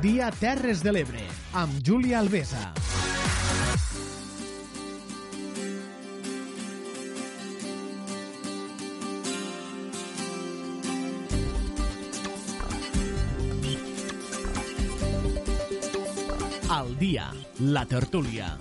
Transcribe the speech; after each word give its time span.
Dia 0.00 0.30
Terres 0.32 0.80
de 0.80 0.94
l'Ebre, 0.96 1.26
amb 1.60 1.74
Júlia 1.84 2.22
Alvesa. 2.22 2.70
Al 16.72 16.96
dia, 16.96 17.28
la 17.60 17.84
tertúlia. 17.84 18.56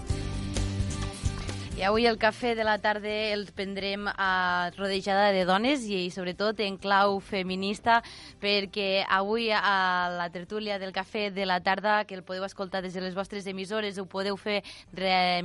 I 1.80 1.84
avui 1.88 2.04
el 2.10 2.18
cafè 2.20 2.58
de 2.60 2.66
la 2.68 2.74
tarda 2.84 3.08
el 3.32 3.46
prendrem 3.56 4.10
a 4.12 4.68
rodejada 4.76 5.30
de 5.32 5.46
dones 5.48 5.86
i 5.88 6.10
sobretot 6.12 6.60
en 6.66 6.76
clau 6.76 7.22
feminista 7.24 8.02
perquè 8.42 9.06
avui 9.08 9.48
a 9.56 10.12
la 10.12 10.26
tertúlia 10.34 10.76
del 10.76 10.92
cafè 10.92 11.30
de 11.32 11.48
la 11.48 11.62
tarda 11.64 12.04
que 12.04 12.20
el 12.20 12.26
podeu 12.28 12.44
escoltar 12.44 12.84
des 12.84 13.00
de 13.00 13.06
les 13.06 13.16
vostres 13.16 13.48
emissores 13.48 13.96
ho 13.96 14.10
podeu 14.12 14.36
fer 14.36 14.60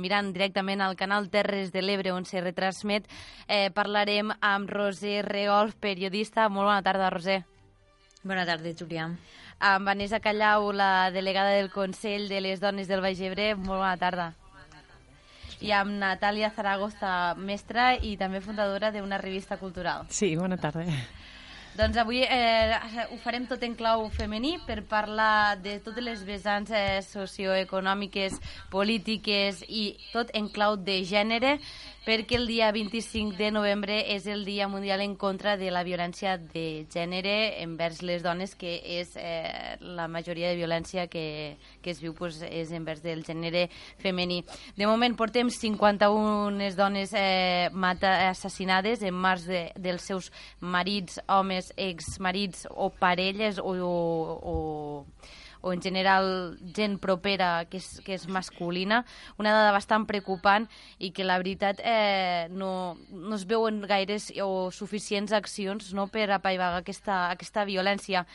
mirant 0.03 0.35
directament 0.35 0.83
al 0.83 0.99
canal 0.99 1.31
Terres 1.31 1.71
de 1.71 1.79
l'Ebre 1.79 2.11
on 2.11 2.27
se 2.27 2.43
retransmet 2.43 3.07
eh, 3.47 3.71
parlarem 3.71 4.35
amb 4.41 4.67
Roser 4.67 5.23
Regolf, 5.23 5.79
periodista. 5.79 6.49
Molt 6.49 6.67
bona 6.67 6.83
tarda, 6.83 7.13
Roser. 7.15 7.45
Bona 8.27 8.43
tarda, 8.43 8.75
Julià. 8.75 9.07
Amb 9.63 9.87
Vanessa 9.87 10.19
Callau, 10.19 10.73
la 10.75 11.11
delegada 11.15 11.55
del 11.55 11.71
Consell 11.71 12.27
de 12.27 12.43
les 12.43 12.59
Dones 12.59 12.91
del 12.91 12.99
Baix 12.99 13.23
Ebre. 13.23 13.53
Molt 13.55 13.79
bona 13.79 13.95
tarda 13.95 14.33
i 15.61 15.71
amb 15.75 15.95
Natàlia 16.01 16.51
Zaragoza, 16.55 17.35
mestra 17.37 17.93
i 17.95 18.15
també 18.17 18.41
fundadora 18.41 18.91
d'una 18.91 19.19
revista 19.21 19.57
cultural. 19.61 20.07
Sí, 20.09 20.35
bona 20.35 20.57
tarda. 20.57 20.85
Doncs 21.75 21.97
avui 21.99 22.21
eh, 22.23 22.71
ho 23.11 23.17
farem 23.19 23.43
tot 23.49 23.63
en 23.67 23.73
clau 23.75 24.05
femení 24.15 24.53
per 24.63 24.77
parlar 24.87 25.57
de 25.59 25.73
totes 25.83 26.05
les 26.05 26.21
vessants 26.23 26.71
eh, 26.71 27.01
socioeconòmiques, 27.03 28.37
polítiques 28.71 29.59
i 29.67 29.89
tot 30.13 30.31
en 30.39 30.47
clau 30.55 30.77
de 30.79 31.01
gènere 31.03 31.57
perquè 32.05 32.37
el 32.37 32.45
dia 32.45 32.71
25 32.71 33.33
de 33.35 33.49
novembre 33.51 33.97
és 34.13 34.27
el 34.29 34.45
Dia 34.45 34.67
Mundial 34.69 35.01
en 35.01 35.15
contra 35.17 35.57
de 35.57 35.71
la 35.73 35.81
violència 35.83 36.37
de 36.37 36.85
gènere 36.93 37.63
envers 37.63 38.03
les 38.05 38.21
dones, 38.21 38.53
que 38.55 38.77
és 38.99 39.15
eh, 39.17 39.75
la 39.81 40.05
majoria 40.07 40.51
de 40.51 40.59
violència 40.59 41.07
que, 41.09 41.57
que 41.81 41.91
es 41.91 42.01
viu 42.03 42.13
pues, 42.13 42.43
és 42.45 42.71
envers 42.77 43.01
del 43.01 43.25
gènere 43.25 43.65
femení. 43.97 44.43
De 44.77 44.85
moment 44.85 45.17
portem 45.17 45.49
51 45.49 46.69
dones 46.77 47.15
eh, 47.17 47.73
mata, 47.73 48.29
assassinades 48.29 49.01
en 49.01 49.17
mars 49.17 49.49
de, 49.49 49.65
dels 49.75 50.05
seus 50.05 50.29
marits, 50.61 51.17
homes, 51.27 51.64
exmarits 51.77 52.67
o 52.69 52.89
parelles 52.89 53.57
o, 53.59 53.73
o, 53.73 54.39
o 54.41 54.55
o 55.65 55.73
en 55.73 55.81
general 55.81 56.59
gent 56.77 56.99
propera 57.01 57.65
que 57.65 57.79
és, 57.81 57.87
que 58.05 58.13
és 58.13 58.27
masculina, 58.29 58.99
una 59.41 59.49
dada 59.49 59.71
bastant 59.73 60.05
preocupant 60.05 60.67
i 61.01 61.09
que 61.09 61.25
la 61.25 61.39
veritat 61.41 61.81
eh, 61.81 62.45
no, 62.53 62.69
no 63.09 63.33
es 63.33 63.47
veuen 63.49 63.81
gaires 63.89 64.29
o 64.45 64.69
suficients 64.69 65.33
accions 65.33 65.89
no, 65.97 66.05
per 66.05 66.27
apaivagar 66.29 66.83
aquesta, 66.83 67.31
aquesta 67.33 67.65
violència. 67.65 68.27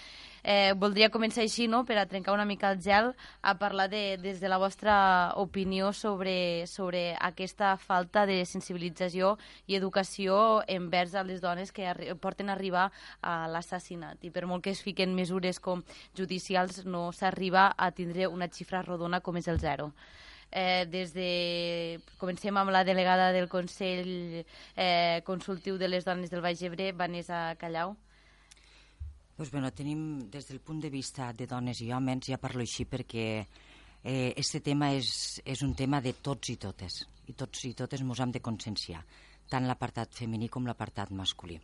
Eh, 0.43 0.73
voldria 0.77 1.11
començar 1.11 1.43
així, 1.45 1.67
no?, 1.69 1.85
per 1.85 1.99
a 1.99 2.07
trencar 2.07 2.35
una 2.35 2.47
mica 2.49 2.71
el 2.71 2.81
gel, 2.81 3.13
a 3.43 3.57
parlar 3.59 3.89
de, 3.91 4.17
des 4.21 4.41
de 4.41 4.49
la 4.49 4.59
vostra 4.59 5.33
opinió 5.37 5.93
sobre, 5.93 6.67
sobre 6.67 7.17
aquesta 7.21 7.77
falta 7.77 8.27
de 8.27 8.45
sensibilització 8.45 9.37
i 9.67 9.77
educació 9.77 10.63
envers 10.67 11.15
a 11.15 11.25
les 11.25 11.41
dones 11.41 11.73
que 11.73 11.91
porten 12.21 12.49
a 12.49 12.57
arribar 12.57 12.91
a 13.21 13.47
l'assassinat. 13.49 14.25
I 14.25 14.31
per 14.31 14.47
molt 14.47 14.65
que 14.65 14.75
es 14.75 14.83
fiquen 14.83 15.15
mesures 15.15 15.61
com 15.61 15.85
judicials, 16.17 16.85
no 16.85 17.11
s'arriba 17.13 17.71
a 17.77 17.91
tindre 17.93 18.29
una 18.29 18.49
xifra 18.49 18.83
rodona 18.83 19.21
com 19.21 19.37
és 19.37 19.49
el 19.49 19.61
zero. 19.61 19.93
Eh, 20.53 20.87
des 20.91 21.13
de... 21.15 22.01
Comencem 22.19 22.57
amb 22.59 22.73
la 22.75 22.83
delegada 22.85 23.31
del 23.33 23.49
Consell 23.49 24.45
eh, 24.77 25.23
Consultiu 25.25 25.79
de 25.79 25.89
les 25.89 26.05
Dones 26.05 26.31
del 26.31 26.43
Baix 26.43 26.63
Ebre, 26.67 26.91
Vanessa 26.93 27.55
Callau. 27.61 27.95
Pues 29.41 29.51
bueno, 29.53 29.73
tenim 29.73 30.29
des 30.29 30.49
del 30.49 30.61
punt 30.61 30.83
de 30.83 30.91
vista 30.91 31.33
de 31.33 31.47
dones 31.47 31.79
i 31.81 31.87
homes, 31.97 32.27
ja 32.29 32.37
parlo 32.37 32.61
així 32.61 32.85
perquè 32.85 33.23
eh, 33.41 34.35
este 34.37 34.61
tema 34.61 34.91
és, 34.93 35.41
és 35.49 35.63
un 35.65 35.73
tema 35.73 36.03
de 36.05 36.13
tots 36.13 36.51
i 36.53 36.59
totes, 36.61 36.99
i 37.25 37.33
tots 37.33 37.63
i 37.65 37.71
totes 37.73 38.05
ens 38.05 38.21
hem 38.21 38.35
de 38.37 38.43
conscienciar, 38.45 39.01
tant 39.49 39.65
l'apartat 39.65 40.13
femení 40.13 40.51
com 40.53 40.69
l'apartat 40.69 41.09
masculí. 41.17 41.57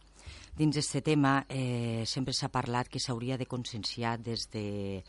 Dins 0.57 0.73
d'aquest 0.73 1.05
tema 1.05 1.35
eh, 1.53 2.09
sempre 2.09 2.33
s'ha 2.33 2.49
parlat 2.49 2.89
que 2.89 2.97
s'hauria 2.97 3.37
de 3.37 3.45
conscienciar 3.45 4.17
des 4.25 4.49
de, 4.57 5.05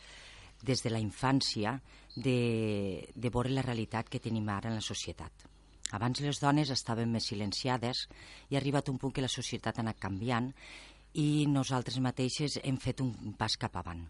des 0.59 0.83
de 0.83 0.91
la 0.91 0.99
infància 0.99 1.77
de, 2.17 3.07
de 3.15 3.31
veure 3.31 3.55
la 3.55 3.63
realitat 3.63 4.11
que 4.11 4.19
tenim 4.19 4.51
ara 4.51 4.67
en 4.67 4.75
la 4.75 4.83
societat. 4.83 5.47
Abans 5.95 6.19
les 6.19 6.43
dones 6.43 6.67
estaven 6.75 7.15
més 7.15 7.31
silenciades 7.31 8.09
i 8.51 8.57
ha 8.57 8.59
arribat 8.59 8.91
un 8.91 8.99
punt 8.99 9.15
que 9.15 9.23
la 9.23 9.31
societat 9.31 9.79
ha 9.79 9.85
anat 9.87 10.03
canviant 10.03 10.51
i 11.17 11.45
nosaltres 11.49 11.99
mateixes 12.03 12.59
hem 12.63 12.77
fet 12.77 13.01
un 13.01 13.33
pas 13.37 13.57
cap 13.57 13.75
avant 13.81 14.05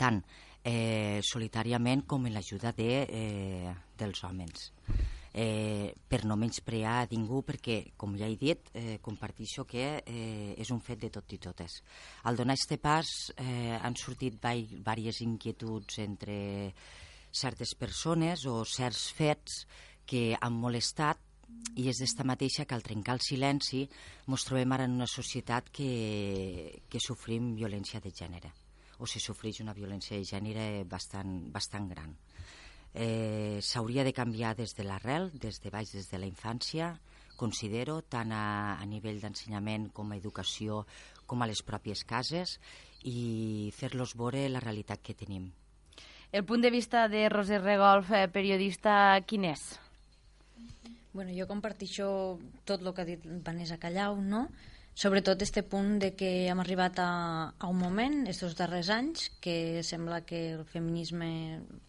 tant 0.00 0.22
eh, 0.66 1.20
solitàriament 1.22 2.06
com 2.08 2.26
en 2.26 2.34
l'ajuda 2.34 2.72
de, 2.76 2.90
eh, 3.04 3.74
dels 3.98 4.24
homes. 4.24 4.72
Eh, 5.36 5.92
per 6.08 6.24
no 6.24 6.38
menysprear 6.40 6.94
a 7.02 7.08
ningú, 7.10 7.42
perquè, 7.44 7.92
com 8.00 8.14
ja 8.16 8.26
he 8.26 8.38
dit, 8.40 8.70
eh, 8.72 8.96
comparteixo 9.04 9.66
que 9.68 10.00
eh, 10.00 10.54
és 10.56 10.70
un 10.72 10.80
fet 10.80 11.02
de 11.02 11.10
tot 11.12 11.32
i 11.36 11.38
totes. 11.38 11.82
Al 12.24 12.40
donar 12.40 12.56
aquest 12.56 12.80
pas 12.80 13.10
eh, 13.36 13.76
han 13.76 13.94
sortit 14.00 14.40
diverses 14.40 15.20
inquietuds 15.20 16.00
entre 16.00 16.72
certes 17.30 17.74
persones 17.76 18.46
o 18.48 18.64
certs 18.64 19.10
fets 19.12 19.66
que 20.08 20.32
han 20.40 20.56
molestat 20.56 21.20
i 21.76 21.88
és 21.90 21.98
d'esta 22.00 22.24
mateixa 22.24 22.64
que 22.64 22.74
al 22.74 22.84
trencar 22.84 23.16
el 23.16 23.24
silenci 23.24 23.82
ens 24.26 24.46
trobem 24.48 24.72
ara 24.72 24.86
en 24.88 24.96
una 24.96 25.08
societat 25.10 25.68
que, 25.70 26.82
que 26.88 27.02
sofrim 27.02 27.54
violència 27.56 28.00
de 28.00 28.12
gènere 28.12 28.52
o 28.98 29.06
se 29.06 29.20
sofreix 29.20 29.60
una 29.60 29.74
violència 29.76 30.16
de 30.16 30.24
gènere 30.24 30.84
bastant, 30.88 31.50
bastant 31.52 31.88
gran. 31.90 32.14
Eh, 32.96 33.60
S'hauria 33.60 34.04
de 34.04 34.14
canviar 34.16 34.54
des 34.56 34.72
de 34.76 34.86
l'arrel, 34.86 35.28
des 35.34 35.60
de 35.60 35.70
baix, 35.70 35.92
des 35.92 36.08
de 36.08 36.18
la 36.18 36.28
infància, 36.28 36.94
considero, 37.36 38.00
tant 38.08 38.32
a, 38.32 38.80
a 38.80 38.84
nivell 38.88 39.20
d'ensenyament 39.20 39.90
com 39.92 40.12
a 40.12 40.16
educació, 40.16 40.86
com 41.28 41.42
a 41.42 41.50
les 41.50 41.60
pròpies 41.60 42.06
cases, 42.08 42.56
i 43.04 43.70
fer-los 43.76 44.16
veure 44.16 44.46
la 44.48 44.64
realitat 44.64 45.04
que 45.04 45.14
tenim. 45.14 45.50
El 46.32 46.44
punt 46.48 46.64
de 46.64 46.72
vista 46.72 47.06
de 47.08 47.28
Roser 47.28 47.60
Regolf, 47.60 48.10
eh, 48.16 48.26
periodista, 48.32 49.20
quin 49.28 49.44
és? 49.52 49.68
Bueno, 51.16 51.32
jo 51.32 51.46
comparteixo 51.48 52.06
tot 52.68 52.82
el 52.84 52.92
que 52.92 53.00
ha 53.00 53.08
dit 53.08 53.22
Vanessa 53.44 53.78
Callau, 53.80 54.18
no? 54.20 54.42
Sobretot 54.92 55.40
este 55.40 55.62
punt 55.64 55.94
de 56.02 56.10
que 56.12 56.28
hem 56.50 56.60
arribat 56.60 56.98
a, 57.00 57.06
a 57.56 57.70
un 57.72 57.78
moment, 57.80 58.26
estos 58.28 58.52
darrers 58.58 58.90
anys, 58.92 59.30
que 59.40 59.80
sembla 59.80 60.26
que 60.28 60.40
el 60.58 60.64
feminisme 60.68 61.28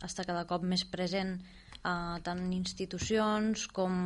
està 0.07 0.23
cada 0.23 0.45
cop 0.47 0.63
més 0.63 0.85
present 0.87 1.33
a 1.83 2.21
tant 2.23 2.45
institucions 2.55 3.65
com 3.75 3.97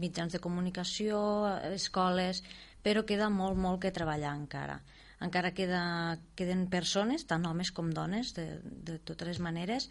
mitjans 0.00 0.32
de 0.32 0.40
comunicació, 0.40 1.20
escoles, 1.68 2.40
però 2.80 3.04
queda 3.04 3.28
molt, 3.28 3.60
molt 3.60 3.84
que 3.84 3.92
treballar 3.92 4.32
encara. 4.38 4.78
Encara 5.20 5.52
queda, 5.52 5.84
queden 6.32 6.64
persones, 6.72 7.28
tant 7.28 7.44
homes 7.44 7.76
com 7.76 7.92
dones, 7.92 8.32
de, 8.40 8.48
de 8.64 8.96
totes 9.04 9.34
les 9.34 9.44
maneres, 9.50 9.90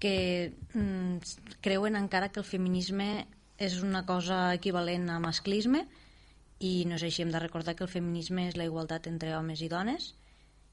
que 0.00 0.16
mm, 0.72 1.60
creuen 1.60 2.00
encara 2.00 2.32
que 2.32 2.40
el 2.40 2.48
feminisme 2.48 3.12
és 3.62 3.78
una 3.82 4.02
cosa 4.06 4.48
equivalent 4.56 5.06
a 5.10 5.20
masclisme 5.22 5.84
i 6.62 6.82
no 6.90 6.98
sé 6.98 7.10
si 7.10 7.22
hem 7.22 7.30
de 7.34 7.42
recordar 7.42 7.76
que 7.76 7.86
el 7.86 7.92
feminisme 7.92 8.48
és 8.48 8.58
la 8.58 8.66
igualtat 8.68 9.06
entre 9.10 9.36
homes 9.38 9.62
i 9.62 9.70
dones 9.70 10.12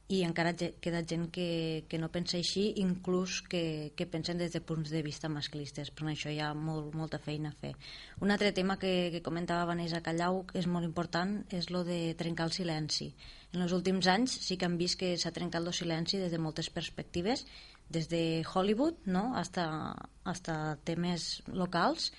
i 0.09 0.23
encara 0.25 0.55
queda 0.57 1.03
gent 1.05 1.27
que, 1.29 1.85
que 1.85 1.99
no 2.01 2.07
pensa 2.09 2.39
així, 2.39 2.63
inclús 2.81 3.43
que, 3.45 3.91
que 3.93 4.07
pensen 4.09 4.39
des 4.41 4.55
de 4.55 4.61
punts 4.65 4.89
de 4.89 5.03
vista 5.05 5.29
masclistes. 5.29 5.91
Per 5.93 6.07
això 6.09 6.33
hi 6.33 6.39
ha 6.41 6.47
molt, 6.57 6.95
molta 6.97 7.19
feina 7.21 7.51
a 7.51 7.57
fer. 7.59 7.75
Un 8.25 8.33
altre 8.33 8.49
tema 8.57 8.79
que, 8.81 9.11
que 9.13 9.21
comentava 9.21 9.67
Vanessa 9.69 10.01
Callau, 10.01 10.41
que 10.49 10.57
és 10.63 10.65
molt 10.65 10.87
important, 10.87 11.35
és 11.53 11.69
lo 11.69 11.83
de 11.85 12.15
trencar 12.17 12.49
el 12.49 12.55
silenci. 12.57 13.11
En 13.53 13.61
els 13.61 13.75
últims 13.77 14.09
anys 14.09 14.33
sí 14.47 14.57
que 14.57 14.65
han 14.65 14.79
vist 14.81 14.97
que 14.97 15.13
s'ha 15.13 15.33
trencat 15.35 15.61
el 15.61 15.77
silenci 15.77 16.17
des 16.17 16.33
de 16.33 16.41
moltes 16.41 16.73
perspectives, 16.73 17.45
des 17.93 18.09
de 18.09 18.41
Hollywood 18.49 19.05
no? 19.05 19.35
hasta, 19.37 19.93
hasta 20.25 20.79
temes 20.89 21.43
locals, 21.53 22.09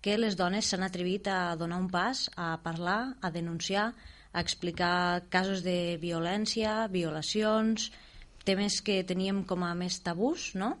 que 0.00 0.16
les 0.18 0.36
dones 0.36 0.66
s'han 0.66 0.84
atrevit 0.86 1.28
a 1.28 1.54
donar 1.60 1.78
un 1.80 1.88
pas, 1.92 2.28
a 2.36 2.56
parlar, 2.64 3.16
a 3.20 3.30
denunciar, 3.30 3.90
a 4.32 4.40
explicar 4.40 5.26
casos 5.28 5.64
de 5.66 5.98
violència, 6.00 6.86
violacions, 6.88 7.90
temes 8.44 8.80
que 8.80 9.02
teníem 9.04 9.42
com 9.44 9.64
a 9.66 9.74
més 9.74 10.00
tabús, 10.06 10.54
no? 10.54 10.76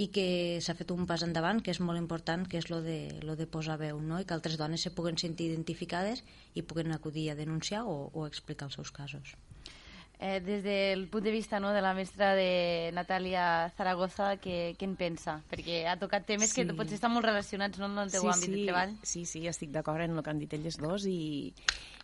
i 0.00 0.06
que 0.14 0.60
s'ha 0.62 0.76
fet 0.78 0.92
un 0.94 1.06
pas 1.08 1.22
endavant 1.26 1.58
que 1.64 1.72
és 1.74 1.80
molt 1.82 1.98
important, 1.98 2.44
que 2.46 2.60
és 2.60 2.68
lo 2.70 2.78
de, 2.84 3.20
lo 3.26 3.34
de 3.36 3.48
posar 3.50 3.76
veu, 3.80 3.98
no? 4.00 4.20
i 4.20 4.26
que 4.26 4.36
altres 4.36 4.58
dones 4.60 4.84
se 4.86 4.92
puguen 4.94 5.18
sentir 5.18 5.50
identificades 5.50 6.22
i 6.54 6.62
puguen 6.62 6.94
acudir 6.94 7.30
a 7.30 7.38
denunciar 7.38 7.84
o, 7.88 8.10
o 8.14 8.26
explicar 8.28 8.70
els 8.70 8.78
seus 8.78 8.92
casos. 8.94 9.34
Eh, 10.22 10.38
des 10.44 10.60
del 10.62 11.06
punt 11.08 11.24
de 11.24 11.30
vista 11.32 11.58
no, 11.60 11.70
de 11.72 11.80
la 11.80 11.94
mestra 11.96 12.34
de 12.36 12.90
Natàlia 12.92 13.70
Zaragoza, 13.72 14.34
què, 14.36 14.74
què 14.76 14.84
en 14.84 14.92
pensa? 15.00 15.38
Perquè 15.48 15.78
ha 15.88 15.94
tocat 15.96 16.26
temes 16.28 16.52
sí. 16.52 16.60
que 16.60 16.76
potser 16.76 16.98
estan 16.98 17.14
molt 17.14 17.24
relacionats 17.24 17.80
no, 17.80 17.88
en 17.88 18.02
el 18.02 18.12
teu 18.12 18.26
sí, 18.26 18.28
àmbit 18.28 18.50
sí, 18.50 18.52
de 18.52 18.66
treball. 18.66 18.92
Sí, 19.00 19.22
sí, 19.24 19.46
estic 19.48 19.72
d'acord 19.72 20.04
en 20.04 20.12
el 20.12 20.20
que 20.20 20.34
han 20.34 20.42
dit 20.42 20.52
elles 20.58 20.76
dos 20.76 21.06
i, 21.08 21.54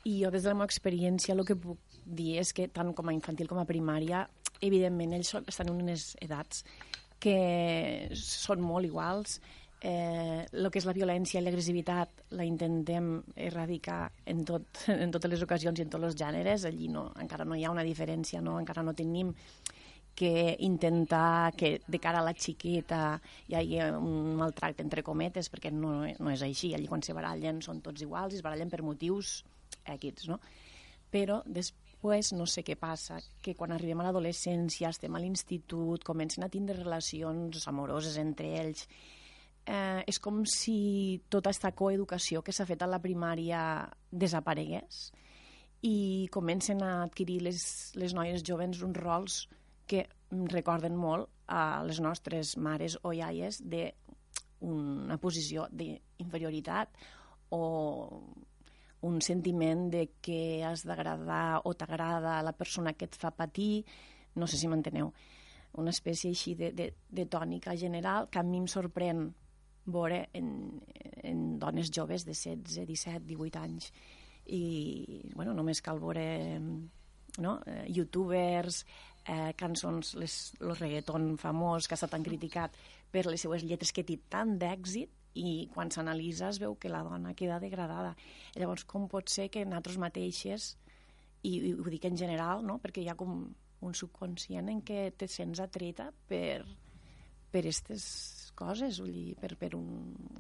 i 0.09 0.15
jo 0.23 0.33
des 0.33 0.47
de 0.47 0.49
la 0.49 0.57
meva 0.57 0.71
experiència 0.71 1.37
el 1.37 1.45
que 1.45 1.59
puc 1.61 2.01
dir 2.07 2.39
és 2.41 2.55
que 2.57 2.71
tant 2.73 2.95
com 2.97 3.13
a 3.13 3.13
infantil 3.13 3.53
com 3.53 3.61
a 3.61 3.69
primària, 3.69 4.25
evidentment 4.65 5.13
ells 5.19 5.35
estan 5.43 5.75
en 5.75 5.85
unes 5.85 6.15
edats 6.25 6.65
que 7.21 7.37
són 8.17 8.65
molt 8.65 8.89
iguals, 8.89 9.43
eh, 9.81 10.47
que 10.51 10.81
és 10.81 10.87
la 10.89 10.95
violència 10.97 11.41
i 11.41 11.45
l'agressivitat 11.45 12.23
la 12.39 12.47
intentem 12.49 13.11
erradicar 13.37 14.11
en, 14.25 14.45
tot, 14.49 14.85
en 14.93 15.13
totes 15.15 15.31
les 15.31 15.43
ocasions 15.45 15.79
i 15.79 15.87
en 15.87 15.93
tots 15.93 16.11
els 16.11 16.19
gèneres. 16.19 16.65
Allí 16.69 16.89
no, 16.93 17.11
encara 17.21 17.45
no 17.45 17.57
hi 17.57 17.65
ha 17.65 17.75
una 17.75 17.87
diferència, 17.87 18.41
no? 18.41 18.59
encara 18.61 18.85
no 18.87 18.97
tenim 18.97 19.35
que 20.17 20.57
intentar 20.65 21.53
que 21.53 21.83
de 21.87 21.99
cara 22.01 22.23
a 22.23 22.25
la 22.25 22.33
xiqueta 22.33 23.21
hi 23.51 23.55
hagi 23.59 23.83
un 23.99 24.39
maltracte 24.39 24.81
entre 24.81 25.05
cometes, 25.05 25.51
perquè 25.53 25.69
no, 25.71 25.99
no 26.09 26.33
és 26.33 26.43
així. 26.43 26.73
Allí 26.75 26.89
quan 26.89 27.05
se 27.05 27.13
barallen 27.13 27.61
són 27.63 27.83
tots 27.85 28.01
iguals 28.03 28.33
i 28.33 28.41
es 28.41 28.47
barallen 28.47 28.73
per 28.73 28.81
motius 28.83 29.43
equips, 29.85 30.31
no? 30.33 30.41
Però 31.13 31.43
després 31.45 32.33
no 32.33 32.47
sé 32.49 32.65
què 32.65 32.79
passa, 32.81 33.21
que 33.45 33.55
quan 33.55 33.77
arribem 33.77 34.01
a 34.01 34.09
l'adolescència, 34.09 34.89
estem 34.89 35.15
a 35.15 35.21
l'institut, 35.21 36.03
comencen 36.05 36.49
a 36.49 36.51
tindre 36.51 36.81
relacions 36.81 37.69
amoroses 37.69 38.17
entre 38.17 38.55
ells, 38.63 38.89
eh, 39.67 40.03
és 40.07 40.19
com 40.23 40.45
si 40.49 41.21
tota 41.29 41.51
aquesta 41.51 41.75
coeducació 41.77 42.43
que 42.43 42.55
s'ha 42.55 42.67
fet 42.69 42.83
a 42.83 42.91
la 42.91 43.03
primària 43.03 43.61
desaparegués 44.11 45.11
i 45.87 46.29
comencen 46.33 46.83
a 46.83 47.03
adquirir 47.05 47.43
les, 47.45 47.93
les 47.99 48.15
noies 48.17 48.43
joves 48.47 48.83
uns 48.83 48.99
rols 49.03 49.41
que 49.87 50.07
recorden 50.31 50.97
molt 50.99 51.31
a 51.47 51.83
les 51.87 52.01
nostres 52.03 52.57
mares 52.57 52.97
o 53.03 53.13
iaies 53.15 53.61
de 53.63 53.93
una 54.67 55.19
posició 55.23 55.69
d'inferioritat 55.71 56.91
o 57.55 57.63
un 59.07 59.21
sentiment 59.23 59.87
de 59.93 60.09
que 60.25 60.65
has 60.65 60.83
d'agradar 60.89 61.61
o 61.65 61.75
t'agrada 61.75 62.43
la 62.43 62.57
persona 62.57 62.95
que 62.95 63.07
et 63.07 63.15
fa 63.15 63.31
patir, 63.31 63.85
no 64.35 64.49
sé 64.49 64.59
si 64.59 64.67
m'enteneu, 64.67 65.13
una 65.77 65.93
espècie 65.93 66.33
així 66.33 66.57
de, 66.57 66.73
de, 66.73 66.89
de 67.09 67.27
tònica 67.31 67.77
general 67.77 68.31
que 68.33 68.41
a 68.41 68.47
mi 68.47 68.59
em 68.59 68.67
sorprèn 68.67 69.29
veure 69.87 70.27
en, 70.35 70.53
en 71.23 71.43
dones 71.63 71.91
joves 71.95 72.27
de 72.27 72.35
16, 72.35 72.63
17, 72.65 73.25
18 73.27 73.63
anys. 73.63 73.91
I, 74.47 74.63
bueno, 75.35 75.55
només 75.55 75.83
cal 75.83 75.99
veure 76.03 76.27
no? 77.43 77.61
eh, 77.67 77.85
youtubers, 77.91 78.85
eh, 79.27 79.53
cançons, 79.59 80.15
les, 80.21 80.37
los 80.61 80.79
reggaeton 80.79 81.35
famós, 81.41 81.87
que 81.87 81.95
ha 81.97 82.01
estat 82.01 82.15
tan 82.15 82.27
criticat 82.27 82.77
per 83.13 83.27
les 83.27 83.43
seues 83.43 83.65
lletres 83.67 83.93
que 83.93 84.07
té 84.07 84.19
tant 84.31 84.57
d'èxit 84.61 85.11
i 85.37 85.69
quan 85.73 85.91
s'analitza 85.93 86.49
es 86.49 86.61
veu 86.63 86.77
que 86.81 86.89
la 86.89 87.03
dona 87.05 87.35
queda 87.37 87.61
degradada. 87.61 88.15
Llavors, 88.57 88.87
com 88.89 89.09
pot 89.11 89.29
ser 89.29 89.51
que 89.53 89.67
nosaltres 89.67 89.99
mateixes, 90.01 90.75
i, 91.43 91.59
i 91.71 91.73
ho 91.75 91.87
dic 91.93 92.07
en 92.09 92.17
general, 92.19 92.65
no? 92.65 92.79
perquè 92.83 93.05
hi 93.05 93.11
ha 93.13 93.19
com 93.19 93.39
un 93.87 93.95
subconscient 93.95 94.71
en 94.73 94.81
què 94.87 95.11
te 95.19 95.29
sents 95.29 95.61
atreta 95.61 96.09
per, 96.31 96.65
per 97.53 97.63
aquestes 97.63 98.07
coses, 98.59 99.01
vull 99.03 99.13
dir, 99.15 99.35
per, 99.41 99.55
per 99.61 99.75
un, 99.79 99.89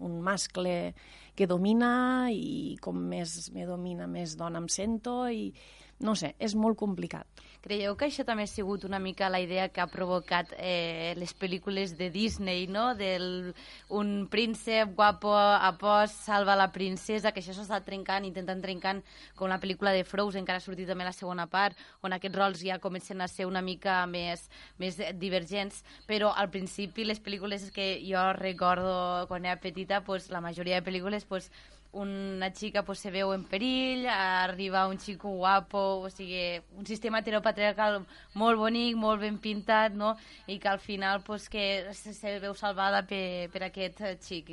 un 0.02 0.18
mascle 0.24 0.94
que 1.36 1.48
domina 1.48 2.28
i 2.32 2.76
com 2.82 2.98
més 3.12 3.50
me 3.54 3.66
domina, 3.68 4.08
més 4.10 4.36
dona 4.40 4.62
em 4.62 4.70
sento 4.72 5.24
i 5.28 5.50
no 5.98 6.14
sé, 6.14 6.34
és 6.38 6.54
molt 6.54 6.76
complicat. 6.78 7.26
Creieu 7.66 7.96
que 7.98 8.06
això 8.06 8.22
també 8.22 8.44
ha 8.44 8.50
sigut 8.50 8.84
una 8.86 9.00
mica 9.02 9.30
la 9.32 9.40
idea 9.42 9.68
que 9.74 9.80
ha 9.82 9.88
provocat 9.90 10.52
eh, 10.54 11.14
les 11.18 11.32
pel·lícules 11.34 11.96
de 11.98 12.10
Disney, 12.14 12.68
no? 12.70 12.92
Del 12.94 13.54
un 13.88 14.28
príncep 14.30 14.92
guapo 14.94 15.32
a 15.34 15.72
pos 15.80 16.12
salva 16.14 16.54
la 16.54 16.68
princesa, 16.70 17.32
que 17.32 17.42
això 17.42 17.56
s'ha 17.56 17.64
estat 17.66 17.88
trencant, 17.88 18.28
intentant 18.28 18.62
trencant 18.62 19.02
com 19.34 19.50
la 19.50 19.58
pel·lícula 19.58 19.90
de 19.96 20.04
Frozen, 20.06 20.44
encara 20.44 20.60
ha 20.60 20.66
sortit 20.66 20.86
també 20.86 21.08
la 21.08 21.16
segona 21.16 21.48
part, 21.50 21.74
on 22.06 22.14
aquests 22.14 22.38
rols 22.38 22.62
ja 22.62 22.78
comencen 22.78 23.24
a 23.24 23.28
ser 23.28 23.48
una 23.50 23.64
mica 23.64 23.98
més, 24.06 24.46
més 24.78 25.00
divergents, 25.18 25.82
però 26.06 26.30
al 26.36 26.52
principi 26.54 27.08
les 27.08 27.18
pel·lícules 27.18 27.72
que 27.74 27.96
jo 28.04 28.28
recordo 28.36 29.26
quan 29.26 29.48
era 29.48 29.58
petita, 29.58 30.04
pues, 30.04 30.30
la 30.30 30.44
majoria 30.44 30.78
de 30.78 30.86
pel·lícules 30.86 31.26
pues, 31.26 31.50
una 31.96 32.50
xica 32.54 32.82
pues, 32.84 33.00
se 33.00 33.10
veu 33.10 33.32
en 33.34 33.44
perill, 33.48 34.06
arriba 34.12 34.86
un 34.90 34.98
xico 35.00 35.30
guapo, 35.40 35.82
o 36.04 36.10
sigui, 36.10 36.60
un 36.76 36.86
sistema 36.86 37.22
heteropatriarcal 37.22 38.02
molt 38.34 38.60
bonic, 38.60 38.96
molt 39.00 39.22
ben 39.24 39.38
pintat, 39.42 39.96
no? 39.96 40.14
i 40.46 40.58
que 40.60 40.68
al 40.68 40.80
final 40.80 41.22
pues, 41.24 41.48
que 41.48 41.88
se, 41.94 42.14
se 42.14 42.38
veu 42.42 42.54
salvada 42.54 43.04
per, 43.08 43.48
per 43.52 43.66
aquest 43.70 44.04
xic. 44.20 44.52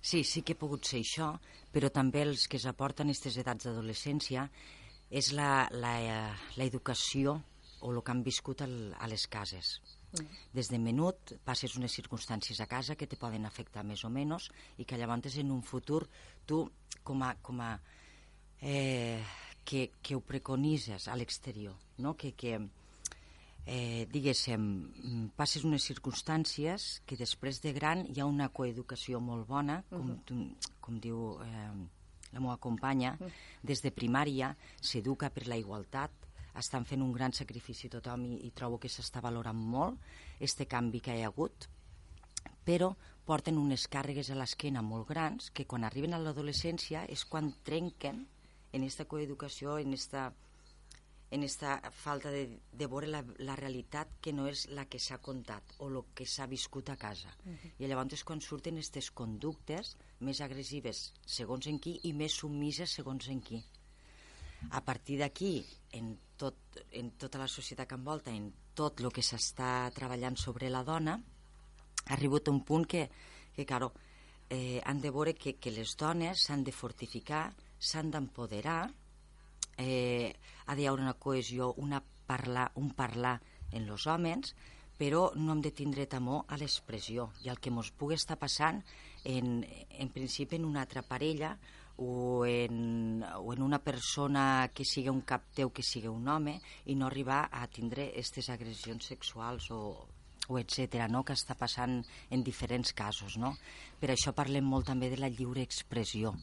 Sí, 0.00 0.22
sí 0.22 0.42
que 0.42 0.54
ha 0.54 0.60
pogut 0.60 0.86
ser 0.86 1.00
això, 1.02 1.32
però 1.72 1.90
també 1.90 2.22
els 2.22 2.46
que 2.46 2.60
s'aporten 2.62 3.10
aquestes 3.10 3.40
edats 3.42 3.66
d'adolescència 3.66 4.46
és 5.10 5.32
la, 5.34 5.66
la, 5.72 5.96
la 6.56 6.64
educació 6.64 7.40
o 7.80 7.90
el 7.92 8.02
que 8.02 8.12
han 8.12 8.22
viscut 8.26 8.62
al, 8.62 8.76
a 8.98 9.08
les 9.10 9.26
cases. 9.26 9.78
Des 10.54 10.70
de 10.70 10.78
menut 10.78 11.34
passes 11.44 11.76
unes 11.76 11.92
circumstàncies 11.92 12.60
a 12.60 12.66
casa 12.66 12.96
que 12.96 13.06
te 13.06 13.16
poden 13.16 13.46
afectar 13.46 13.84
més 13.84 14.04
o 14.04 14.10
menys 14.10 14.50
i 14.78 14.84
que 14.84 14.96
llavors 14.96 15.36
en 15.36 15.50
un 15.50 15.62
futur 15.62 16.06
tu 16.46 16.64
com 17.02 17.22
a, 17.22 17.34
com 17.42 17.60
a 17.60 17.78
eh, 18.60 19.22
que, 19.64 19.90
que 20.02 20.14
ho 20.14 20.20
preconitzes 20.20 21.08
a 21.08 21.16
l'exterior, 21.16 21.74
no? 21.98 22.14
que, 22.14 22.32
que 22.38 22.56
eh, 23.66 24.06
diguéssim, 24.12 24.62
passes 25.36 25.66
unes 25.66 25.84
circumstàncies 25.84 26.86
que 27.06 27.18
després 27.18 27.60
de 27.64 27.74
gran 27.74 28.06
hi 28.06 28.22
ha 28.22 28.28
una 28.30 28.48
coeducació 28.54 29.20
molt 29.20 29.46
bona, 29.48 29.82
com, 29.90 30.14
uh 30.14 30.18
-huh. 30.30 30.70
com 30.80 31.00
diu 31.00 31.42
eh, 31.42 31.72
la 32.32 32.40
meva 32.40 32.56
companya, 32.56 33.16
uh 33.18 33.26
-huh. 33.26 33.32
des 33.62 33.82
de 33.82 33.90
primària 33.90 34.56
s'educa 34.80 35.30
per 35.30 35.46
la 35.48 35.56
igualtat, 35.56 36.10
estan 36.58 36.84
fent 36.84 37.02
un 37.02 37.12
gran 37.12 37.32
sacrifici 37.32 37.88
tothom 37.92 38.24
i, 38.24 38.36
i 38.46 38.50
trobo 38.50 38.78
que 38.78 38.88
s'està 38.88 39.20
valorant 39.24 39.58
molt 39.58 39.98
este 40.40 40.66
canvi 40.66 41.00
que 41.00 41.16
hi 41.16 41.22
ha 41.22 41.32
hagut, 41.32 41.68
però 42.64 42.94
porten 43.26 43.58
unes 43.58 43.88
càrregues 43.90 44.30
a 44.30 44.38
l'esquena 44.38 44.82
molt 44.86 45.08
grans 45.08 45.50
que 45.50 45.66
quan 45.66 45.84
arriben 45.84 46.14
a 46.14 46.22
l'adolescència 46.22 47.04
és 47.10 47.24
quan 47.26 47.52
trenquen 47.66 48.26
en 48.72 48.82
aquesta 48.82 49.06
coeducació, 49.10 49.78
en 49.78 49.94
esta, 49.94 50.28
en 51.30 51.42
esta 51.42 51.78
falta 51.90 52.30
de, 52.30 52.58
de 52.72 52.86
veure 52.86 53.08
la, 53.10 53.22
la 53.38 53.56
realitat 53.58 54.12
que 54.22 54.34
no 54.36 54.46
és 54.50 54.66
la 54.70 54.86
que 54.90 55.00
s'ha 55.02 55.18
contat 55.18 55.74
o 55.78 55.88
el 55.90 56.02
que 56.14 56.26
s'ha 56.26 56.46
viscut 56.50 56.90
a 56.90 56.96
casa. 56.96 57.32
Uh 57.44 57.52
-huh. 57.52 57.72
I 57.78 57.86
llavors 57.86 58.12
és 58.12 58.24
quan 58.24 58.40
surten 58.40 58.74
aquestes 58.74 59.10
conductes 59.10 59.96
més 60.20 60.40
agressives 60.40 61.12
segons 61.26 61.66
en 61.66 61.78
qui 61.78 61.98
i 62.02 62.12
més 62.12 62.32
submises 62.32 62.90
segons 62.90 63.28
en 63.28 63.40
qui. 63.40 63.64
A 64.70 64.82
partir 64.84 65.18
d'aquí, 65.20 65.64
en, 65.92 66.16
tot, 66.36 66.56
en 66.92 67.12
tota 67.20 67.38
la 67.38 67.48
societat 67.48 67.88
que 67.88 67.98
envolta, 67.98 68.32
en 68.32 68.50
tot 68.74 69.00
el 69.00 69.12
que 69.12 69.24
s'està 69.24 69.90
treballant 69.94 70.36
sobre 70.36 70.70
la 70.70 70.84
dona, 70.84 71.16
ha 72.06 72.12
arribat 72.14 72.48
un 72.52 72.62
punt 72.64 72.86
que, 72.86 73.06
que 73.54 73.64
claro, 73.66 73.92
eh, 74.50 74.80
han 74.84 75.00
de 75.00 75.10
veure 75.10 75.34
que, 75.34 75.56
que 75.58 75.72
les 75.74 75.96
dones 75.96 76.46
s'han 76.46 76.64
de 76.64 76.72
fortificar, 76.72 77.48
s'han 77.78 78.10
d'empoderar, 78.10 78.90
eh, 79.78 80.32
ha 80.66 80.74
d'hi 80.74 80.86
haure 80.86 81.02
una 81.02 81.18
cohesió, 81.18 81.72
una 81.76 82.02
parlar, 82.26 82.70
un 82.74 82.92
parlar 82.94 83.40
en 83.72 83.88
els 83.88 84.06
homes, 84.06 84.54
però 84.96 85.30
no 85.36 85.52
hem 85.52 85.62
de 85.64 85.72
tindre 85.76 86.06
temor 86.08 86.44
a 86.48 86.56
l'expressió. 86.56 87.30
I 87.44 87.50
al 87.52 87.60
que 87.60 87.70
ens 87.70 87.92
pugui 87.92 88.16
estar 88.16 88.38
passant 88.40 88.80
en, 89.24 89.60
en 89.90 90.12
principi 90.14 90.56
en 90.56 90.64
una 90.64 90.82
altra 90.86 91.02
parella 91.02 91.56
o 91.96 92.44
en, 92.46 93.24
o 93.40 93.52
en 93.54 93.62
una 93.62 93.78
persona 93.78 94.70
que 94.74 94.84
sigui 94.84 95.08
un 95.08 95.22
cap 95.22 95.46
teu 95.56 95.70
que 95.72 95.84
sigui 95.86 96.10
un 96.12 96.28
home 96.28 96.58
i 96.84 96.94
no 96.94 97.06
arribar 97.06 97.46
a 97.50 97.66
tindre 97.72 98.10
aquestes 98.10 98.50
agressions 98.52 99.08
sexuals 99.12 99.70
o, 99.72 99.80
o 100.48 100.58
etc 100.60 101.06
no? 101.08 101.24
que 101.24 101.36
està 101.36 101.56
passant 101.56 102.02
en 102.30 102.44
diferents 102.44 102.92
casos. 102.92 103.38
No? 103.40 103.54
Per 104.00 104.12
això 104.12 104.34
parlem 104.36 104.68
molt 104.68 104.90
també 104.92 105.10
de 105.12 105.20
la 105.20 105.32
lliure 105.32 105.64
expressió. 105.64 106.34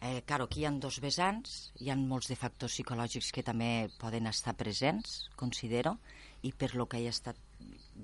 Eh, 0.00 0.22
claro, 0.24 0.46
aquí 0.48 0.62
hi 0.62 0.64
ha 0.64 0.72
dos 0.80 0.96
vessants, 1.04 1.72
hi 1.78 1.90
ha 1.92 1.96
molts 2.00 2.30
de 2.32 2.36
factors 2.40 2.72
psicològics 2.72 3.30
que 3.36 3.44
també 3.44 3.90
poden 4.00 4.30
estar 4.30 4.56
presents, 4.56 5.28
considero, 5.36 5.98
i 6.42 6.54
per 6.56 6.72
lo 6.74 6.88
que 6.88 7.02
he 7.02 7.10
estat 7.10 7.36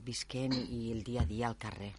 visquent 0.04 0.52
i 0.52 0.90
el 0.92 1.02
dia 1.02 1.24
a 1.24 1.30
dia 1.30 1.48
al 1.48 1.56
carrer. 1.56 1.94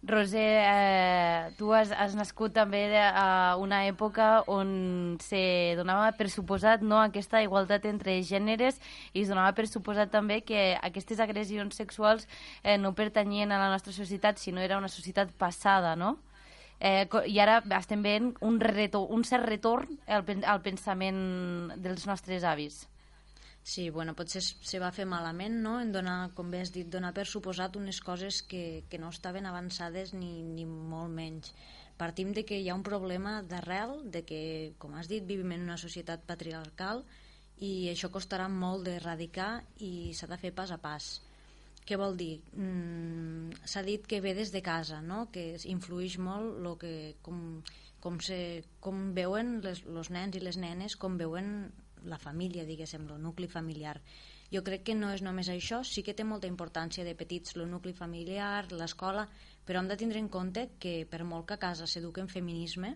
Roser, 0.00 0.62
eh, 0.62 1.50
tu 1.58 1.72
has, 1.74 1.90
has 1.90 2.14
nascut 2.14 2.52
també 2.54 2.84
a 3.02 3.56
una 3.58 3.80
època 3.88 4.44
on 4.46 5.16
se 5.18 5.74
donava 5.74 6.12
per 6.14 6.28
suposat 6.30 6.84
no, 6.86 7.00
aquesta 7.02 7.42
igualtat 7.42 7.88
entre 7.90 8.14
gèneres 8.22 8.78
i 9.12 9.24
es 9.24 9.32
donava 9.32 9.50
per 9.58 9.66
suposat 9.66 10.12
també 10.14 10.38
que 10.46 10.76
aquestes 10.86 11.18
agressions 11.18 11.74
sexuals 11.74 12.28
eh, 12.62 12.78
no 12.78 12.94
pertanyien 12.94 13.50
a 13.50 13.58
la 13.58 13.72
nostra 13.72 13.92
societat, 13.92 14.38
sinó 14.38 14.62
era 14.62 14.78
una 14.78 14.88
societat 14.88 15.34
passada, 15.34 15.96
no? 15.96 16.14
Eh, 16.78 17.08
I 17.26 17.40
ara 17.42 17.58
estem 17.80 18.04
veient 18.06 18.36
un, 18.38 18.60
retor, 18.62 19.10
un 19.10 19.26
cert 19.26 19.50
retorn 19.50 19.98
al, 20.06 20.22
al 20.46 20.62
pensament 20.62 21.74
dels 21.74 22.06
nostres 22.06 22.46
avis. 22.46 22.84
Sí, 23.68 23.90
bueno, 23.90 24.14
potser 24.16 24.40
se 24.40 24.78
va 24.80 24.88
fer 24.96 25.04
malament, 25.04 25.58
no?, 25.60 25.74
en 25.84 25.90
donar, 25.92 26.30
com 26.36 26.48
bé 26.48 26.62
has 26.64 26.70
dit, 26.72 26.86
donar 26.88 27.10
per 27.12 27.26
suposat 27.28 27.74
unes 27.76 27.98
coses 28.00 28.38
que, 28.40 28.62
que 28.88 29.00
no 29.02 29.10
estaven 29.12 29.44
avançades 29.44 30.14
ni, 30.16 30.30
ni 30.40 30.64
molt 30.64 31.12
menys. 31.12 31.50
Partim 32.00 32.30
de 32.32 32.46
que 32.48 32.56
hi 32.56 32.70
ha 32.70 32.76
un 32.78 32.84
problema 32.86 33.42
d'arrel, 33.50 33.90
de 34.14 34.22
que, 34.24 34.38
com 34.80 34.94
has 34.96 35.10
dit, 35.10 35.26
vivim 35.28 35.52
en 35.52 35.66
una 35.66 35.76
societat 35.82 36.24
patriarcal 36.30 37.02
i 37.68 37.90
això 37.90 38.08
costarà 38.14 38.46
molt 38.48 38.86
d'erradicar 38.86 39.50
i 39.84 40.14
s'ha 40.16 40.30
de 40.30 40.38
fer 40.40 40.54
pas 40.62 40.72
a 40.72 40.78
pas. 40.80 41.08
Què 41.84 41.98
vol 42.00 42.16
dir? 42.16 42.38
Mm, 42.56 43.66
s'ha 43.68 43.82
dit 43.84 44.06
que 44.08 44.22
ve 44.24 44.32
des 44.38 44.54
de 44.54 44.62
casa, 44.64 45.02
no? 45.02 45.26
que 45.34 45.44
influeix 45.74 46.16
molt 46.16 46.56
lo 46.64 46.72
que, 46.80 46.94
com, 47.20 47.60
com, 48.00 48.16
se, 48.30 48.40
com 48.80 49.10
veuen 49.20 49.58
els 49.66 50.10
nens 50.16 50.40
i 50.40 50.42
les 50.46 50.56
nenes, 50.56 50.96
com 50.96 51.20
veuen 51.20 51.52
la 52.08 52.18
família, 52.18 52.66
diguéssim, 52.68 53.06
el 53.08 53.22
nucli 53.22 53.48
familiar. 53.48 53.98
Jo 54.52 54.62
crec 54.64 54.86
que 54.88 54.96
no 54.96 55.10
és 55.12 55.22
només 55.24 55.50
això, 55.52 55.82
sí 55.84 56.02
que 56.04 56.14
té 56.16 56.24
molta 56.24 56.48
importància 56.48 57.04
de 57.04 57.14
petits 57.14 57.56
el 57.56 57.66
nucli 57.68 57.92
familiar, 57.92 58.64
l'escola, 58.72 59.26
però 59.66 59.82
hem 59.82 59.90
de 59.90 59.98
tindre 60.00 60.22
en 60.24 60.30
compte 60.32 60.70
que 60.80 61.04
per 61.10 61.24
molt 61.24 61.46
que 61.48 61.58
a 61.58 61.62
casa 61.66 61.86
s'eduquen 61.86 62.24
en 62.24 62.32
feminisme, 62.32 62.94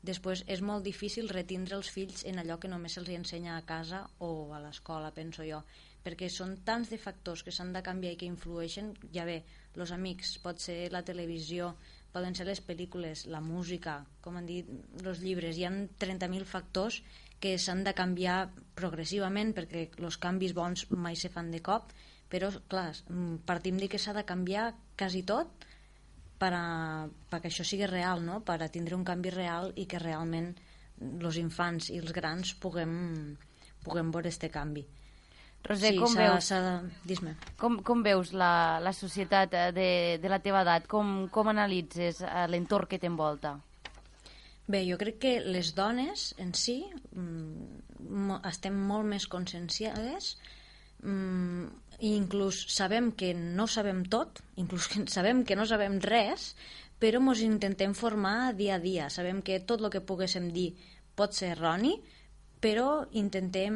després 0.00 0.44
és 0.46 0.62
molt 0.62 0.86
difícil 0.86 1.28
retindre 1.28 1.76
els 1.76 1.90
fills 1.92 2.24
en 2.24 2.40
allò 2.40 2.56
que 2.62 2.70
només 2.72 2.94
se'ls 2.96 3.10
ensenya 3.12 3.56
a 3.56 3.66
casa 3.68 4.06
o 4.24 4.30
a 4.54 4.62
l'escola, 4.64 5.12
penso 5.12 5.44
jo, 5.44 5.60
perquè 6.04 6.30
són 6.32 6.56
tants 6.64 6.88
de 6.88 6.98
factors 7.02 7.42
que 7.44 7.52
s'han 7.52 7.74
de 7.74 7.82
canviar 7.84 8.14
i 8.14 8.20
que 8.20 8.30
influeixen, 8.30 8.94
ja 9.12 9.26
bé, 9.28 9.42
els 9.76 9.92
amics, 9.92 10.36
pot 10.42 10.62
ser 10.62 10.88
la 10.94 11.04
televisió, 11.04 11.74
poden 12.14 12.34
ser 12.34 12.46
les 12.48 12.62
pel·lícules, 12.64 13.26
la 13.28 13.42
música, 13.44 14.00
com 14.24 14.38
han 14.38 14.46
dit, 14.48 14.68
els 15.04 15.20
llibres, 15.20 15.58
hi 15.58 15.66
ha 15.68 15.72
30.000 16.00 16.48
factors 16.48 17.02
que 17.40 17.56
s'han 17.58 17.84
de 17.86 17.94
canviar 17.94 18.48
progressivament 18.78 19.54
perquè 19.56 19.88
els 20.02 20.18
canvis 20.22 20.54
bons 20.54 20.86
mai 20.90 21.16
se 21.16 21.30
fan 21.32 21.50
de 21.54 21.62
cop, 21.64 21.92
però 22.28 22.50
clar, 22.68 22.92
partim 23.46 23.78
de 23.80 23.88
que 23.88 23.98
s'ha 23.98 24.14
de 24.16 24.26
canviar 24.28 24.72
quasi 24.98 25.22
tot 25.26 25.66
per 26.38 26.52
a, 26.54 26.64
perquè 27.30 27.50
això 27.50 27.66
sigui 27.66 27.86
real, 27.90 28.22
no? 28.22 28.40
per 28.46 28.60
a 28.62 28.70
tindre 28.70 28.96
un 28.96 29.04
canvi 29.06 29.32
real 29.34 29.72
i 29.76 29.86
que 29.90 30.00
realment 30.02 30.52
els 31.00 31.38
infants 31.38 31.90
i 31.90 31.98
els 32.02 32.14
grans 32.14 32.54
puguem, 32.62 32.94
puguem 33.84 34.12
veure 34.14 34.30
aquest 34.30 34.48
canvi. 34.54 34.84
Roser, 35.66 35.90
sí, 35.92 35.98
com 35.98 36.14
veus, 36.14 36.48
de... 36.54 37.32
com, 37.58 37.80
com 37.82 38.02
veus 38.06 38.30
la, 38.32 38.78
la 38.80 38.92
societat 38.94 39.54
eh, 39.58 39.70
de, 39.74 39.88
de 40.22 40.30
la 40.30 40.38
teva 40.42 40.62
edat? 40.62 40.86
Com, 40.90 41.26
com 41.34 41.50
analitzes 41.50 42.22
eh, 42.22 42.46
l'entorn 42.50 42.86
que 42.88 43.00
t'envolta? 43.02 43.56
Bé, 44.68 44.82
jo 44.84 44.98
crec 45.00 45.16
que 45.22 45.30
les 45.40 45.72
dones 45.72 46.34
en 46.42 46.50
si 46.52 46.82
mm, 47.16 48.34
estem 48.50 48.74
molt 48.90 49.08
més 49.08 49.24
conscienciades 49.32 50.34
mm, 51.00 51.62
i 52.04 52.10
inclús 52.18 52.66
sabem 52.74 53.08
que 53.16 53.32
no 53.32 53.64
sabem 53.66 54.02
tot, 54.12 54.42
inclús 54.60 54.90
que 54.92 55.06
sabem 55.16 55.40
que 55.48 55.56
no 55.56 55.64
sabem 55.70 55.96
res, 56.04 56.52
però 57.00 57.22
ens 57.22 57.42
intentem 57.46 57.94
formar 57.94 58.52
dia 58.58 58.76
a 58.76 58.82
dia. 58.82 59.08
Sabem 59.08 59.40
que 59.40 59.60
tot 59.64 59.80
el 59.80 59.90
que 59.94 60.04
poguéssim 60.04 60.52
dir 60.52 60.72
pot 61.16 61.32
ser 61.32 61.54
erroni, 61.54 61.96
però 62.60 63.06
intentem 63.16 63.74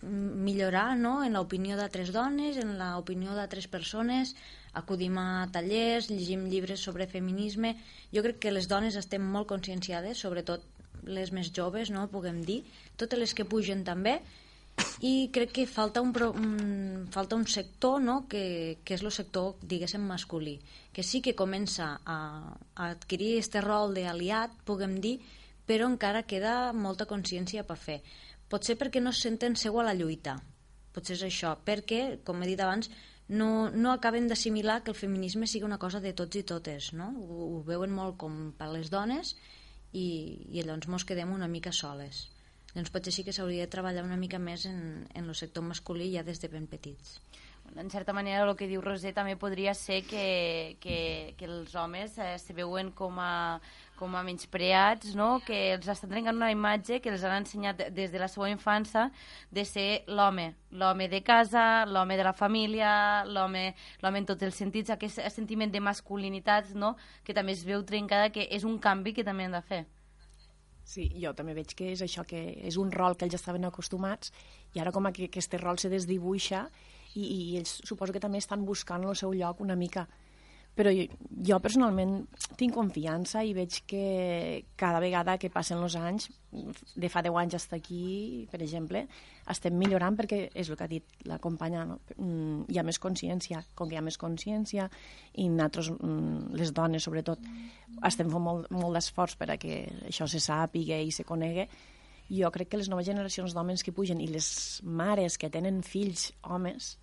millorar 0.00 0.96
no? 0.98 1.20
en 1.22 1.36
l'opinió 1.36 1.76
d'altres 1.76 2.10
dones, 2.10 2.58
en 2.58 2.74
l'opinió 2.80 3.36
d'altres 3.36 3.68
persones, 3.68 4.34
acudim 4.74 5.18
a 5.18 5.48
tallers, 5.52 6.10
llegim 6.10 6.46
llibres 6.50 6.80
sobre 6.80 7.08
feminisme. 7.10 7.76
Jo 8.14 8.22
crec 8.26 8.38
que 8.44 8.52
les 8.54 8.68
dones 8.68 8.96
estem 8.96 9.22
molt 9.22 9.48
conscienciades, 9.50 10.18
sobretot 10.18 10.66
les 11.04 11.32
més 11.32 11.50
joves, 11.56 11.90
no 11.90 12.08
puguem 12.12 12.42
dir, 12.44 12.62
totes 13.00 13.18
les 13.18 13.34
que 13.34 13.48
pugen 13.48 13.84
també, 13.84 14.20
i 15.00 15.30
crec 15.32 15.52
que 15.56 15.66
falta 15.66 16.00
un, 16.04 16.12
un, 16.12 17.08
falta 17.12 17.36
un 17.36 17.46
sector 17.46 18.00
no? 18.00 18.26
que, 18.28 18.78
que 18.84 18.96
és 18.96 19.02
el 19.02 19.12
sector, 19.12 19.56
diguéssim, 19.62 20.04
masculí, 20.06 20.58
que 20.92 21.02
sí 21.02 21.20
que 21.24 21.36
comença 21.36 21.92
a, 22.04 22.18
a 22.76 22.90
adquirir 22.90 23.34
aquest 23.38 23.58
rol 23.64 23.96
d'aliat, 23.96 24.54
puguem 24.68 24.98
dir, 25.00 25.18
però 25.66 25.88
encara 25.88 26.26
queda 26.28 26.72
molta 26.72 27.06
consciència 27.08 27.64
per 27.64 27.78
fer. 27.78 28.00
Potser 28.50 28.76
perquè 28.76 29.02
no 29.02 29.12
se 29.12 29.28
senten 29.28 29.56
seu 29.56 29.78
a 29.80 29.86
la 29.86 29.94
lluita, 29.94 30.38
potser 30.94 31.16
és 31.18 31.26
això, 31.28 31.54
perquè, 31.66 32.18
com 32.26 32.42
he 32.42 32.50
dit 32.50 32.60
abans, 32.60 32.90
no, 33.30 33.70
no 33.70 33.94
acaben 33.94 34.26
d'assimilar 34.28 34.80
que 34.82 34.92
el 34.92 34.98
feminisme 34.98 35.46
sigui 35.46 35.68
una 35.68 35.78
cosa 35.78 36.02
de 36.02 36.12
tots 36.16 36.36
i 36.36 36.42
totes, 36.42 36.92
no? 36.92 37.12
Ho, 37.14 37.46
ho 37.46 37.62
veuen 37.66 37.94
molt 37.94 38.18
com 38.18 38.50
per 38.58 38.68
les 38.74 38.90
dones 38.90 39.36
i, 39.92 40.06
i 40.50 40.62
llavors 40.62 40.90
mos 40.90 41.06
quedem 41.06 41.32
una 41.34 41.48
mica 41.50 41.72
soles 41.72 42.28
doncs 42.74 42.90
potser 42.94 43.12
sí 43.14 43.24
que 43.26 43.34
s'hauria 43.34 43.66
de 43.66 43.72
treballar 43.72 44.04
una 44.06 44.18
mica 44.18 44.38
més 44.38 44.66
en, 44.70 45.06
en 45.14 45.28
el 45.28 45.34
sector 45.38 45.64
masculí 45.66 46.10
ja 46.14 46.22
des 46.26 46.40
de 46.42 46.50
ben 46.52 46.68
petits. 46.70 47.18
En 47.76 47.90
certa 47.90 48.12
manera, 48.12 48.42
el 48.46 48.56
que 48.58 48.66
diu 48.70 48.80
Roser 48.82 49.12
també 49.14 49.36
podria 49.38 49.74
ser 49.78 50.00
que, 50.06 50.76
que, 50.82 51.34
que 51.38 51.46
els 51.46 51.74
homes 51.78 52.16
eh, 52.18 52.32
se 52.42 52.54
veuen 52.54 52.90
com 52.98 53.18
a, 53.22 53.60
com 54.00 54.16
a 54.16 54.22
menyspreats, 54.24 55.12
no? 55.18 55.28
que 55.44 55.58
els 55.74 55.88
estan 55.92 56.10
trencant 56.10 56.38
una 56.38 56.48
imatge 56.50 57.02
que 57.04 57.12
els 57.12 57.22
han 57.26 57.36
ensenyat 57.42 57.84
des 57.92 58.10
de 58.10 58.22
la 58.22 58.30
seva 58.32 58.48
infància 58.48 59.10
de 59.52 59.66
ser 59.68 59.88
l'home, 60.08 60.54
l'home 60.72 61.10
de 61.12 61.20
casa, 61.22 61.84
l'home 61.84 62.16
de 62.16 62.24
la 62.24 62.32
família, 62.32 62.90
l'home 63.28 63.74
en 64.00 64.28
tots 64.28 64.48
els 64.48 64.56
sentits, 64.56 64.90
aquest 64.90 65.20
sentiment 65.34 65.70
de 65.70 65.84
masculinitat 65.84 66.72
no? 66.74 66.96
que 67.24 67.36
també 67.36 67.52
es 67.52 67.64
veu 67.68 67.84
trencada, 67.84 68.32
que 68.32 68.48
és 68.48 68.64
un 68.64 68.78
canvi 68.80 69.12
que 69.12 69.26
també 69.26 69.44
han 69.46 69.58
de 69.58 69.64
fer. 69.68 69.84
Sí, 70.90 71.04
jo 71.22 71.30
també 71.36 71.52
veig 71.54 71.76
que 71.76 71.92
és 71.92 72.00
això, 72.02 72.24
que 72.26 72.40
és 72.66 72.80
un 72.80 72.88
rol 72.90 73.14
que 73.14 73.28
ells 73.28 73.36
estaven 73.36 73.68
acostumats 73.68 74.32
i 74.74 74.80
ara 74.80 74.90
com 74.90 75.06
que 75.12 75.28
aquest 75.28 75.54
rol 75.60 75.78
se 75.78 75.92
desdibuixa 75.92 76.64
i, 77.14 77.22
i 77.22 77.38
ells 77.60 77.76
suposo 77.84 78.16
que 78.16 78.22
també 78.22 78.40
estan 78.42 78.64
buscant 78.66 79.04
el 79.04 79.14
seu 79.18 79.34
lloc 79.36 79.60
una 79.60 79.76
mica 79.76 80.08
però 80.80 80.92
jo, 80.96 81.02
jo 81.44 81.58
personalment 81.60 82.22
tinc 82.56 82.72
confiança 82.72 83.42
i 83.44 83.50
veig 83.52 83.82
que 83.88 84.04
cada 84.80 85.00
vegada 85.02 85.34
que 85.36 85.50
passen 85.52 85.82
els 85.84 85.96
anys, 86.00 86.30
de 86.50 87.10
fa 87.12 87.20
10 87.20 87.36
anys 87.36 87.56
fins 87.58 87.74
aquí, 87.76 88.04
per 88.48 88.62
exemple, 88.64 89.02
estem 89.52 89.76
millorant 89.76 90.16
perquè 90.16 90.38
és 90.56 90.70
el 90.70 90.78
que 90.78 90.86
ha 90.86 90.88
dit 90.88 91.26
la 91.28 91.36
companya, 91.42 91.82
no? 91.84 91.98
Mm, 92.16 92.64
hi 92.72 92.80
ha 92.80 92.86
més 92.86 93.00
consciència, 93.02 93.60
com 93.76 93.90
que 93.90 93.98
hi 93.98 94.00
ha 94.00 94.06
més 94.06 94.16
consciència 94.16 94.86
i 95.36 95.50
nosaltres, 95.52 95.90
mm, 95.98 96.54
les 96.56 96.72
dones 96.72 97.04
sobretot, 97.04 97.44
estem 98.08 98.32
fent 98.32 98.46
molt, 98.46 98.70
molt 98.72 98.96
d'esforç 98.96 99.36
per 99.36 99.50
a 99.52 99.58
que 99.60 99.82
això 100.08 100.28
se 100.28 100.40
sàpiga 100.40 100.96
i 100.96 101.12
se 101.12 101.26
conegui, 101.28 101.66
jo 102.30 102.48
crec 102.54 102.70
que 102.72 102.80
les 102.80 102.88
noves 102.88 103.04
generacions 103.10 103.52
d'homes 103.52 103.84
que 103.84 103.92
pugen 103.92 104.22
i 104.22 104.30
les 104.32 104.80
mares 104.84 105.36
que 105.36 105.52
tenen 105.52 105.82
fills 105.84 106.30
homes, 106.40 106.94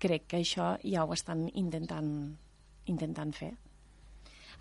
crec 0.00 0.24
que 0.30 0.40
això 0.40 0.78
ja 0.80 1.04
ho 1.04 1.12
estan 1.12 1.50
intentant 1.52 2.38
intentant 2.86 3.34
fer. 3.34 3.52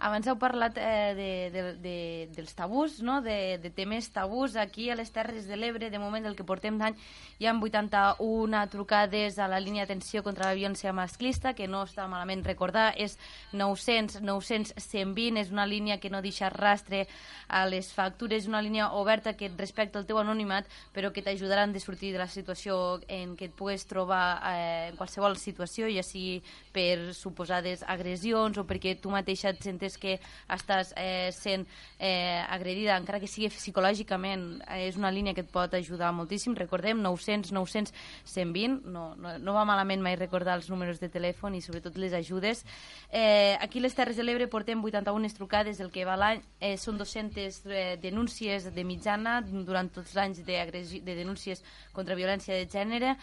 Abans 0.03 0.27
heu 0.27 0.36
parlat 0.36 0.75
eh, 0.75 1.13
de, 1.15 1.29
de, 1.53 1.62
de, 1.79 1.98
dels 2.36 2.51
tabús, 2.57 2.98
no? 3.00 3.22
de, 3.24 3.57
de 3.63 3.69
temes 3.72 4.10
tabús 4.12 4.57
aquí 4.60 4.89
a 4.91 4.98
les 5.00 5.13
Terres 5.15 5.48
de 5.48 5.55
l'Ebre. 5.55 5.88
De 5.88 6.00
moment, 6.01 6.25
el 6.27 6.36
que 6.36 6.43
portem 6.43 6.75
d'any, 6.75 6.98
hi 7.39 7.48
ha 7.48 7.53
81 7.55 8.63
trucades 8.67 9.39
a 9.39 9.48
la 9.48 9.62
línia 9.63 9.86
d'atenció 9.86 10.19
contra 10.25 10.50
la 10.50 10.57
violència 10.60 10.91
masclista, 10.91 11.53
que 11.55 11.69
no 11.72 11.86
està 11.88 12.10
malament 12.12 12.43
recordar, 12.43 12.89
és 13.00 13.15
900, 13.55 14.19
900, 14.27 14.74
120, 14.75 15.39
és 15.39 15.53
una 15.55 15.63
línia 15.72 16.01
que 16.03 16.12
no 16.12 16.19
deixa 16.19 16.51
rastre 16.51 17.05
a 17.48 17.63
les 17.72 17.93
factures, 17.95 18.50
una 18.51 18.62
línia 18.62 18.89
oberta 19.00 19.38
que 19.39 19.53
respecta 19.55 20.03
el 20.03 20.10
teu 20.10 20.19
anonimat, 20.19 20.67
però 20.91 21.13
que 21.15 21.24
t'ajudaran 21.24 21.72
de 21.72 21.79
sortir 21.79 22.12
de 22.12 22.19
la 22.19 22.27
situació 22.27 23.00
en 23.07 23.38
què 23.39 23.48
et 23.48 23.55
pugues 23.55 23.88
trobar 23.88 24.43
eh, 24.51 24.91
en 24.91 25.00
qualsevol 25.00 25.39
situació, 25.39 25.88
ja 25.88 26.03
sigui 26.03 26.41
per 26.75 27.15
suposades 27.15 27.88
agressions 27.88 28.60
o 28.60 28.67
perquè 28.67 28.98
tu 29.00 29.13
mateixa 29.13 29.55
et 29.55 29.63
sentes 29.63 29.92
que 29.97 30.17
estàs 30.51 30.93
eh, 30.97 31.31
sent 31.35 31.67
eh, 32.00 32.41
agredida, 32.50 32.97
encara 32.97 33.19
que 33.21 33.29
sigui 33.29 33.51
psicològicament, 33.53 34.62
eh, 34.67 34.88
és 34.88 34.97
una 35.00 35.12
línia 35.12 35.33
que 35.33 35.43
et 35.45 35.51
pot 35.51 35.73
ajudar 35.73 36.12
moltíssim. 36.15 36.55
Recordem, 36.57 37.01
900, 37.01 37.53
900, 37.55 37.93
120, 38.25 38.81
no, 38.89 39.05
no, 39.15 39.38
no 39.39 39.55
va 39.55 39.65
malament 39.69 40.03
mai 40.03 40.17
recordar 40.19 40.57
els 40.59 40.69
números 40.71 41.00
de 41.01 41.09
telèfon 41.13 41.55
i 41.55 41.62
sobretot 41.62 41.97
les 42.01 42.13
ajudes. 42.17 42.65
Eh, 43.12 43.57
aquí 43.62 43.79
a 43.79 43.88
les 43.88 43.95
Terres 43.95 44.17
de 44.17 44.25
l'Ebre 44.25 44.50
portem 44.51 44.83
81 44.83 45.33
trucades, 45.38 45.79
el 45.79 45.91
que 45.91 46.05
va 46.05 46.17
l'any 46.19 46.43
eh, 46.59 46.75
són 46.77 46.97
200 46.97 47.63
eh, 47.65 47.95
denúncies 48.01 48.69
de 48.73 48.83
mitjana 48.88 49.39
durant 49.43 49.89
tots 49.93 50.13
els 50.13 50.21
anys 50.25 50.43
de, 50.45 50.59
de 51.01 51.15
denúncies 51.15 51.63
contra 51.93 52.17
violència 52.19 52.55
de 52.57 52.69
gènere. 52.69 53.17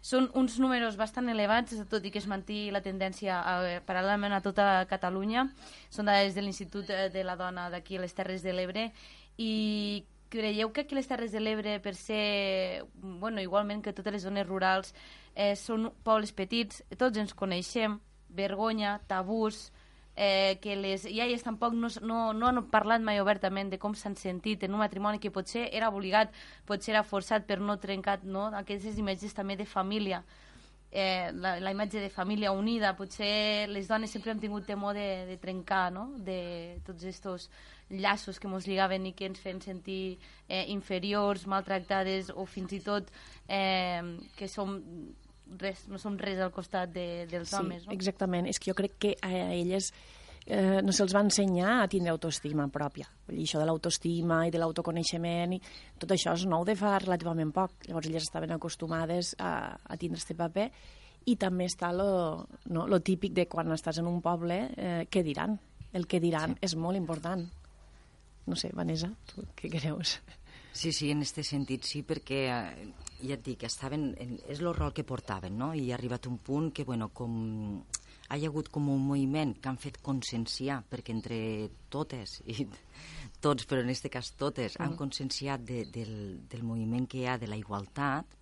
Són 0.00 0.28
uns 0.38 0.58
números 0.62 0.96
bastant 0.96 1.28
elevats, 1.28 1.74
tot 1.90 2.04
i 2.06 2.12
que 2.14 2.20
es 2.22 2.28
manté 2.30 2.68
la 2.70 2.82
tendència 2.84 3.40
eh, 3.40 3.80
paral·lelament 3.86 4.36
a 4.36 4.42
tota 4.44 4.68
Catalunya. 4.90 5.48
Són 5.90 6.06
dades 6.06 6.36
de 6.36 6.44
l'Institut 6.44 6.90
eh, 6.94 7.08
de 7.10 7.24
la 7.26 7.36
Dona 7.36 7.68
d'aquí 7.72 7.98
a 7.98 8.04
les 8.04 8.14
Terres 8.14 8.44
de 8.46 8.54
l'Ebre. 8.54 8.88
I 9.38 10.04
creieu 10.30 10.70
que 10.72 10.82
aquí 10.82 10.94
les 10.94 11.08
Terres 11.08 11.32
de 11.32 11.42
l'Ebre, 11.42 11.78
per 11.80 11.94
ser, 11.98 12.84
bueno, 12.94 13.42
igualment 13.42 13.82
que 13.82 13.92
totes 13.96 14.14
les 14.14 14.22
zones 14.22 14.46
rurals, 14.46 14.94
eh, 15.34 15.56
són 15.56 15.90
pobles 16.04 16.32
petits, 16.32 16.84
tots 16.96 17.18
ens 17.18 17.34
coneixem, 17.34 17.98
vergonya, 18.28 18.98
tabús, 19.08 19.68
eh, 20.18 20.58
que 20.60 20.74
les 20.74 21.06
iaies 21.06 21.46
tampoc 21.46 21.76
no, 21.78 21.88
no, 22.02 22.18
no 22.34 22.50
han 22.50 22.58
parlat 22.72 23.04
mai 23.06 23.22
obertament 23.22 23.70
de 23.70 23.78
com 23.78 23.94
s'han 23.94 24.18
sentit 24.18 24.66
en 24.66 24.74
un 24.74 24.82
matrimoni 24.82 25.22
que 25.22 25.30
potser 25.30 25.68
era 25.70 25.92
obligat, 25.94 26.34
potser 26.66 26.96
era 26.96 27.06
forçat 27.06 27.46
per 27.46 27.60
no 27.62 27.78
trencar 27.78 28.18
no? 28.24 28.48
aquestes 28.58 28.98
imatges 28.98 29.38
també 29.38 29.56
de 29.56 29.68
família 29.68 30.24
eh, 30.90 31.30
la, 31.34 31.58
la 31.60 31.70
imatge 31.70 32.00
de 32.00 32.10
família 32.10 32.52
unida, 32.52 32.94
potser 32.96 33.68
les 33.68 33.88
dones 33.88 34.10
sempre 34.10 34.32
hem 34.32 34.40
tingut 34.40 34.66
temor 34.66 34.96
de, 34.96 35.26
de 35.28 35.36
trencar, 35.40 35.90
no? 35.92 36.08
de 36.24 36.80
tots 36.86 37.04
aquests 37.04 37.50
llaços 37.90 38.40
que 38.40 38.48
ens 38.48 38.66
lligaven 38.68 39.06
i 39.08 39.14
que 39.16 39.28
ens 39.28 39.40
feien 39.40 39.60
sentir 39.64 40.18
eh, 40.48 40.64
inferiors, 40.72 41.46
maltractades 41.46 42.32
o 42.34 42.44
fins 42.46 42.74
i 42.76 42.82
tot 42.84 43.12
eh, 43.48 44.02
que 44.36 44.48
som 44.48 44.78
res, 45.60 45.86
no 45.88 45.98
som 46.00 46.18
res 46.20 46.40
al 46.42 46.52
costat 46.54 46.92
de, 46.92 47.26
dels 47.30 47.50
sí, 47.50 47.58
homes. 47.58 47.86
No? 47.86 47.96
exactament. 47.96 48.48
És 48.50 48.60
que 48.60 48.70
jo 48.72 48.76
crec 48.78 48.98
que 49.00 49.14
a 49.24 49.32
elles 49.54 49.92
eh, 50.46 50.80
no 50.84 50.94
se'ls 50.94 51.14
va 51.14 51.22
ensenyar 51.26 51.78
a 51.82 51.88
tindre 51.90 52.12
autoestima 52.12 52.68
pròpia. 52.72 53.08
I 53.32 53.44
això 53.44 53.60
de 53.60 53.66
l'autoestima 53.68 54.44
i 54.48 54.54
de 54.54 54.60
l'autoconeixement, 54.60 55.56
i 55.56 55.60
tot 56.00 56.14
això 56.14 56.34
és 56.36 56.46
nou 56.48 56.64
de 56.68 56.76
fa 56.78 56.96
relativament 57.04 57.52
poc. 57.54 57.88
Llavors 57.88 58.08
elles 58.10 58.28
estaven 58.28 58.54
acostumades 58.56 59.34
a, 59.38 59.52
a 59.76 60.00
tindre 60.00 60.20
aquest 60.20 60.38
paper 60.38 60.70
i 61.28 61.36
també 61.36 61.66
està 61.68 61.92
lo, 61.92 62.46
no, 62.72 62.86
lo 62.88 63.00
típic 63.04 63.34
de 63.36 63.46
quan 63.50 63.72
estàs 63.74 64.00
en 64.00 64.08
un 64.08 64.22
poble, 64.24 64.62
eh, 64.76 65.04
què 65.10 65.24
diran? 65.26 65.58
El 65.92 66.06
que 66.08 66.20
diran 66.20 66.56
sí. 66.56 66.68
és 66.70 66.76
molt 66.76 66.96
important. 66.96 67.44
No 68.48 68.56
sé, 68.56 68.70
Vanessa, 68.72 69.10
tu 69.28 69.44
què 69.56 69.68
creus? 69.72 70.18
Sí, 70.78 70.92
sí, 70.94 71.08
en 71.10 71.24
aquest 71.24 71.40
sentit 71.42 71.86
sí, 71.88 72.04
perquè 72.06 72.36
eh, 72.46 72.82
ja 73.18 73.34
et 73.34 73.42
dic, 73.42 73.64
estaven, 73.66 74.12
en, 74.22 74.36
és 74.46 74.60
el 74.62 74.68
rol 74.76 74.92
que 74.94 75.02
portaven, 75.02 75.56
no? 75.58 75.72
I 75.74 75.88
ha 75.90 75.96
arribat 75.96 76.28
un 76.30 76.36
punt 76.38 76.68
que, 76.70 76.84
bueno, 76.86 77.08
com 77.10 77.32
ha 78.28 78.36
hi 78.38 78.46
hagut 78.46 78.68
com 78.70 78.86
un 78.92 79.02
moviment 79.08 79.56
que 79.58 79.72
han 79.72 79.80
fet 79.82 79.98
conscienciar, 80.04 80.76
perquè 80.86 81.16
entre 81.16 81.38
totes, 81.90 82.36
i 82.46 82.68
tots, 83.44 83.66
però 83.66 83.82
en 83.82 83.90
aquest 83.90 84.06
cas 84.12 84.30
totes, 84.38 84.76
mm. 84.76 84.84
han 84.84 84.94
conscienciat 85.00 85.66
de, 85.66 85.82
del, 85.90 86.14
del 86.46 86.62
moviment 86.62 87.10
que 87.10 87.24
hi 87.24 87.26
ha 87.26 87.38
de 87.42 87.50
la 87.50 87.58
igualtat, 87.58 88.38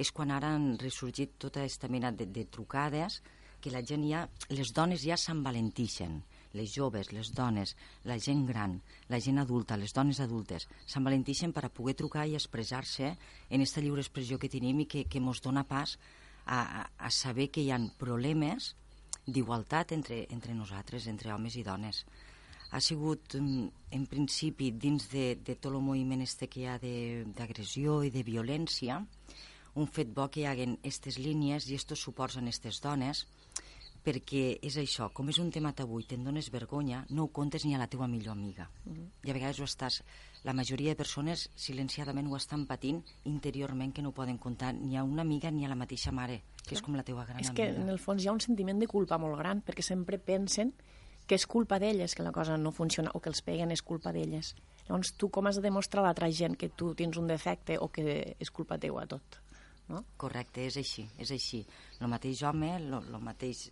és 0.00 0.08
quan 0.14 0.32
ara 0.32 0.54
han 0.56 0.78
ressorgit 0.80 1.36
tota 1.36 1.66
aquesta 1.66 1.92
mena 1.92 2.14
de, 2.16 2.30
de 2.32 2.46
trucades 2.48 3.20
que 3.60 3.76
la 3.76 3.84
gent 3.84 4.08
ja, 4.08 4.24
les 4.56 4.72
dones 4.72 5.04
ja 5.04 5.20
s'envalentixen, 5.20 6.22
les 6.54 6.72
joves, 6.72 7.12
les 7.12 7.32
dones, 7.34 7.74
la 8.08 8.18
gent 8.18 8.44
gran, 8.46 8.78
la 9.10 9.20
gent 9.20 9.40
adulta, 9.42 9.76
les 9.76 9.92
dones 9.94 10.20
adultes, 10.22 10.68
s'envalentixen 10.86 11.52
per 11.52 11.66
a 11.66 11.72
poder 11.72 11.96
trucar 11.98 12.26
i 12.30 12.36
expressar-se 12.38 13.10
en 13.14 13.58
aquesta 13.58 13.82
lliure 13.82 14.04
expressió 14.04 14.38
que 14.38 14.52
tenim 14.52 14.84
i 14.84 14.88
que, 14.90 15.04
que 15.10 15.20
mos 15.20 15.42
dona 15.42 15.66
pas 15.66 15.98
a, 16.46 16.88
a, 16.98 17.10
saber 17.10 17.50
que 17.50 17.64
hi 17.64 17.72
ha 17.72 17.80
problemes 17.98 18.74
d'igualtat 19.26 19.92
entre, 19.96 20.24
entre 20.30 20.54
nosaltres, 20.54 21.08
entre 21.08 21.32
homes 21.32 21.56
i 21.56 21.64
dones. 21.64 22.04
Ha 22.74 22.80
sigut, 22.80 23.36
mm, 23.38 23.68
en 23.96 24.06
principi, 24.10 24.70
dins 24.72 25.08
de, 25.10 25.34
de 25.36 25.54
tot 25.56 25.72
el 25.72 25.80
moviment 25.80 26.22
este 26.22 26.48
que 26.48 26.60
hi 26.60 26.68
ha 26.68 26.78
d'agressió 26.78 28.02
i 28.04 28.10
de 28.10 28.24
violència, 28.26 29.00
un 29.74 29.88
fet 29.90 30.10
bo 30.14 30.28
que 30.30 30.42
hi 30.42 30.48
haguen 30.50 30.76
aquestes 30.78 31.18
línies 31.18 31.68
i 31.68 31.78
estos 31.78 32.02
suports 32.02 32.36
en 32.38 32.50
aquestes 32.50 32.80
dones, 32.82 33.24
perquè 34.04 34.58
és 34.62 34.76
això, 34.76 35.08
com 35.16 35.30
és 35.32 35.38
un 35.40 35.50
tema 35.50 35.72
tabú 35.72 35.98
i 36.00 36.06
te'n 36.08 36.24
dones 36.26 36.50
vergonya, 36.52 37.04
no 37.16 37.24
ho 37.24 37.30
contes 37.32 37.64
ni 37.64 37.74
a 37.74 37.80
la 37.80 37.88
teua 37.88 38.06
millor 38.06 38.32
amiga. 38.36 38.68
Mm 38.84 38.92
-hmm. 38.92 39.08
I 39.24 39.30
a 39.30 39.34
vegades 39.34 39.60
ho 39.60 39.64
estàs... 39.64 40.02
La 40.44 40.52
majoria 40.52 40.90
de 40.90 40.96
persones 40.96 41.50
silenciadament 41.54 42.28
ho 42.28 42.36
estan 42.36 42.66
patint 42.66 43.02
interiorment 43.24 43.94
que 43.94 44.02
no 44.02 44.10
ho 44.10 44.12
poden 44.12 44.36
contar 44.36 44.74
ni 44.74 44.96
a 44.96 45.02
una 45.02 45.22
amiga 45.22 45.50
ni 45.50 45.64
a 45.64 45.68
la 45.68 45.74
mateixa 45.74 46.12
mare, 46.12 46.42
que 46.66 46.74
és 46.74 46.82
com 46.82 46.94
la 46.94 47.02
teua 47.02 47.24
gran 47.24 47.40
és 47.40 47.48
amiga. 47.48 47.64
És 47.64 47.74
que 47.74 47.80
en 47.80 47.88
el 47.88 47.98
fons 47.98 48.22
hi 48.22 48.28
ha 48.28 48.32
un 48.32 48.40
sentiment 48.40 48.78
de 48.78 48.86
culpa 48.86 49.16
molt 49.18 49.38
gran, 49.38 49.62
perquè 49.62 49.82
sempre 49.82 50.18
pensen 50.18 50.74
que 51.26 51.34
és 51.34 51.46
culpa 51.46 51.78
d'elles 51.78 52.14
que 52.14 52.22
la 52.22 52.32
cosa 52.32 52.56
no 52.56 52.72
funciona 52.72 53.10
o 53.14 53.20
que 53.20 53.30
els 53.30 53.40
peguen 53.42 53.70
és 53.70 53.82
culpa 53.82 54.12
d'elles. 54.12 54.54
Llavors, 54.86 55.14
tu 55.16 55.30
com 55.30 55.46
has 55.46 55.56
de 55.56 55.62
demostrar 55.62 56.02
a 56.02 56.06
l'altra 56.06 56.30
gent 56.30 56.56
que 56.56 56.68
tu 56.68 56.94
tens 56.94 57.16
un 57.16 57.26
defecte 57.26 57.78
o 57.80 57.88
que 57.88 58.36
és 58.38 58.50
culpa 58.50 58.78
teua 58.78 59.06
tot? 59.06 59.40
No? 59.88 60.04
Correcte, 60.16 60.66
és 60.66 60.76
així, 60.80 61.06
és 61.20 61.30
així. 61.30 61.64
El 62.00 62.08
mateix 62.12 62.42
home, 62.42 62.70
el 62.76 63.18
mateix 63.20 63.70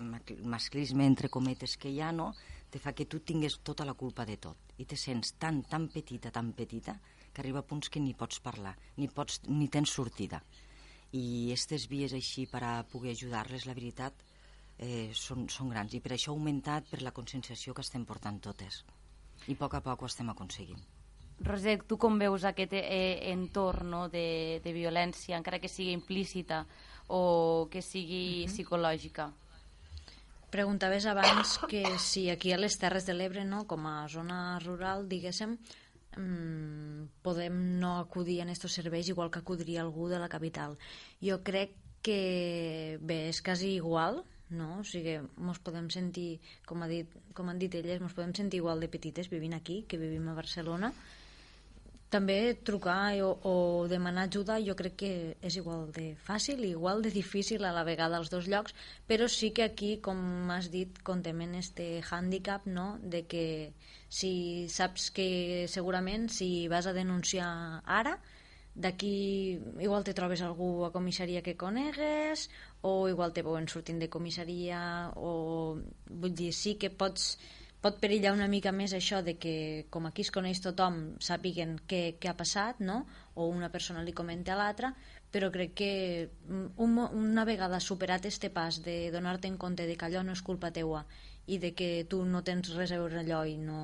masclisme 0.00 1.06
entre 1.06 1.28
cometes 1.28 1.76
que 1.76 1.90
hi 1.90 2.00
ha, 2.00 2.10
no? 2.12 2.32
te 2.70 2.78
fa 2.78 2.92
que 2.94 3.06
tu 3.10 3.18
tingues 3.26 3.58
tota 3.66 3.84
la 3.84 3.96
culpa 3.98 4.24
de 4.24 4.36
tot 4.38 4.74
i 4.78 4.86
te 4.86 4.96
sents 4.96 5.34
tan, 5.42 5.62
tan 5.66 5.88
petita, 5.90 6.30
tan 6.30 6.52
petita 6.54 6.94
que 7.32 7.42
arriba 7.42 7.60
a 7.60 7.66
punts 7.66 7.90
que 7.90 8.00
ni 8.00 8.14
pots 8.14 8.40
parlar, 8.40 8.76
ni, 8.96 9.08
pots, 9.08 9.40
ni 9.48 9.68
tens 9.68 9.90
sortida. 9.90 10.40
I 11.12 11.50
aquestes 11.50 11.88
vies 11.90 12.14
així 12.14 12.46
per 12.50 12.62
a 12.66 12.72
poder 12.86 13.14
ajudar-les, 13.16 13.66
la 13.66 13.74
veritat, 13.74 14.22
eh, 14.78 15.10
són, 15.14 15.48
són 15.50 15.70
grans. 15.70 15.94
I 15.94 16.00
per 16.02 16.14
això 16.14 16.30
ha 16.30 16.36
augmentat 16.36 16.88
per 16.90 17.02
la 17.02 17.14
conscienciació 17.14 17.74
que 17.74 17.84
estem 17.86 18.06
portant 18.06 18.40
totes. 18.42 18.84
I 19.46 19.54
a 19.54 19.60
poc 19.60 19.74
a 19.74 19.82
poc 19.84 20.02
ho 20.02 20.10
estem 20.10 20.30
aconseguint. 20.30 20.82
Roset, 21.40 21.86
tu 21.88 21.96
com 21.96 22.18
veus 22.20 22.44
aquest 22.44 22.74
eh, 22.76 23.30
entorn 23.32 23.90
no, 23.94 24.02
de, 24.12 24.60
de 24.62 24.72
violència, 24.76 25.38
encara 25.38 25.58
que 25.58 25.70
sigui 25.72 25.94
implícita 25.96 26.64
o 27.08 27.68
que 27.70 27.82
sigui 27.82 28.44
uh 28.44 28.46
-huh. 28.46 28.52
psicològica? 28.52 29.32
Preguntaves 30.50 31.06
abans 31.06 31.58
que 31.70 31.84
si 32.02 32.28
aquí 32.30 32.50
a 32.52 32.58
les 32.58 32.74
Terres 32.78 33.06
de 33.06 33.14
l'Ebre, 33.14 33.44
no, 33.46 33.66
com 33.70 33.86
a 33.86 34.08
zona 34.10 34.58
rural, 34.64 35.06
diguéssim, 35.06 35.54
mmm, 36.16 37.06
podem 37.22 37.54
no 37.78 37.98
acudir 38.00 38.40
a 38.40 38.48
aquests 38.48 38.80
serveis 38.80 39.08
igual 39.08 39.30
que 39.30 39.38
acudiria 39.38 39.84
algú 39.84 40.08
de 40.10 40.18
la 40.18 40.28
capital. 40.28 40.74
Jo 41.22 41.38
crec 41.46 41.76
que, 42.02 42.98
bé, 43.00 43.28
és 43.30 43.40
quasi 43.46 43.76
igual, 43.76 44.24
no? 44.50 44.80
O 44.80 44.84
sigui, 44.84 45.20
ens 45.20 45.62
podem 45.62 45.86
sentir, 45.94 46.40
com, 46.66 46.82
ha 46.82 46.90
dit, 46.90 47.14
com 47.36 47.48
han 47.48 47.60
dit 47.62 47.74
elles, 47.78 48.02
ens 48.02 48.16
podem 48.16 48.34
sentir 48.34 48.58
igual 48.58 48.82
de 48.82 48.90
petites 48.90 49.30
vivint 49.30 49.54
aquí 49.54 49.84
que 49.86 50.00
vivim 50.02 50.26
a 50.28 50.34
Barcelona, 50.34 50.90
també 52.10 52.58
trucar 52.66 53.14
o, 53.22 53.30
o 53.46 53.54
demanar 53.88 54.26
ajuda 54.26 54.58
jo 54.66 54.74
crec 54.74 54.96
que 55.02 55.12
és 55.46 55.56
igual 55.60 55.86
de 55.94 56.16
fàcil 56.26 56.64
i 56.66 56.72
igual 56.74 57.04
de 57.06 57.12
difícil 57.14 57.64
a 57.64 57.72
la 57.72 57.84
vegada 57.86 58.18
als 58.18 58.32
dos 58.34 58.48
llocs, 58.50 58.74
però 59.06 59.28
sí 59.30 59.52
que 59.54 59.62
aquí, 59.62 59.92
com 60.02 60.50
has 60.50 60.70
dit, 60.74 60.98
contem 61.06 61.46
en 61.46 61.54
este 61.62 62.02
hàndicap, 62.02 62.66
no?, 62.66 62.98
de 63.00 63.22
que 63.30 63.46
si 64.10 64.66
saps 64.68 65.10
que 65.14 65.66
segurament 65.70 66.28
si 66.28 66.66
vas 66.68 66.90
a 66.90 66.96
denunciar 66.96 67.82
ara, 67.86 68.18
d'aquí 68.74 69.58
igual 69.82 70.04
te 70.04 70.14
trobes 70.14 70.42
algú 70.42 70.84
a 70.86 70.92
comissaria 70.92 71.42
que 71.42 71.56
conegues 71.56 72.48
o 72.82 73.08
igual 73.08 73.32
te 73.34 73.42
veuen 73.42 73.66
sortint 73.68 73.98
de 73.98 74.08
comissaria 74.08 75.10
o 75.16 75.78
vull 76.06 76.34
dir, 76.34 76.52
sí 76.54 76.76
que 76.78 76.90
pots 76.90 77.36
pot 77.80 77.96
perillar 78.00 78.34
una 78.36 78.48
mica 78.48 78.72
més 78.76 78.92
això 78.92 79.22
de 79.24 79.36
que 79.40 79.86
com 79.90 80.06
aquí 80.06 80.24
es 80.26 80.30
coneix 80.34 80.60
tothom 80.60 80.98
sàpiguen 81.24 81.78
què, 81.88 82.16
què 82.20 82.28
ha 82.28 82.36
passat 82.36 82.80
no? 82.84 83.06
o 83.34 83.48
una 83.48 83.70
persona 83.72 84.04
li 84.04 84.12
comenta 84.12 84.52
a 84.52 84.58
l'altra 84.60 84.92
però 85.32 85.48
crec 85.54 85.74
que 85.78 85.92
un, 86.50 86.98
una 86.98 87.44
vegada 87.48 87.80
superat 87.80 88.26
este 88.28 88.50
pas 88.50 88.82
de 88.84 89.10
donar-te 89.14 89.48
en 89.48 89.56
compte 89.56 89.86
de 89.86 89.96
que 89.96 90.08
allò 90.08 90.24
no 90.26 90.36
és 90.36 90.42
culpa 90.44 90.72
teua 90.76 91.06
i 91.46 91.58
de 91.58 91.72
que 91.74 92.04
tu 92.10 92.24
no 92.24 92.42
tens 92.44 92.74
res 92.76 92.92
a 92.92 92.98
veure 93.00 93.22
allò 93.22 93.44
i 93.48 93.56
no, 93.56 93.80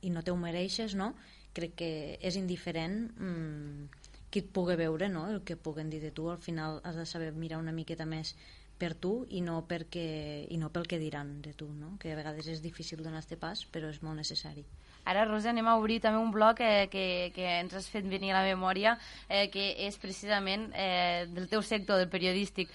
i 0.00 0.10
no 0.10 0.24
te 0.24 0.32
ho 0.32 0.38
mereixes 0.40 0.96
no? 0.96 1.12
crec 1.52 1.76
que 1.82 1.90
és 2.22 2.38
indiferent 2.40 3.10
mmm, 3.18 3.88
qui 4.30 4.40
et 4.44 4.48
pugui 4.54 4.78
veure 4.80 5.08
no? 5.12 5.26
el 5.28 5.42
que 5.44 5.56
puguen 5.56 5.92
dir 5.92 6.00
de 6.00 6.14
tu 6.16 6.30
al 6.32 6.40
final 6.40 6.80
has 6.84 6.96
de 6.96 7.04
saber 7.04 7.34
mirar 7.36 7.60
una 7.60 7.76
miqueta 7.76 8.08
més 8.08 8.34
per 8.78 8.94
tu 8.94 9.26
i 9.34 9.40
no, 9.44 9.60
perquè, 9.68 10.46
i 10.50 10.58
no 10.58 10.70
pel 10.74 10.86
que 10.90 11.00
diran 11.02 11.40
de 11.42 11.52
tu, 11.58 11.68
no? 11.74 11.96
que 12.00 12.12
a 12.12 12.18
vegades 12.18 12.46
és 12.48 12.62
difícil 12.62 13.02
donar 13.02 13.22
este 13.24 13.36
pas, 13.36 13.64
però 13.72 13.90
és 13.90 14.02
molt 14.02 14.16
necessari. 14.18 14.64
Ara, 15.08 15.24
Rosa, 15.24 15.50
anem 15.50 15.66
a 15.70 15.78
obrir 15.80 16.02
també 16.04 16.20
un 16.20 16.30
bloc 16.34 16.60
eh, 16.60 16.86
que, 16.92 17.32
que 17.34 17.46
ens 17.62 17.74
has 17.74 17.88
fet 17.88 18.06
venir 18.06 18.34
a 18.34 18.42
la 18.42 18.46
memòria, 18.46 18.98
eh, 19.28 19.46
que 19.50 19.70
és 19.86 19.96
precisament 19.98 20.68
eh, 20.74 21.26
del 21.32 21.48
teu 21.48 21.64
sector, 21.64 21.98
del 21.98 22.12
periodístic, 22.12 22.70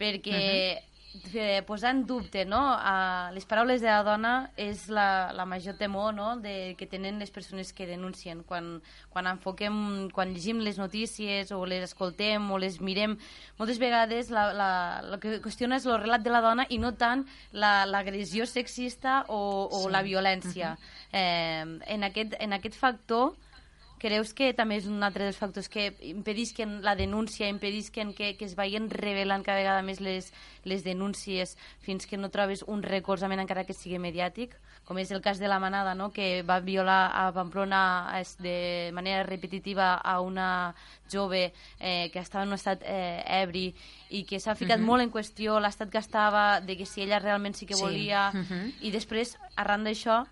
perquè 0.00 0.40
uh 0.40 0.80
-huh 0.80 0.93
posar 1.66 1.90
en 1.94 2.06
dubte 2.06 2.44
no? 2.44 2.60
a 2.74 3.30
les 3.34 3.44
paraules 3.46 3.80
de 3.80 3.86
la 3.86 4.02
dona 4.02 4.32
és 4.56 4.88
la, 4.90 5.32
la 5.32 5.44
major 5.46 5.76
temor 5.78 6.14
no? 6.14 6.36
de, 6.42 6.74
que 6.78 6.86
tenen 6.90 7.20
les 7.22 7.30
persones 7.30 7.72
que 7.72 7.86
denuncien 7.86 8.42
quan, 8.42 8.80
quan 9.10 9.28
enfoquem, 9.30 10.10
quan 10.14 10.34
llegim 10.34 10.62
les 10.66 10.78
notícies 10.78 11.52
o 11.54 11.62
les 11.66 11.86
escoltem 11.86 12.50
o 12.50 12.58
les 12.58 12.80
mirem 12.80 13.16
moltes 13.58 13.78
vegades 13.78 14.30
la, 14.34 14.48
la, 14.52 14.70
la 15.06 15.20
que 15.22 15.38
qüestiona 15.44 15.78
és 15.78 15.86
el 15.86 16.00
relat 16.02 16.24
de 16.26 16.34
la 16.34 16.42
dona 16.42 16.66
i 16.68 16.80
no 16.82 16.94
tant 16.98 17.24
l'agressió 17.52 18.42
la, 18.42 18.50
sexista 18.50 19.22
o, 19.28 19.70
o 19.70 19.84
sí. 19.86 19.92
la 19.94 20.02
violència 20.02 20.74
uh 20.74 20.78
-huh. 20.78 21.10
eh, 21.12 21.94
en, 21.94 22.04
aquest, 22.04 22.34
en 22.40 22.52
aquest 22.52 22.74
factor 22.74 23.34
creus 23.98 24.34
que 24.34 24.52
també 24.54 24.76
és 24.80 24.86
un 24.90 25.02
altre 25.02 25.24
dels 25.24 25.38
factors 25.38 25.68
que 25.68 25.94
impedisquen 26.04 26.82
la 26.84 26.94
denúncia, 26.96 27.48
impedisquen 27.48 28.12
que, 28.14 28.34
que 28.36 28.44
es 28.44 28.54
vagin 28.58 28.90
revelant 28.90 29.44
cada 29.46 29.62
vegada 29.62 29.82
més 29.86 30.00
les, 30.04 30.32
les 30.64 30.84
denúncies 30.84 31.56
fins 31.80 32.06
que 32.06 32.18
no 32.18 32.30
trobes 32.34 32.64
un 32.66 32.82
recolzament 32.82 33.40
encara 33.40 33.64
que 33.64 33.76
sigui 33.76 33.98
mediàtic, 34.02 34.56
com 34.84 34.98
és 35.00 35.10
el 35.14 35.22
cas 35.24 35.40
de 35.40 35.48
la 35.48 35.58
manada, 35.58 35.94
no? 35.94 36.10
que 36.12 36.42
va 36.42 36.60
violar 36.60 37.10
a 37.16 37.32
Pamplona 37.32 38.12
de 38.38 38.90
manera 38.92 39.22
repetitiva 39.24 39.94
a 39.94 40.20
una 40.20 40.74
jove 41.10 41.52
eh, 41.80 42.10
que 42.12 42.18
estava 42.18 42.44
en 42.44 42.52
un 42.52 42.58
estat 42.58 42.82
eh, 42.84 43.22
ebri 43.40 43.70
i 44.10 44.24
que 44.28 44.40
s'ha 44.40 44.54
ficat 44.54 44.78
uh 44.78 44.80
mhm. 44.80 44.84
-huh. 44.84 44.90
molt 44.90 45.02
en 45.02 45.10
qüestió 45.10 45.60
l'estat 45.60 45.90
que 45.90 45.98
estava, 45.98 46.60
de 46.60 46.76
que 46.76 46.86
si 46.86 47.02
ella 47.02 47.18
realment 47.18 47.54
sí 47.54 47.66
que 47.66 47.76
volia, 47.76 48.30
sí. 48.32 48.38
uh 48.38 48.44
-huh. 48.44 48.74
i 48.80 48.90
després, 48.90 49.38
arran 49.56 49.84
d'això, 49.84 50.26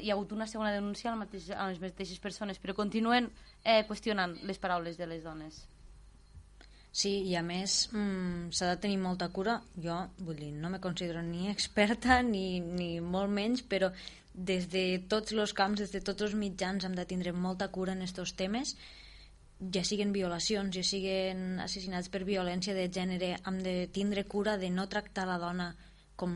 hi 0.00 0.10
ha 0.10 0.14
hagut 0.16 0.32
una 0.32 0.46
segona 0.46 0.72
denúncia 0.72 1.14
mateix, 1.18 1.50
a 1.50 1.68
les 1.68 1.80
mateixes 1.82 2.22
persones, 2.22 2.60
però 2.62 2.74
continuen 2.78 3.28
eh, 3.64 3.82
qüestionant 3.88 4.38
les 4.48 4.58
paraules 4.62 4.96
de 4.96 5.08
les 5.10 5.22
dones. 5.24 5.62
Sí, 6.92 7.12
i 7.30 7.36
a 7.36 7.42
més 7.42 7.88
mmm, 7.92 8.50
s'ha 8.52 8.74
de 8.74 8.80
tenir 8.80 8.98
molta 9.00 9.30
cura. 9.32 9.60
Jo, 9.80 10.02
vull 10.20 10.36
dir, 10.36 10.52
no 10.52 10.68
me 10.72 10.80
considero 10.80 11.22
ni 11.24 11.48
experta 11.52 12.20
ni, 12.22 12.60
ni 12.60 12.98
molt 13.00 13.32
menys, 13.32 13.64
però 13.64 13.92
des 14.32 14.68
de 14.72 14.84
tots 15.08 15.32
els 15.32 15.52
camps, 15.56 15.80
des 15.80 15.92
de 15.92 16.00
tots 16.04 16.28
els 16.28 16.34
mitjans 16.36 16.84
hem 16.84 16.96
de 16.96 17.06
tindre 17.08 17.32
molta 17.32 17.68
cura 17.68 17.96
en 17.96 18.04
aquests 18.04 18.36
temes 18.36 18.76
ja 19.70 19.84
siguen 19.86 20.12
violacions, 20.12 20.74
ja 20.74 20.82
siguen 20.82 21.60
assassinats 21.62 22.10
per 22.10 22.24
violència 22.26 22.74
de 22.74 22.88
gènere, 22.90 23.36
hem 23.46 23.60
de 23.62 23.74
tindre 23.94 24.24
cura 24.26 24.56
de 24.58 24.70
no 24.70 24.88
tractar 24.90 25.26
la 25.28 25.38
dona 25.38 25.68
com, 26.22 26.34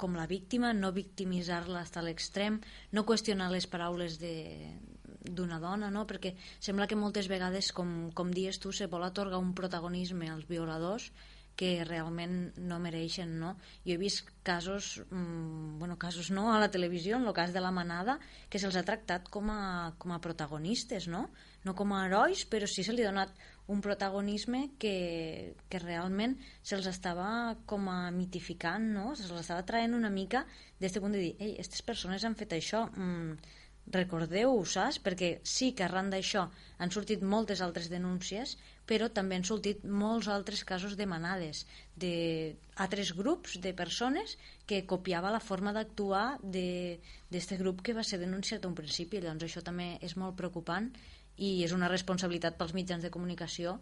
com 0.00 0.16
la 0.16 0.26
víctima, 0.30 0.72
no 0.72 0.94
victimitzar-la 0.96 1.84
fins 1.84 2.00
a 2.00 2.04
l'extrem, 2.06 2.58
no 2.96 3.04
qüestionar 3.04 3.50
les 3.52 3.68
paraules 3.68 4.16
d'una 4.16 5.60
dona, 5.60 5.92
no? 5.92 6.06
perquè 6.08 6.32
sembla 6.56 6.88
que 6.88 6.96
moltes 6.96 7.28
vegades, 7.28 7.72
com, 7.76 8.10
com 8.16 8.32
dius 8.32 8.62
tu, 8.62 8.72
se 8.72 8.88
vol 8.88 9.04
atorgar 9.04 9.42
un 9.42 9.52
protagonisme 9.58 10.30
als 10.32 10.48
violadors 10.48 11.10
que 11.56 11.84
realment 11.88 12.52
no 12.68 12.76
mereixen, 12.84 13.30
no? 13.40 13.54
Jo 13.86 13.94
he 13.94 14.00
vist 14.00 14.28
casos, 14.44 14.98
mmm, 15.08 15.78
bueno, 15.80 15.96
casos 15.96 16.28
no, 16.30 16.50
a 16.52 16.58
la 16.60 16.68
televisió, 16.70 17.16
en 17.16 17.24
el 17.24 17.32
cas 17.32 17.54
de 17.54 17.62
la 17.64 17.72
manada, 17.72 18.18
que 18.52 18.60
se'ls 18.60 18.76
ha 18.76 18.84
tractat 18.84 19.30
com 19.32 19.48
a, 19.50 19.94
com 19.96 20.12
a 20.12 20.20
protagonistes, 20.20 21.08
no? 21.08 21.30
No 21.64 21.74
com 21.74 21.96
a 21.96 22.02
herois, 22.04 22.44
però 22.44 22.68
sí 22.68 22.84
se 22.84 22.92
li 22.92 23.02
ha 23.04 23.08
donat 23.08 23.32
un 23.68 23.80
protagonisme 23.82 24.70
que, 24.78 25.54
que 25.68 25.82
realment 25.82 26.36
se'ls 26.62 26.86
estava 26.86 27.28
com 27.66 27.88
a 27.90 28.10
mitificant, 28.14 28.92
no? 28.94 29.14
Se'ls 29.18 29.42
estava 29.42 29.66
traient 29.66 29.96
una 29.98 30.10
mica 30.10 30.44
de 30.78 30.90
punt 31.00 31.16
de 31.16 31.22
dir, 31.22 31.34
ei, 31.38 31.54
aquestes 31.54 31.82
persones 31.82 32.24
han 32.24 32.38
fet 32.38 32.54
això, 32.54 32.86
mm, 32.94 33.64
recordeu-ho, 33.94 34.64
saps? 34.66 34.98
Perquè 35.02 35.40
sí 35.46 35.72
que 35.74 35.84
arran 35.86 36.10
d'això 36.10 36.46
han 36.78 36.92
sortit 36.94 37.22
moltes 37.22 37.62
altres 37.64 37.88
denúncies, 37.90 38.56
però 38.86 39.08
també 39.10 39.38
han 39.38 39.46
sortit 39.46 39.84
molts 39.84 40.28
altres 40.30 40.62
casos 40.64 40.96
de 40.98 41.06
manades, 41.10 41.64
d'altres 41.96 43.12
grups 43.18 43.58
de 43.62 43.72
persones 43.74 44.36
que 44.66 44.84
copiava 44.86 45.32
la 45.34 45.42
forma 45.42 45.72
d'actuar 45.72 46.38
d'aquest 46.42 47.56
grup 47.58 47.82
que 47.82 47.94
va 47.96 48.04
ser 48.04 48.20
denunciat 48.22 48.64
a 48.64 48.68
un 48.70 48.78
principi. 48.78 49.20
Llavors 49.22 49.48
això 49.48 49.62
també 49.62 49.96
és 50.02 50.16
molt 50.16 50.36
preocupant 50.38 50.90
i 51.36 51.62
és 51.64 51.72
una 51.76 51.88
responsabilitat 51.88 52.56
pels 52.56 52.74
mitjans 52.74 53.04
de 53.04 53.10
comunicació 53.12 53.78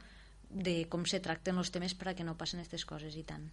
de 0.51 0.85
com 0.91 1.05
se 1.07 1.21
tracten 1.21 1.59
els 1.59 1.71
temes 1.75 1.95
per 1.95 2.11
a 2.11 2.15
que 2.15 2.27
no 2.27 2.37
passen 2.39 2.61
aquestes 2.61 2.85
coses 2.87 3.17
i 3.17 3.25
tant. 3.27 3.47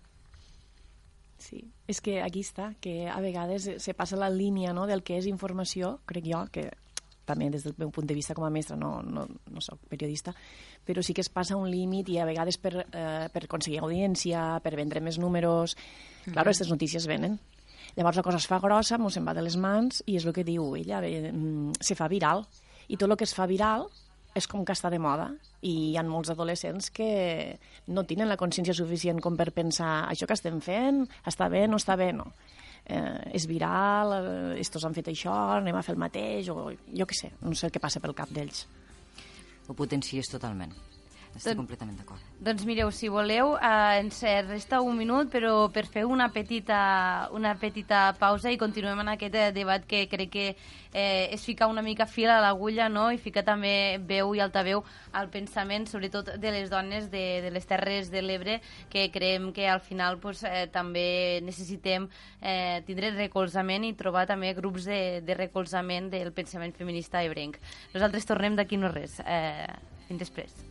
Sí, 1.41 1.63
és 1.89 2.01
que 2.05 2.19
aquí 2.21 2.43
està, 2.45 2.75
que 2.81 3.09
a 3.09 3.17
vegades 3.21 3.65
se 3.81 3.93
passa 3.97 4.19
la 4.19 4.29
línia 4.29 4.75
no, 4.77 4.85
del 4.85 5.01
que 5.01 5.17
és 5.17 5.25
informació, 5.25 5.95
crec 6.05 6.27
jo, 6.29 6.43
que 6.53 6.67
també 7.25 7.49
des 7.49 7.63
del 7.65 7.73
meu 7.79 7.89
punt 7.93 8.05
de 8.09 8.17
vista 8.17 8.35
com 8.37 8.45
a 8.45 8.51
mestra 8.53 8.75
no, 8.77 8.99
no, 9.01 9.25
no 9.25 9.63
soc 9.63 9.81
periodista, 9.89 10.33
però 10.85 11.01
sí 11.05 11.15
que 11.17 11.23
es 11.25 11.31
passa 11.33 11.57
un 11.57 11.69
límit 11.71 12.09
i 12.13 12.19
a 12.19 12.27
vegades 12.29 12.59
per, 12.61 12.75
eh, 12.83 13.29
per 13.33 13.43
aconseguir 13.45 13.81
audiència, 13.81 14.59
per 14.61 14.75
vendre 14.77 15.01
més 15.01 15.17
números... 15.17 15.75
Mm 15.75 15.79
-hmm. 15.81 16.33
Claro, 16.33 16.49
aquestes 16.49 16.69
notícies 16.69 17.07
venen. 17.07 17.39
Llavors 17.95 18.17
la 18.17 18.23
cosa 18.23 18.37
es 18.37 18.47
fa 18.47 18.59
grossa, 18.59 18.97
mos 18.97 19.13
se'n 19.13 19.25
va 19.25 19.33
de 19.33 19.41
les 19.41 19.57
mans 19.57 20.03
i 20.05 20.15
és 20.15 20.25
el 20.25 20.33
que 20.33 20.43
diu 20.43 20.75
ella, 20.75 21.01
eh, 21.03 21.33
se 21.79 21.95
fa 21.95 22.07
viral 22.07 22.45
i 22.91 22.99
tot 22.99 23.09
el 23.09 23.17
que 23.17 23.27
es 23.27 23.35
fa 23.35 23.47
viral 23.47 23.87
és 24.35 24.47
com 24.47 24.63
que 24.67 24.75
està 24.75 24.91
de 24.91 24.99
moda 25.01 25.29
i 25.67 25.73
hi 25.91 25.97
ha 25.99 26.03
molts 26.07 26.31
adolescents 26.31 26.89
que 26.95 27.07
no 27.91 28.03
tenen 28.07 28.29
la 28.31 28.39
consciència 28.39 28.75
suficient 28.75 29.19
com 29.23 29.37
per 29.39 29.51
pensar 29.55 30.07
això 30.11 30.27
que 30.27 30.37
estem 30.37 30.59
fent 30.63 31.03
està 31.27 31.49
bé, 31.51 31.65
no 31.67 31.79
està 31.81 31.97
bé, 31.99 32.11
no. 32.15 32.31
Eh, 32.81 33.35
és 33.37 33.45
viral, 33.47 34.15
eh, 34.17 34.61
estos 34.63 34.85
han 34.87 34.95
fet 34.97 35.11
això, 35.11 35.33
anem 35.57 35.77
a 35.77 35.83
fer 35.85 35.95
el 35.95 36.01
mateix, 36.01 36.49
o 36.49 36.71
jo 36.71 37.07
què 37.07 37.17
sé, 37.17 37.33
no 37.43 37.53
sé 37.55 37.69
que 37.71 37.83
passa 37.83 38.01
pel 38.03 38.15
cap 38.17 38.31
d'ells. 38.33 38.65
Ho 39.67 39.77
potencies 39.77 40.31
totalment. 40.31 40.73
Estic 41.35 41.55
Don, 41.55 41.63
completament 41.63 41.95
d'acord. 41.97 42.21
Doncs 42.43 42.65
mireu, 42.67 42.91
si 42.91 43.07
voleu, 43.09 43.55
eh, 43.55 43.99
ens 44.01 44.19
resta 44.47 44.81
un 44.81 44.97
minut, 44.97 45.29
però 45.31 45.69
per 45.71 45.85
fer 45.87 46.03
una 46.05 46.29
petita, 46.29 47.29
una 47.31 47.55
petita 47.55 48.13
pausa 48.19 48.51
i 48.51 48.57
continuem 48.57 48.99
en 48.99 49.13
aquest 49.13 49.35
eh, 49.35 49.51
debat 49.55 49.85
que 49.87 50.07
crec 50.11 50.31
que 50.31 50.45
eh, 50.93 51.29
és 51.31 51.43
ficar 51.45 51.67
una 51.71 51.81
mica 51.81 52.05
fil 52.05 52.29
a 52.29 52.39
l'agulla 52.41 52.89
no? 52.89 53.11
i 53.11 53.17
ficar 53.17 53.43
també 53.47 53.99
veu 54.07 54.33
i 54.35 54.41
altaveu 54.43 54.83
al 55.13 55.29
pensament, 55.31 55.87
sobretot 55.87 56.33
de 56.41 56.51
les 56.51 56.69
dones 56.69 57.09
de, 57.11 57.41
de 57.45 57.51
les 57.51 57.65
Terres 57.65 58.11
de 58.11 58.21
l'Ebre, 58.21 58.59
que 58.89 59.09
creiem 59.11 59.51
que 59.53 59.69
al 59.69 59.81
final 59.81 60.19
pues, 60.19 60.43
eh, 60.43 60.67
també 60.71 61.39
necessitem 61.45 62.09
eh, 62.41 62.81
tindre 62.87 63.13
recolzament 63.15 63.87
i 63.87 63.93
trobar 63.95 64.27
també 64.27 64.53
grups 64.57 64.89
de, 64.89 65.21
de 65.23 65.37
recolzament 65.37 66.11
del 66.11 66.33
pensament 66.35 66.75
feminista 66.75 67.23
ebrenc. 67.23 67.57
Nosaltres 67.95 68.27
tornem 68.27 68.59
d'aquí 68.59 68.77
no 68.77 68.91
res. 68.91 69.21
Eh, 69.25 69.67
fins 70.09 70.27
després. 70.27 70.70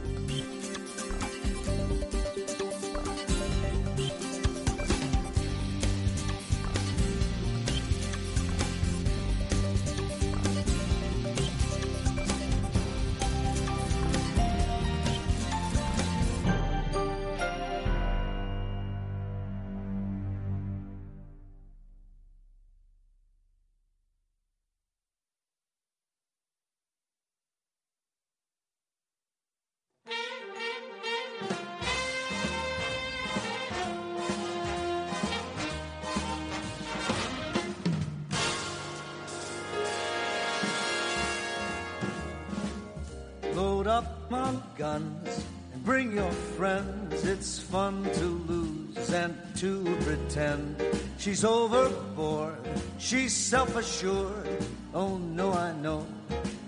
my 44.31 44.53
guns 44.77 45.45
and 45.73 45.83
bring 45.83 46.13
your 46.15 46.31
friends. 46.31 47.25
It's 47.25 47.59
fun 47.59 48.05
to 48.13 48.25
lose 48.47 49.09
and 49.11 49.35
to 49.57 49.83
pretend. 50.05 50.81
She's 51.17 51.43
overboard, 51.43 52.55
she's 52.97 53.35
self 53.35 53.75
assured. 53.75 54.47
Oh 54.93 55.17
no, 55.17 55.51
I 55.51 55.73
know 55.73 56.07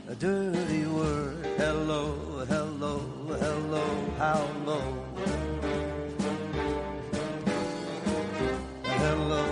a 0.09 0.15
dirty 0.15 0.85
word. 0.87 1.45
Hello, 1.55 2.45
hello, 2.49 2.99
hello, 3.29 3.85
how 4.17 4.45
low? 4.65 4.87
Hello, 8.83 9.43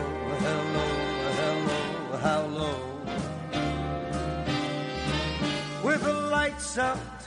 hello, 0.46 0.88
hello, 1.40 2.18
how 2.18 2.42
low? 2.60 2.80
With 5.82 6.04
the 6.04 6.14
lights 6.14 6.78
up 6.78 7.21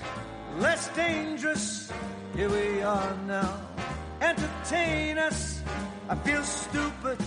less 0.59 0.89
dangerous. 0.95 1.91
Here 2.35 2.49
we 2.49 2.83
are 2.83 3.17
now. 3.27 3.61
Entertain 4.21 5.19
us. 5.19 5.63
I 6.09 6.15
feel 6.17 6.43
stupid, 6.43 7.19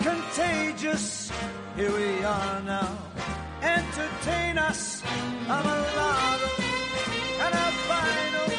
contagious. 0.00 1.30
Here 1.76 1.92
we 1.92 2.24
are 2.24 2.60
now. 2.62 2.98
Entertain 3.62 4.58
us. 4.58 5.02
I'm 5.48 5.66
a 5.66 5.78
lotto 5.96 6.62
and 7.44 7.54
a 7.54 7.68
vinyl, 7.88 8.50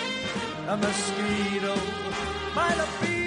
a 0.68 0.78
mosquito, 0.78 1.76
my 2.56 2.76
libido. 2.76 3.21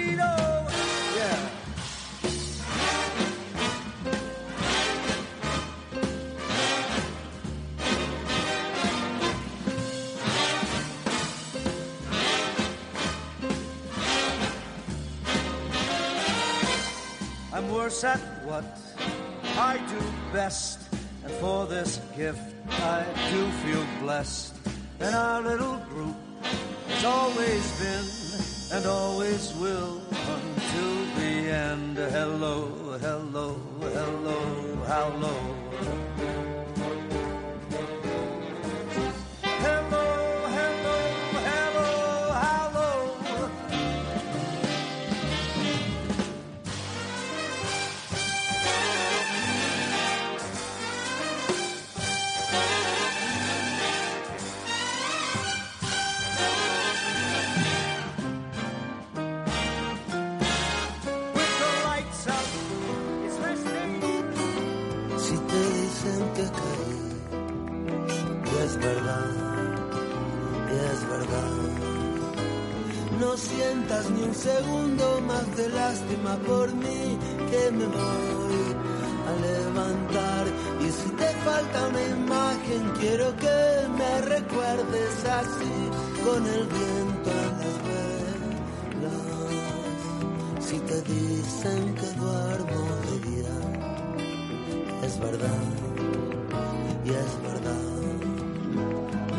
Worse 17.85 18.03
at 18.03 18.19
what 18.45 18.65
I 19.59 19.77
do 19.77 20.01
best, 20.33 20.79
And 21.23 21.31
for 21.33 21.67
this 21.67 22.01
gift 22.17 22.41
I 22.67 23.05
do 23.29 23.41
feel 23.61 23.85
blessed. 24.01 24.55
And 24.99 25.13
our 25.13 25.43
little 25.43 25.77
group 25.89 26.15
has 26.87 27.05
always 27.05 27.65
been 27.79 28.05
and 28.75 28.87
always 28.87 29.53
will 29.61 30.01
until 30.09 30.95
the 31.19 31.33
end. 31.69 31.97
Hello, 31.97 32.97
hello, 32.99 33.53
hello, 33.79 34.39
how 34.87 35.07
low. 35.21 36.14
De 75.55 75.69
lástima 75.69 76.35
por 76.45 76.73
mí, 76.73 77.17
que 77.49 77.71
me 77.71 77.85
voy 77.85 78.75
a 79.29 79.31
levantar. 79.47 80.45
Y 80.81 80.91
si 80.91 81.09
te 81.11 81.29
falta 81.45 81.87
una 81.87 82.01
imagen, 82.01 82.91
quiero 82.99 83.35
que 83.37 83.87
me 83.97 84.21
recuerdes 84.21 85.25
así, 85.25 85.75
con 86.25 86.45
el 86.45 86.67
viento 86.67 87.31
en 87.45 87.53
las 87.61 87.77
velas. 87.87 89.23
Si 90.59 90.77
te 90.79 91.01
dicen 91.01 91.95
que 91.95 92.07
duermo 92.19 92.81
de 93.07 93.15
día, 93.29 93.55
es 95.03 95.19
verdad, 95.19 95.63
y 97.05 97.09
es 97.09 97.31
verdad. 97.43 97.95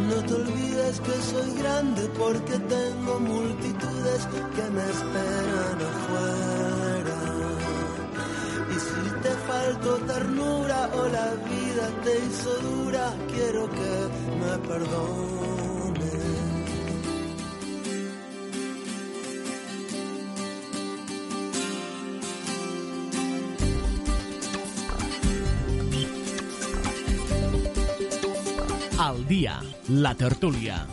No 0.09 0.19
te 0.25 0.35
olvides 0.35 1.01
que 1.01 1.17
soy 1.31 1.51
grande 1.59 2.03
porque 2.17 2.59
tengo 2.59 3.21
multitudes 3.21 4.29
que 4.55 4.71
me 4.71 4.85
esperan 4.91 5.46
ternura 9.75 10.91
o 10.95 11.09
la 11.09 11.35
vida 11.35 11.91
te 12.05 12.19
hizo 12.25 12.59
dura, 12.61 13.15
quiero 13.29 13.69
que 13.69 14.09
me 14.39 14.59
perdones. 14.69 15.67
Al 28.99 29.27
dia, 29.27 29.61
la 29.89 30.15
tertúlia. 30.15 30.87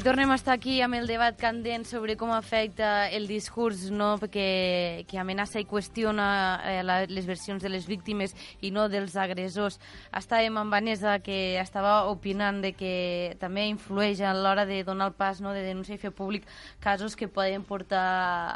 I 0.00 0.02
tornem 0.02 0.30
a 0.32 0.36
estar 0.38 0.54
aquí 0.56 0.78
amb 0.80 0.96
el 0.96 1.04
debat 1.04 1.36
candent 1.36 1.82
sobre 1.84 2.14
com 2.16 2.30
afecta 2.32 3.10
el 3.12 3.26
discurs 3.28 3.82
no? 3.92 4.14
que, 4.32 5.04
que 5.10 5.18
amenaça 5.20 5.60
i 5.60 5.66
qüestiona 5.68 6.28
eh, 6.64 6.78
la, 6.80 6.96
les 7.04 7.28
versions 7.28 7.60
de 7.60 7.68
les 7.68 7.84
víctimes 7.84 8.32
i 8.64 8.70
no 8.72 8.86
dels 8.88 9.18
agressors. 9.20 9.76
Estàvem 10.16 10.56
amb 10.56 10.72
Vanessa 10.72 11.18
que 11.20 11.60
estava 11.60 12.08
opinant 12.08 12.62
de 12.64 12.72
que 12.72 13.36
també 13.44 13.66
influeix 13.68 14.24
a 14.24 14.32
l'hora 14.32 14.64
de 14.64 14.80
donar 14.88 15.10
el 15.12 15.18
pas 15.20 15.44
no? 15.44 15.52
de 15.52 15.68
denunciar 15.68 16.00
i 16.00 16.04
fer 16.08 16.16
públic 16.16 16.48
casos 16.80 17.12
que 17.12 17.28
poden 17.28 17.68
portar 17.68 18.00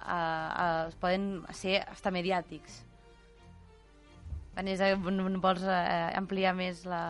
a, 0.01 0.19
a, 0.49 0.67
poden 0.97 1.43
ser 1.53 1.83
hasta 1.85 2.09
mediàtics. 2.09 2.87
Vanessa, 4.57 4.95
vols 4.97 5.69
eh, 5.69 6.13
ampliar 6.17 6.57
més 6.57 6.87
la... 6.89 7.05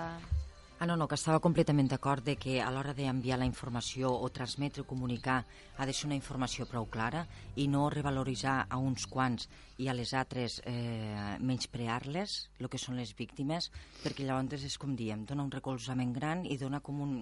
Ah, 0.80 0.86
no, 0.86 0.96
no, 0.96 1.06
que 1.06 1.14
estava 1.14 1.38
completament 1.38 1.86
d'acord 1.86 2.24
de 2.26 2.34
que 2.34 2.56
a 2.60 2.66
l'hora 2.74 2.92
d'enviar 2.98 3.36
la 3.38 3.46
informació 3.46 4.10
o 4.10 4.26
transmetre 4.34 4.82
o 4.82 4.88
comunicar 4.90 5.44
ha 5.78 5.86
de 5.86 5.92
ser 5.94 6.08
una 6.08 6.18
informació 6.18 6.66
prou 6.66 6.88
clara 6.90 7.22
i 7.54 7.68
no 7.70 7.84
revaloritzar 7.94 8.56
a 8.66 8.80
uns 8.82 9.06
quants 9.06 9.46
i 9.78 9.86
a 9.88 9.94
les 9.94 10.12
altres 10.18 10.58
eh, 10.66 11.38
menysprear-les, 11.38 12.34
el 12.58 12.68
que 12.68 12.82
són 12.82 12.98
les 12.98 13.14
víctimes, 13.14 13.70
perquè 14.02 14.26
llavors 14.26 14.66
és 14.66 14.76
com 14.82 14.98
diem, 14.98 15.22
dona 15.30 15.46
un 15.46 15.54
recolzament 15.54 16.12
gran 16.12 16.44
i 16.44 16.58
dona 16.58 16.82
com 16.82 17.00
un 17.06 17.16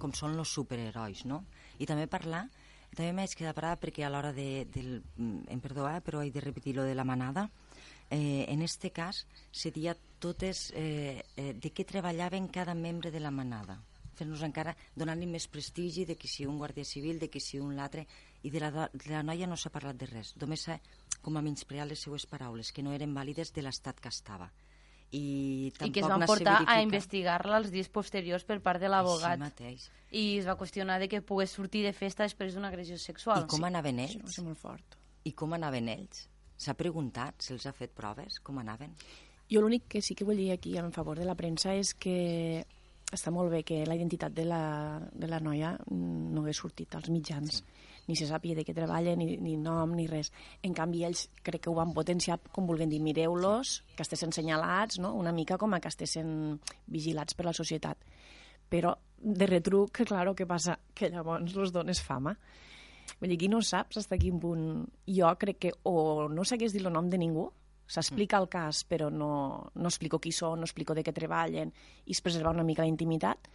com 0.00 0.12
són 0.16 0.34
els 0.40 0.50
superherois, 0.50 1.26
no? 1.28 1.44
I 1.78 1.86
també 1.86 2.08
parlar, 2.10 2.46
també 2.96 3.12
m'haig 3.14 3.36
quedat 3.38 3.54
parada 3.54 3.78
perquè 3.78 4.02
a 4.02 4.10
l'hora 4.10 4.32
de, 4.34 4.66
del, 4.74 4.96
em 5.20 5.60
perdó, 5.62 5.86
eh, 5.92 6.00
però 6.02 6.24
he 6.24 6.32
de 6.34 6.42
repetir 6.42 6.74
lo 6.74 6.88
de 6.88 6.96
la 6.98 7.06
manada, 7.06 7.50
eh, 8.10 8.46
en 8.48 8.62
este 8.62 8.90
cas 8.90 9.26
seria 9.52 9.94
totes 10.20 10.68
eh, 10.76 11.22
eh, 11.36 11.52
de 11.56 11.72
què 11.74 11.86
treballaven 11.88 12.48
cada 12.52 12.74
membre 12.74 13.10
de 13.10 13.20
la 13.20 13.32
manada 13.34 13.80
fer-nos 14.20 14.42
encara, 14.44 14.74
donant-li 14.98 15.26
més 15.30 15.46
prestigi 15.48 16.04
de 16.04 16.16
que 16.20 16.28
si 16.28 16.44
un 16.44 16.58
guàrdia 16.60 16.84
civil, 16.84 17.18
de 17.18 17.30
que 17.32 17.40
si 17.40 17.60
un 17.60 17.72
l'altre 17.78 18.04
i 18.44 18.50
de 18.52 18.60
la, 18.60 18.88
de 18.92 19.12
la 19.14 19.22
noia 19.24 19.48
no 19.48 19.56
s'ha 19.56 19.72
parlat 19.72 19.96
de 19.96 20.08
res 20.10 20.34
només 20.40 20.66
s'ha 20.66 20.76
com 21.24 21.36
a 21.36 21.44
menyspreat 21.44 21.88
les 21.88 22.02
seues 22.04 22.26
paraules 22.28 22.72
que 22.72 22.84
no 22.84 22.92
eren 22.96 23.14
vàlides 23.16 23.54
de 23.56 23.64
l'estat 23.64 24.00
que 24.00 24.12
estava 24.12 24.50
i, 25.10 25.72
I 25.74 25.90
que 25.90 26.02
es 26.02 26.06
tampoc 26.06 26.20
van 26.20 26.26
portar 26.28 26.58
a 26.70 26.76
investigar-la 26.84 27.58
els 27.58 27.72
dies 27.72 27.88
posteriors 27.90 28.44
per 28.46 28.60
part 28.62 28.78
de 28.82 28.90
l'abogat. 28.90 29.34
Així 29.34 29.42
mateix. 29.42 29.86
I 30.14 30.24
es 30.38 30.46
va 30.46 30.54
qüestionar 30.58 31.00
de 31.02 31.08
que 31.10 31.22
pogués 31.26 31.54
sortir 31.56 31.82
de 31.86 31.92
festa 31.96 32.26
després 32.26 32.54
d'una 32.54 32.70
agressió 32.70 32.98
sexual. 32.98 33.42
I 33.42 33.50
com 33.50 33.66
anaven 33.66 33.98
Això 34.04 34.20
ells? 34.20 34.36
ser 34.36 34.44
molt 34.46 34.60
fort. 34.60 34.94
I 35.26 35.32
com 35.34 35.56
anaven 35.58 35.90
ells? 35.90 36.28
S'ha 36.60 36.76
preguntat, 36.78 37.42
se'ls 37.42 37.66
ha 37.66 37.74
fet 37.74 37.90
proves, 37.96 38.38
com 38.44 38.60
anaven? 38.62 38.94
Jo 39.50 39.62
l'únic 39.62 39.88
que 39.90 40.02
sí 40.02 40.14
que 40.14 40.26
vull 40.26 40.38
dir 40.38 40.52
aquí 40.54 40.76
en 40.78 40.92
favor 40.94 41.18
de 41.18 41.26
la 41.26 41.34
premsa 41.34 41.74
és 41.74 41.94
que 41.98 42.62
està 43.10 43.32
molt 43.34 43.50
bé 43.50 43.64
que 43.66 43.82
la 43.86 43.96
identitat 43.98 44.34
de 44.34 44.44
la, 44.46 45.00
de 45.10 45.26
la 45.26 45.40
noia 45.42 45.72
mm, 45.74 46.30
no 46.34 46.44
hagués 46.44 46.60
sortit 46.62 46.94
als 46.94 47.10
mitjans. 47.10 47.58
Sí. 47.58 47.88
Ni 48.06 48.16
se 48.18 48.26
sàpiga 48.26 48.56
de 48.58 48.64
què 48.66 48.74
treballa, 48.74 49.16
ni, 49.18 49.36
ni 49.42 49.56
nom, 49.58 49.92
ni 49.94 50.06
res. 50.10 50.30
En 50.66 50.74
canvi, 50.74 51.02
ells 51.06 51.26
crec 51.46 51.64
que 51.64 51.70
ho 51.70 51.76
van 51.76 51.92
potenciar, 51.94 52.38
com 52.54 52.66
vulguem 52.66 52.90
dir, 52.90 53.02
mireu-los, 53.02 53.74
que 53.94 54.06
estessin 54.06 54.34
senyalats, 54.34 54.98
no? 55.02 55.12
una 55.18 55.34
mica 55.34 55.58
com 55.58 55.74
a 55.74 55.82
que 55.82 55.90
estessin 55.90 56.58
vigilats 56.90 57.38
per 57.38 57.46
la 57.46 57.54
societat. 57.54 58.02
Però, 58.70 58.94
de 59.18 59.46
retruc, 59.50 60.02
claro, 60.06 60.34
què 60.38 60.46
passa? 60.46 60.78
Que 60.94 61.10
llavors 61.10 61.54
els 61.54 61.74
dones 61.74 62.02
fama. 62.02 62.36
Vull 63.20 63.30
dir, 63.30 63.38
aquí 63.38 63.50
no 63.50 63.60
saps 63.62 63.98
fins 63.98 64.12
a 64.14 64.18
quin 64.18 64.38
punt... 64.42 64.66
Jo 65.10 65.30
crec 65.38 65.58
que 65.66 65.74
o 65.90 66.28
no 66.30 66.46
s'hagués 66.46 66.74
dit 66.74 66.82
el 66.82 66.94
nom 66.94 67.10
de 67.10 67.18
ningú, 67.18 67.50
s'explica 67.90 68.38
el 68.38 68.46
cas, 68.50 68.84
però 68.86 69.08
no, 69.10 69.32
no 69.74 69.90
explico 69.90 70.20
qui 70.22 70.32
són, 70.34 70.62
no 70.62 70.68
explico 70.68 70.94
de 70.94 71.02
què 71.06 71.14
treballen, 71.16 71.72
i 72.06 72.14
es 72.14 72.22
preserva 72.22 72.54
una 72.54 72.66
mica 72.66 72.86
la 72.86 72.92
intimitat, 72.92 73.50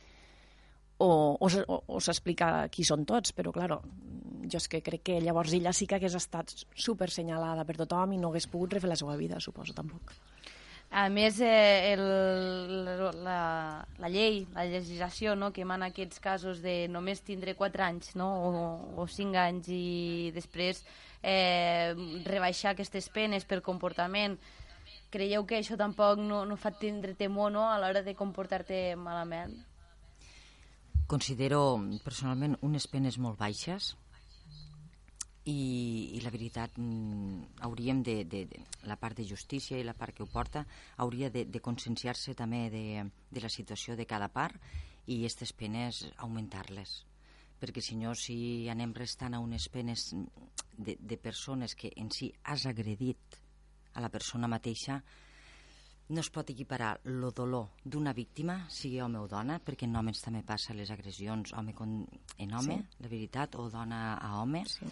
o, 0.98 1.10
o, 1.40 1.48
o, 1.48 2.00
s'explica 2.00 2.68
qui 2.72 2.86
són 2.88 3.04
tots, 3.08 3.34
però, 3.36 3.52
claro, 3.56 3.82
jo 4.46 4.62
és 4.62 4.70
que 4.72 4.84
crec 4.86 5.04
que 5.10 5.18
llavors 5.24 5.56
ella 5.58 5.74
sí 5.76 5.88
que 5.88 5.98
hagués 5.98 6.16
estat 6.16 6.54
super 6.76 7.10
senyalada 7.12 7.66
per 7.68 7.76
tothom 7.82 8.16
i 8.16 8.22
no 8.22 8.32
hagués 8.32 8.48
pogut 8.52 8.78
refer 8.78 8.92
la 8.92 9.00
seva 9.00 9.18
vida, 9.20 9.42
suposo, 9.44 9.76
tampoc. 9.76 10.14
A 10.96 11.10
més, 11.10 11.42
eh, 11.44 11.96
el, 11.96 12.86
la, 13.26 13.40
la 14.00 14.10
llei, 14.12 14.46
la 14.54 14.64
legislació 14.70 15.34
no, 15.36 15.50
que 15.52 15.66
emana 15.66 15.90
aquests 15.92 16.22
casos 16.24 16.62
de 16.64 16.86
només 16.88 17.24
tindre 17.26 17.56
4 17.58 17.84
anys 17.84 18.14
no, 18.16 18.30
o, 18.46 18.62
o 19.04 19.08
5 19.10 19.42
anys 19.42 19.68
i 19.74 20.32
després 20.36 20.86
eh, 21.26 21.96
rebaixar 22.26 22.76
aquestes 22.76 23.10
penes 23.10 23.48
per 23.50 23.64
comportament, 23.66 24.38
creieu 25.10 25.46
que 25.50 25.58
això 25.58 25.78
tampoc 25.80 26.22
no, 26.22 26.44
no 26.46 26.58
fa 26.60 26.76
tindre 26.78 27.16
temor 27.18 27.52
no, 27.56 27.66
a 27.72 27.80
l'hora 27.82 28.04
de 28.06 28.14
comportar-te 28.18 28.96
malament? 29.00 29.56
Considero 31.10 31.78
personalment 32.06 32.58
unes 32.66 32.88
penes 32.90 33.18
molt 33.22 33.40
baixes 33.42 33.94
i, 35.46 36.18
i 36.18 36.22
la 36.24 36.34
veritat 36.34 36.78
mm, 36.82 37.62
hauríem 37.66 38.02
de, 38.06 38.18
de, 38.26 38.46
de, 38.50 38.62
la 38.90 38.98
part 39.02 39.18
de 39.18 39.28
justícia 39.30 39.78
i 39.78 39.86
la 39.86 39.98
part 39.98 40.18
que 40.18 40.26
ho 40.26 40.30
porta 40.30 40.66
hauria 40.98 41.30
de, 41.30 41.46
de 41.46 41.62
conscienciar-se 41.62 42.34
també 42.38 42.66
de, 42.74 42.86
de 43.30 43.44
la 43.44 43.54
situació 43.54 43.98
de 43.98 44.10
cada 44.10 44.30
part 44.34 44.58
i 45.06 45.22
aquestes 45.22 45.54
penes 45.54 46.08
augmentar-les 46.18 47.04
perquè 47.66 47.82
si 47.82 47.98
no, 47.98 48.14
si 48.14 48.70
anem 48.70 48.94
restant 48.94 49.34
a 49.34 49.42
unes 49.42 49.66
penes 49.74 50.12
de, 50.78 50.98
de 51.00 51.18
persones 51.18 51.74
que 51.74 51.90
en 51.98 52.12
si 52.14 52.30
has 52.44 52.68
agredit 52.70 53.40
a 53.96 54.04
la 54.04 54.12
persona 54.14 54.48
mateixa, 54.52 55.00
no 56.08 56.22
es 56.22 56.30
pot 56.30 56.52
equiparar 56.54 57.00
el 57.10 57.24
dolor 57.34 57.82
d'una 57.82 58.14
víctima, 58.14 58.60
sigui 58.70 59.02
home 59.02 59.18
o 59.18 59.28
dona, 59.28 59.58
perquè 59.58 59.90
en 59.90 59.98
homes 59.98 60.22
també 60.22 60.44
passa 60.46 60.76
les 60.78 60.92
agressions 60.94 61.56
home 61.58 61.74
con, 61.74 62.04
en 62.38 62.54
home, 62.54 62.78
sí. 62.78 63.02
la 63.02 63.10
veritat, 63.10 63.58
o 63.58 63.66
dona 63.74 64.02
a 64.14 64.36
home, 64.42 64.62
sí. 64.70 64.92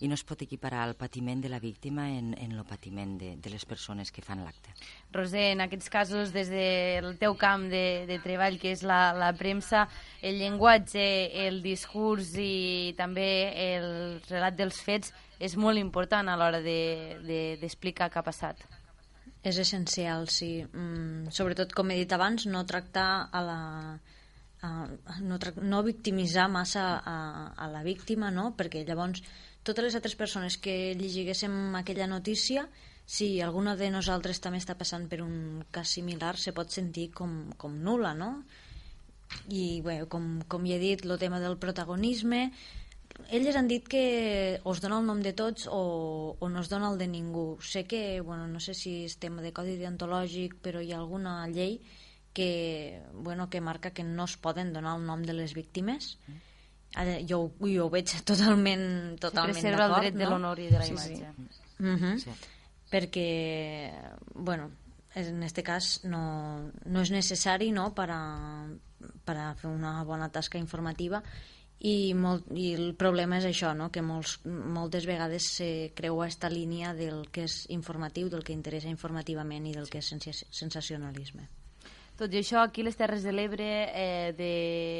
I 0.00 0.08
no 0.08 0.16
es 0.16 0.24
pot 0.24 0.40
equiparar 0.42 0.86
el 0.88 0.94
patiment 0.96 1.42
de 1.44 1.50
la 1.52 1.60
víctima 1.60 2.08
en, 2.10 2.32
en 2.38 2.52
el 2.56 2.64
patiment 2.64 3.18
de, 3.20 3.34
de 3.36 3.50
les 3.52 3.64
persones 3.68 4.10
que 4.10 4.24
fan 4.24 4.40
l'acte. 4.44 4.72
Roser, 5.12 5.50
en 5.52 5.60
aquests 5.66 5.92
casos, 5.92 6.32
des 6.32 6.48
del 6.48 7.12
teu 7.20 7.36
camp 7.40 7.68
de, 7.72 8.06
de 8.08 8.18
treball, 8.24 8.56
que 8.60 8.72
és 8.72 8.84
la, 8.86 9.12
la 9.16 9.32
premsa, 9.36 9.86
el 10.22 10.40
llenguatge, 10.40 11.04
el 11.46 11.60
discurs 11.62 12.32
i 12.40 12.94
també 12.96 13.28
el 13.74 13.90
relat 14.30 14.56
dels 14.56 14.80
fets 14.80 15.12
és 15.40 15.56
molt 15.56 15.80
important 15.80 16.28
a 16.28 16.36
l'hora 16.36 16.60
d'explicar 16.64 18.08
de, 18.08 18.12
de, 18.12 18.14
què 18.14 18.20
ha 18.20 18.24
passat. 18.24 18.64
És 19.42 19.56
essencial, 19.60 20.28
sí. 20.28 20.60
Mm, 20.64 21.28
sobretot, 21.32 21.72
com 21.76 21.92
he 21.92 22.00
dit 22.02 22.12
abans, 22.12 22.44
no 22.48 22.64
tractar 22.68 23.28
a 23.32 23.40
la, 23.44 23.60
a, 24.60 24.72
no, 25.24 25.38
no 25.62 25.82
victimitzar 25.82 26.48
massa 26.52 26.84
a, 26.98 27.16
a 27.56 27.68
la 27.72 27.82
víctima, 27.82 28.30
no? 28.30 28.50
perquè 28.56 28.84
llavors 28.84 29.24
totes 29.62 29.84
les 29.84 29.96
altres 29.98 30.16
persones 30.16 30.56
que 30.56 30.94
llegiguéssim 30.96 31.76
aquella 31.76 32.08
notícia, 32.08 32.66
si 33.04 33.40
alguna 33.40 33.76
de 33.76 33.90
nosaltres 33.90 34.40
també 34.40 34.60
està 34.62 34.76
passant 34.78 35.06
per 35.10 35.20
un 35.24 35.64
cas 35.74 35.90
similar, 35.96 36.36
se 36.38 36.54
pot 36.56 36.70
sentir 36.70 37.10
com, 37.10 37.50
com 37.60 37.74
nula, 37.84 38.14
no? 38.14 38.44
I, 39.50 39.80
bé, 39.86 40.02
com, 40.10 40.40
com 40.50 40.66
ja 40.66 40.76
he 40.76 40.82
dit, 40.82 41.04
el 41.06 41.18
tema 41.18 41.40
del 41.42 41.58
protagonisme, 41.58 42.50
elles 43.28 43.56
han 43.58 43.68
dit 43.68 43.86
que 43.90 44.60
us 44.64 44.80
dona 44.80 45.00
el 45.02 45.08
nom 45.08 45.20
de 45.22 45.34
tots 45.36 45.66
o, 45.70 45.80
o 46.38 46.48
no 46.48 46.62
es 46.62 46.70
dona 46.70 46.90
el 46.90 46.98
de 46.98 47.08
ningú. 47.10 47.58
Sé 47.62 47.84
que, 47.90 48.20
bueno, 48.20 48.46
no 48.48 48.62
sé 48.62 48.74
si 48.78 49.04
és 49.06 49.18
tema 49.22 49.42
de 49.42 49.52
codi 49.52 49.76
deontològic, 49.78 50.56
però 50.64 50.80
hi 50.80 50.94
ha 50.94 51.00
alguna 51.02 51.42
llei 51.50 51.80
que, 52.32 53.02
bueno, 53.12 53.50
que 53.50 53.60
marca 53.60 53.90
que 53.90 54.06
no 54.06 54.30
es 54.30 54.38
poden 54.38 54.72
donar 54.72 54.96
el 54.98 55.04
nom 55.06 55.26
de 55.26 55.36
les 55.36 55.54
víctimes. 55.58 56.16
Mm 56.26 56.49
Ara, 56.98 57.18
jo, 57.22 57.44
jo 57.62 57.86
ho 57.86 57.90
veig 57.92 58.10
totalment, 58.30 59.16
totalment 59.22 59.54
d'acord. 59.54 59.60
Preserva 59.60 59.86
el 59.86 59.96
dret 59.98 60.14
no? 60.14 60.20
de 60.20 60.30
l'honor 60.30 60.62
i 60.62 60.68
de 60.70 60.78
la 60.78 60.88
sí, 60.88 60.96
imatge. 60.96 61.16
Sí. 61.16 61.82
Mm 61.84 61.96
-hmm. 61.96 62.18
sí. 62.18 62.30
Perquè, 62.90 63.92
bueno, 64.34 64.70
en 65.14 65.42
este 65.42 65.62
cas 65.62 66.00
no, 66.04 66.70
no 66.84 67.00
és 67.00 67.10
necessari 67.10 67.70
no, 67.72 67.94
per, 67.94 68.10
a, 68.10 68.66
per 69.24 69.36
a 69.36 69.54
fer 69.54 69.70
una 69.70 70.02
bona 70.04 70.28
tasca 70.28 70.58
informativa 70.58 71.22
i, 71.80 72.12
molt, 72.14 72.50
i 72.52 72.74
el 72.74 72.94
problema 72.94 73.38
és 73.38 73.46
això, 73.48 73.72
no? 73.74 73.90
que 73.90 74.02
molts, 74.02 74.40
moltes 74.44 75.06
vegades 75.08 75.46
se 75.56 75.92
creua 75.96 76.26
aquesta 76.26 76.50
línia 76.52 76.92
del 76.94 77.30
que 77.32 77.46
és 77.48 77.64
informatiu, 77.70 78.28
del 78.28 78.44
que 78.44 78.52
interessa 78.52 78.88
informativament 78.88 79.66
i 79.66 79.72
del 79.72 79.88
que 79.88 79.98
és 79.98 80.12
sensacionalisme. 80.50 81.48
Tot 82.20 82.34
i 82.36 82.42
això, 82.42 82.60
aquí 82.60 82.82
les 82.84 82.98
Terres 83.00 83.22
de 83.24 83.32
l'Ebre, 83.32 83.66
eh, 83.96 84.32
de... 84.36 84.48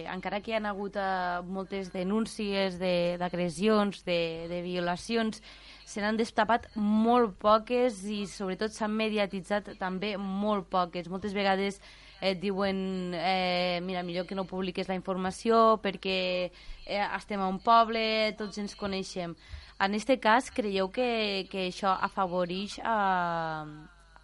encara 0.09 0.39
que 0.41 0.55
hi 0.55 0.55
ha 0.57 0.61
hagut 0.71 0.95
eh, 0.97 1.43
moltes 1.45 1.91
denúncies 1.93 2.79
d'agressions, 2.81 3.99
de, 4.07 4.15
de, 4.17 4.47
de 4.49 4.61
violacions, 4.65 5.43
se 5.85 6.01
n'han 6.01 6.17
destapat 6.17 6.71
molt 6.81 7.35
poques 7.43 7.99
i 8.09 8.23
sobretot 8.25 8.73
s'han 8.73 8.95
mediatitzat 8.97 9.69
també 9.77 10.15
molt 10.17 10.71
poques. 10.73 11.11
Moltes 11.13 11.37
vegades 11.37 11.77
et 12.23 12.31
eh, 12.31 12.39
diuen 12.41 13.13
eh, 13.13 13.85
mira, 13.85 14.01
millor 14.01 14.25
que 14.25 14.41
no 14.41 14.47
publiques 14.49 14.89
la 14.89 14.97
informació 14.97 15.77
perquè 15.85 16.17
eh, 16.49 17.05
estem 17.05 17.45
a 17.45 17.51
un 17.53 17.61
poble, 17.61 18.33
tots 18.41 18.65
ens 18.65 18.73
coneixem. 18.81 19.37
En 19.77 19.93
aquest 19.93 20.17
cas, 20.25 20.49
creieu 20.49 20.89
que, 20.89 21.45
que 21.53 21.69
això 21.69 21.93
afavoreix 22.01 22.81
a, 22.81 22.97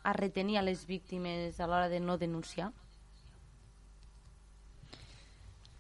a 0.01 0.17
retenir 0.17 0.57
a 0.57 0.65
les 0.65 0.89
víctimes 0.89 1.61
a 1.61 1.69
l'hora 1.69 1.93
de 1.93 2.01
no 2.01 2.17
denunciar? 2.17 2.73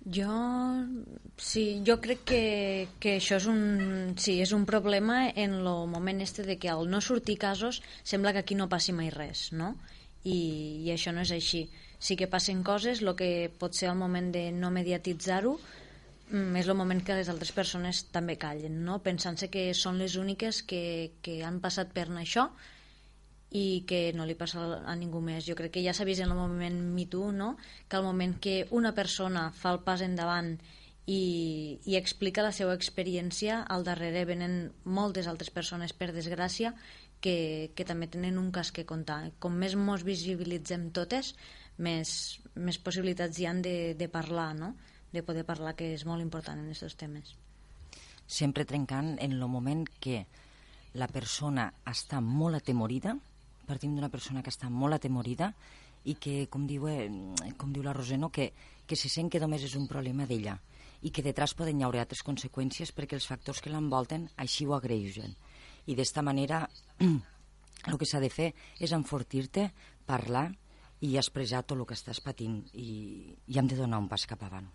Jo, 0.07 0.87
sí, 1.37 1.83
jo 1.87 1.97
crec 1.99 2.21
que, 2.31 2.43
que 3.03 3.17
això 3.19 3.41
és 3.41 3.47
un, 3.51 3.63
sí, 4.23 4.37
és 4.39 4.53
un 4.55 4.63
problema 4.69 5.25
en 5.35 5.57
el 5.59 5.89
moment 5.91 6.23
este 6.23 6.45
de 6.47 6.55
que 6.63 6.71
al 6.71 6.87
no 6.87 7.01
sortir 7.03 7.35
casos 7.43 7.81
sembla 8.05 8.33
que 8.33 8.45
aquí 8.45 8.55
no 8.55 8.69
passi 8.71 8.95
mai 8.95 9.11
res, 9.11 9.49
no? 9.51 9.73
I, 10.23 10.39
i 10.87 10.93
això 10.95 11.11
no 11.11 11.25
és 11.27 11.33
així. 11.35 11.65
Sí 11.99 12.15
que 12.15 12.31
passen 12.31 12.63
coses, 12.63 13.03
el 13.03 13.17
que 13.19 13.51
pot 13.59 13.75
ser 13.75 13.91
el 13.91 13.99
moment 13.99 14.31
de 14.31 14.45
no 14.55 14.71
mediatitzar-ho 14.71 15.57
mm, 15.59 16.55
és 16.63 16.71
el 16.71 16.79
moment 16.79 17.03
que 17.03 17.19
les 17.19 17.33
altres 17.33 17.51
persones 17.57 18.05
també 18.15 18.39
callen, 18.39 18.79
no? 18.87 19.01
pensant-se 19.03 19.51
que 19.51 19.73
són 19.75 19.99
les 19.99 20.15
úniques 20.15 20.63
que, 20.63 21.19
que 21.19 21.41
han 21.43 21.59
passat 21.59 21.91
per 21.91 22.07
això 22.15 22.47
i 23.51 23.85
que 23.87 24.13
no 24.13 24.27
li 24.27 24.35
passa 24.35 24.63
a 24.83 24.95
ningú 24.99 25.21
més. 25.23 25.47
Jo 25.47 25.55
crec 25.59 25.77
que 25.77 25.85
ja 25.85 25.95
s'ha 25.95 26.07
vist 26.09 26.23
en 26.25 26.33
el 26.33 26.39
moment 26.39 26.81
Me 26.95 27.07
Too, 27.07 27.31
no? 27.33 27.57
que 27.89 27.97
al 27.97 28.05
moment 28.05 28.39
que 28.41 28.67
una 28.71 28.93
persona 28.95 29.51
fa 29.55 29.73
el 29.75 29.81
pas 29.87 30.03
endavant 30.03 30.57
i, 31.07 31.79
i 31.87 31.97
explica 31.97 32.43
la 32.43 32.53
seva 32.53 32.75
experiència, 32.75 33.63
al 33.63 33.87
darrere 33.87 34.25
venen 34.27 34.73
moltes 34.85 35.29
altres 35.31 35.53
persones, 35.55 35.95
per 35.95 36.11
desgràcia, 36.13 36.75
que, 37.23 37.71
que 37.75 37.87
també 37.87 38.11
tenen 38.11 38.39
un 38.39 38.51
cas 38.53 38.73
que 38.75 38.85
contar. 38.85 39.31
Com 39.39 39.55
més 39.55 39.77
mos 39.79 40.05
visibilitzem 40.05 40.91
totes, 40.91 41.35
més, 41.79 42.11
més 42.55 42.79
possibilitats 42.83 43.39
hi 43.39 43.47
han 43.47 43.63
de, 43.63 43.95
de 43.95 44.09
parlar, 44.11 44.53
no? 44.59 44.75
de 45.13 45.23
poder 45.23 45.47
parlar, 45.49 45.77
que 45.79 45.93
és 45.95 46.05
molt 46.05 46.21
important 46.21 46.59
en 46.59 46.75
aquests 46.75 46.99
temes. 46.99 47.37
Sempre 48.27 48.67
trencant 48.67 49.15
en 49.23 49.33
el 49.39 49.47
moment 49.49 49.87
que 50.03 50.25
la 50.99 51.07
persona 51.07 51.71
està 51.87 52.19
molt 52.21 52.59
atemorida, 52.59 53.15
partim 53.67 53.95
d'una 53.97 54.13
persona 54.13 54.43
que 54.43 54.53
està 54.53 54.71
molt 54.71 54.97
atemorida 54.97 55.53
i 56.07 56.15
que, 56.15 56.47
com 56.51 56.67
diu, 56.71 56.87
eh, 56.89 57.11
com 57.59 57.73
diu 57.75 57.83
la 57.83 57.95
Roseno, 57.97 58.31
que, 58.31 58.53
que 58.87 58.97
se 58.97 59.11
sent 59.13 59.31
que 59.31 59.43
només 59.43 59.65
és 59.67 59.75
un 59.79 59.89
problema 59.91 60.27
d'ella 60.27 60.57
i 61.03 61.11
que 61.11 61.23
detrás 61.23 61.55
poden 61.55 61.83
haver 61.85 62.01
altres 62.01 62.23
conseqüències 62.27 62.93
perquè 62.97 63.19
els 63.19 63.27
factors 63.29 63.61
que 63.61 63.71
l'envolten 63.71 64.29
així 64.43 64.67
ho 64.67 64.75
agreugen. 64.75 65.35
I 65.87 65.95
d'esta 65.95 66.23
manera 66.23 66.65
el 67.91 67.99
que 67.99 68.09
s'ha 68.09 68.23
de 68.23 68.31
fer 68.33 68.53
és 68.83 68.95
enfortir-te, 68.97 69.69
parlar 70.07 70.49
i 71.05 71.17
expressar 71.21 71.63
tot 71.67 71.79
el 71.79 71.87
que 71.87 71.97
estàs 71.99 72.23
patint 72.25 72.63
i, 72.73 73.35
i 73.47 73.59
hem 73.59 73.69
de 73.69 73.79
donar 73.79 74.01
un 74.01 74.09
pas 74.09 74.25
cap 74.27 74.43
avant. 74.47 74.67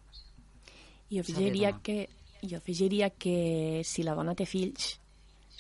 I 1.12 1.20
afegiria 1.20 1.74
que, 1.84 2.06
jo 2.44 2.58
afegiria 2.58 3.10
que 3.10 3.82
si 3.86 4.06
la 4.06 4.16
dona 4.16 4.36
té 4.38 4.46
fills, 4.48 4.98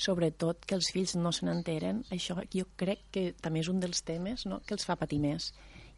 sobretot 0.01 0.65
que 0.65 0.77
els 0.77 0.89
fills 0.93 1.13
no 1.19 1.31
se 1.35 1.45
n'enteren, 1.45 2.01
això 2.13 2.39
jo 2.53 2.65
crec 2.79 3.03
que 3.13 3.25
també 3.37 3.61
és 3.61 3.69
un 3.69 3.81
dels 3.83 4.01
temes 4.07 4.47
no? 4.49 4.61
que 4.65 4.73
els 4.77 4.87
fa 4.87 4.97
patir 4.97 5.19
més. 5.21 5.51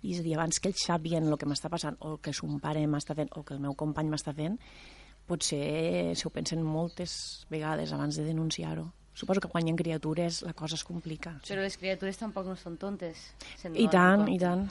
I 0.03 0.11
és 0.11 0.19
a 0.19 0.25
dir, 0.25 0.33
abans 0.35 0.59
que 0.59 0.67
ells 0.71 0.83
sàpien 0.83 1.29
el 1.29 1.37
que 1.39 1.47
m'està 1.47 1.71
passant, 1.71 1.95
o 2.03 2.17
que 2.19 2.33
son 2.35 2.59
pare 2.63 2.83
m'està 2.91 3.15
fent, 3.15 3.31
o 3.39 3.45
que 3.47 3.55
el 3.55 3.61
meu 3.63 3.77
company 3.79 4.09
m'està 4.11 4.33
fent, 4.35 4.57
potser 5.29 6.11
se 6.19 6.27
ho 6.27 6.31
pensen 6.35 6.65
moltes 6.67 7.13
vegades 7.53 7.93
abans 7.95 8.19
de 8.19 8.27
denunciar-ho. 8.27 8.89
Suposo 9.13 9.39
que 9.39 9.47
quan 9.47 9.67
hi 9.67 9.71
ha 9.71 9.77
criatures 9.77 10.41
la 10.43 10.55
cosa 10.57 10.75
es 10.75 10.83
complica. 10.83 11.37
Però 11.47 11.63
les 11.63 11.77
criatures 11.77 12.19
tampoc 12.19 12.49
no 12.49 12.57
són 12.59 12.75
tontes. 12.81 13.29
I 13.71 13.87
tant, 13.93 14.25
i 14.27 14.39
tant. 14.41 14.65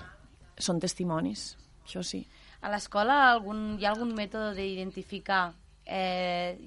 Són 0.58 0.82
testimonis, 0.82 1.54
això 1.86 2.02
sí. 2.04 2.26
A 2.60 2.70
l'escola 2.70 3.30
algun, 3.30 3.78
hi 3.80 3.86
ha 3.86 3.94
algun 3.94 4.12
mètode 4.18 4.52
d'identificar 4.58 5.54
eh, 5.86 6.58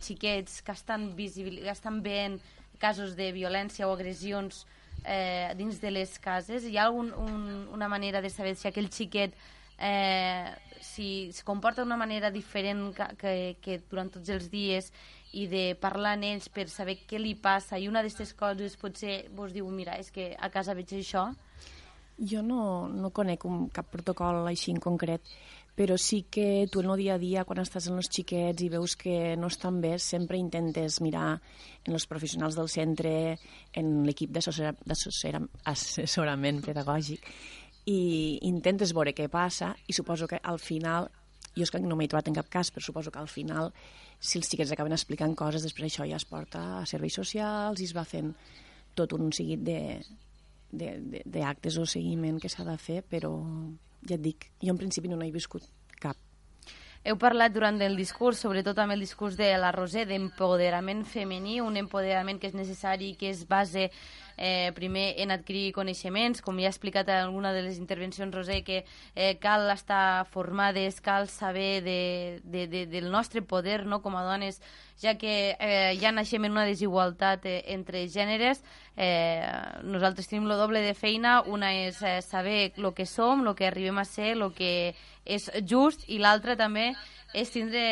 xiquets 0.00 0.60
que 0.62 0.72
estan, 0.72 1.10
visibil, 1.16 1.60
que 1.62 1.72
estan 1.72 2.02
veient 2.02 2.40
casos 2.80 3.16
de 3.16 3.30
violència 3.32 3.88
o 3.88 3.94
agressions 3.94 4.64
eh, 5.04 5.52
dins 5.56 5.80
de 5.80 5.90
les 5.90 6.18
cases? 6.18 6.64
Hi 6.64 6.78
ha 6.78 6.88
algun, 6.88 7.12
un, 7.14 7.68
una 7.74 7.88
manera 7.88 8.20
de 8.20 8.30
saber 8.30 8.56
si 8.56 8.68
aquell 8.68 8.90
xiquet 8.92 9.36
eh, 9.78 10.50
si 10.80 11.28
es 11.28 11.42
comporta 11.44 11.82
d'una 11.82 11.98
manera 12.00 12.30
diferent 12.30 12.90
que, 12.96 13.08
que, 13.20 13.34
que 13.60 13.80
durant 13.90 14.10
tots 14.12 14.28
els 14.32 14.48
dies 14.52 14.90
i 15.36 15.46
de 15.46 15.76
parlar 15.78 16.16
amb 16.16 16.26
ells 16.26 16.48
per 16.50 16.66
saber 16.68 16.98
què 17.06 17.20
li 17.20 17.36
passa. 17.38 17.78
I 17.78 17.88
una 17.88 18.02
d'aquestes 18.02 18.34
coses 18.34 18.76
potser 18.80 19.22
vos 19.36 19.54
diu 19.54 19.68
mira, 19.70 19.98
és 20.00 20.10
que 20.10 20.32
a 20.38 20.50
casa 20.50 20.74
veig 20.74 20.96
això 20.98 21.30
jo 22.20 22.42
no, 22.42 22.88
no 22.88 23.10
conec 23.10 23.44
un, 23.48 23.68
cap 23.72 23.88
protocol 23.88 24.44
així 24.48 24.74
en 24.74 24.80
concret 24.82 25.24
però 25.80 25.96
sí 25.96 26.26
que 26.28 26.68
tu 26.70 26.80
en 26.80 26.90
el 26.92 26.98
dia 27.00 27.14
a 27.14 27.18
dia, 27.18 27.44
quan 27.48 27.58
estàs 27.62 27.86
en 27.88 27.96
els 27.96 28.10
xiquets 28.12 28.60
i 28.60 28.68
veus 28.68 28.96
que 29.00 29.32
no 29.40 29.48
estan 29.48 29.80
bé, 29.80 29.96
sempre 29.96 30.36
intentes 30.36 31.00
mirar 31.00 31.40
en 31.86 31.96
els 31.96 32.04
professionals 32.04 32.52
del 32.58 32.68
centre, 32.68 33.38
en 33.72 34.04
l'equip 34.04 34.28
d'assessorament 34.36 36.60
pedagògic, 36.68 37.24
i 37.88 37.96
intentes 38.44 38.92
veure 38.92 39.16
què 39.16 39.32
passa, 39.32 39.72
i 39.88 39.96
suposo 39.96 40.28
que 40.28 40.36
al 40.44 40.60
final, 40.60 41.08
jo 41.56 41.64
és 41.64 41.72
que 41.72 41.80
no 41.80 41.96
m'he 41.96 42.12
trobat 42.12 42.28
en 42.28 42.36
cap 42.42 42.52
cas, 42.52 42.68
però 42.68 42.84
suposo 42.84 43.08
que 43.08 43.24
al 43.24 43.32
final, 43.32 43.72
si 44.20 44.36
els 44.36 44.52
xiquets 44.52 44.76
acaben 44.76 44.92
explicant 44.92 45.32
coses, 45.32 45.64
després 45.64 45.88
això 45.88 46.04
ja 46.04 46.20
es 46.20 46.28
porta 46.28 46.84
a 46.84 46.86
serveis 46.92 47.16
socials 47.24 47.80
i 47.80 47.88
es 47.88 47.96
va 47.96 48.04
fent 48.04 48.36
tot 48.92 49.16
un 49.16 49.32
seguit 49.32 49.64
d'actes 50.76 51.80
o 51.80 51.88
seguiment 51.88 52.36
que 52.36 52.52
s'ha 52.52 52.68
de 52.68 52.76
fer, 52.76 53.00
però 53.00 53.32
ja 54.08 54.16
et 54.16 54.22
dic, 54.24 54.50
jo 54.62 54.72
en 54.72 54.80
principi 54.80 55.08
no 55.08 55.16
n'he 55.16 55.32
viscut. 55.34 55.66
Heu 57.00 57.16
parlat 57.16 57.54
durant 57.54 57.78
el 57.80 57.94
discurs, 57.96 58.42
sobretot 58.44 58.76
amb 58.82 58.92
el 58.92 59.00
discurs 59.00 59.38
de 59.38 59.46
la 59.56 59.70
Roser, 59.72 60.02
d'empoderament 60.04 61.06
femení, 61.08 61.56
un 61.64 61.78
empoderament 61.80 62.36
que 62.36 62.50
és 62.50 62.56
necessari 62.58 63.14
que 63.16 63.30
es 63.32 63.46
base 63.48 63.86
eh, 64.36 64.68
primer 64.76 65.14
en 65.24 65.32
adquirir 65.32 65.72
coneixements, 65.72 66.44
com 66.44 66.60
ja 66.60 66.68
ha 66.68 66.74
explicat 66.74 67.08
en 67.08 67.22
alguna 67.22 67.54
de 67.56 67.62
les 67.64 67.80
intervencions 67.80 68.36
Roser, 68.36 68.60
que 68.64 68.82
eh, 69.14 69.38
cal 69.40 69.64
estar 69.72 70.26
formades, 70.28 71.00
cal 71.00 71.28
saber 71.32 71.80
de, 71.88 72.40
de, 72.44 72.66
de, 72.68 72.84
del 72.84 73.08
nostre 73.10 73.40
poder 73.40 73.86
no? 73.86 74.02
com 74.04 74.20
a 74.20 74.26
dones, 74.28 74.60
ja 75.00 75.16
que 75.16 75.56
eh, 75.56 75.96
ja 75.96 76.12
naixem 76.12 76.44
en 76.44 76.52
una 76.52 76.68
desigualtat 76.68 77.48
eh, 77.48 77.62
entre 77.72 78.04
gèneres, 78.12 78.60
eh, 79.00 79.40
nosaltres 79.88 80.28
tenim 80.28 80.50
el 80.50 80.60
doble 80.60 80.84
de 80.84 80.92
feina, 80.92 81.40
una 81.48 81.72
és 81.72 82.02
eh, 82.04 82.20
saber 82.20 82.74
el 82.76 82.92
que 82.92 83.08
som, 83.08 83.46
el 83.46 83.56
que 83.56 83.68
arribem 83.72 83.96
a 83.96 84.04
ser, 84.04 84.34
el 84.36 84.52
que 84.52 84.92
és 85.36 85.50
just, 85.68 86.06
i 86.08 86.18
l'altra 86.18 86.56
també 86.58 86.90
és 87.34 87.52
tindre 87.54 87.84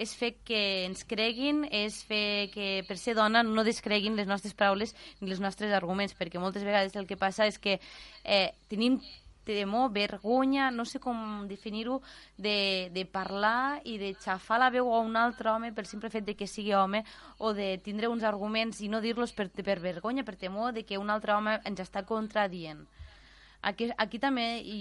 és 0.00 0.14
fer 0.16 0.30
que 0.48 0.60
ens 0.86 1.02
creguin, 1.04 1.66
és 1.68 1.98
fer 2.08 2.48
que 2.54 2.68
per 2.88 2.96
ser 2.96 3.12
dona 3.18 3.42
no 3.44 3.64
descreguin 3.66 4.16
les 4.16 4.28
nostres 4.30 4.54
paraules 4.56 4.94
ni 5.20 5.28
els 5.28 5.42
nostres 5.44 5.74
arguments, 5.76 6.16
perquè 6.16 6.40
moltes 6.40 6.64
vegades 6.64 6.96
el 6.96 7.08
que 7.10 7.20
passa 7.20 7.44
és 7.50 7.60
que 7.60 7.76
eh, 8.24 8.48
tenim 8.72 8.96
temor, 9.44 9.90
vergonya, 9.92 10.70
no 10.70 10.84
sé 10.84 11.00
com 11.00 11.46
definir-ho, 11.48 12.00
de, 12.36 12.88
de 12.94 13.04
parlar 13.04 13.80
i 13.84 13.98
de 13.98 14.14
xafar 14.20 14.60
la 14.62 14.70
veu 14.70 14.88
a 14.94 15.00
un 15.04 15.16
altre 15.20 15.50
home 15.50 15.72
pel 15.76 15.88
simple 15.88 16.10
fet 16.12 16.24
de 16.24 16.36
que 16.38 16.48
sigui 16.48 16.72
home 16.76 17.02
o 17.38 17.52
de 17.56 17.74
tindre 17.84 18.08
uns 18.08 18.24
arguments 18.24 18.80
i 18.80 18.88
no 18.88 19.02
dir-los 19.04 19.34
per, 19.36 19.50
per 19.50 19.80
vergonya, 19.80 20.24
per 20.24 20.36
temor 20.36 20.72
de 20.76 20.84
que 20.84 21.00
un 21.00 21.10
altre 21.10 21.36
home 21.36 21.58
ens 21.64 21.84
està 21.84 22.06
contradient. 22.08 22.86
Aquí, 23.62 23.90
aquí 24.00 24.18
també 24.18 24.44
i 24.64 24.78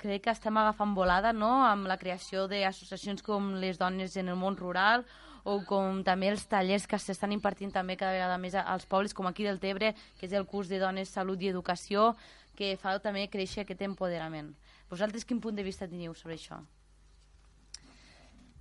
crec 0.00 0.22
que 0.24 0.32
estem 0.32 0.56
agafant 0.56 0.94
volada 0.96 1.34
no? 1.36 1.50
amb 1.66 1.84
la 1.90 1.98
creació 2.00 2.46
d'associacions 2.48 3.20
com 3.22 3.52
les 3.60 3.76
dones 3.76 4.16
en 4.16 4.32
el 4.32 4.38
món 4.40 4.56
rural 4.56 5.04
o 5.44 5.58
com 5.68 6.00
també 6.04 6.30
els 6.32 6.46
tallers 6.48 6.86
que 6.88 6.96
s'estan 6.98 7.34
impartint 7.36 7.74
també 7.74 7.98
cada 8.00 8.14
vegada 8.16 8.38
més 8.40 8.56
als 8.56 8.86
pobles, 8.88 9.12
com 9.12 9.28
aquí 9.28 9.44
del 9.44 9.60
Tebre, 9.60 9.92
que 10.16 10.24
és 10.24 10.32
el 10.32 10.46
curs 10.48 10.70
de 10.72 10.80
Dones, 10.80 11.12
Salut 11.12 11.42
i 11.44 11.50
Educació, 11.52 12.14
que 12.56 12.72
fa 12.80 12.96
també 13.04 13.26
créixer 13.28 13.66
aquest 13.66 13.84
empoderament. 13.84 14.54
Vosaltres 14.88 15.28
quin 15.28 15.42
punt 15.44 15.60
de 15.60 15.66
vista 15.66 15.88
teniu 15.90 16.16
sobre 16.16 16.38
això? 16.38 16.62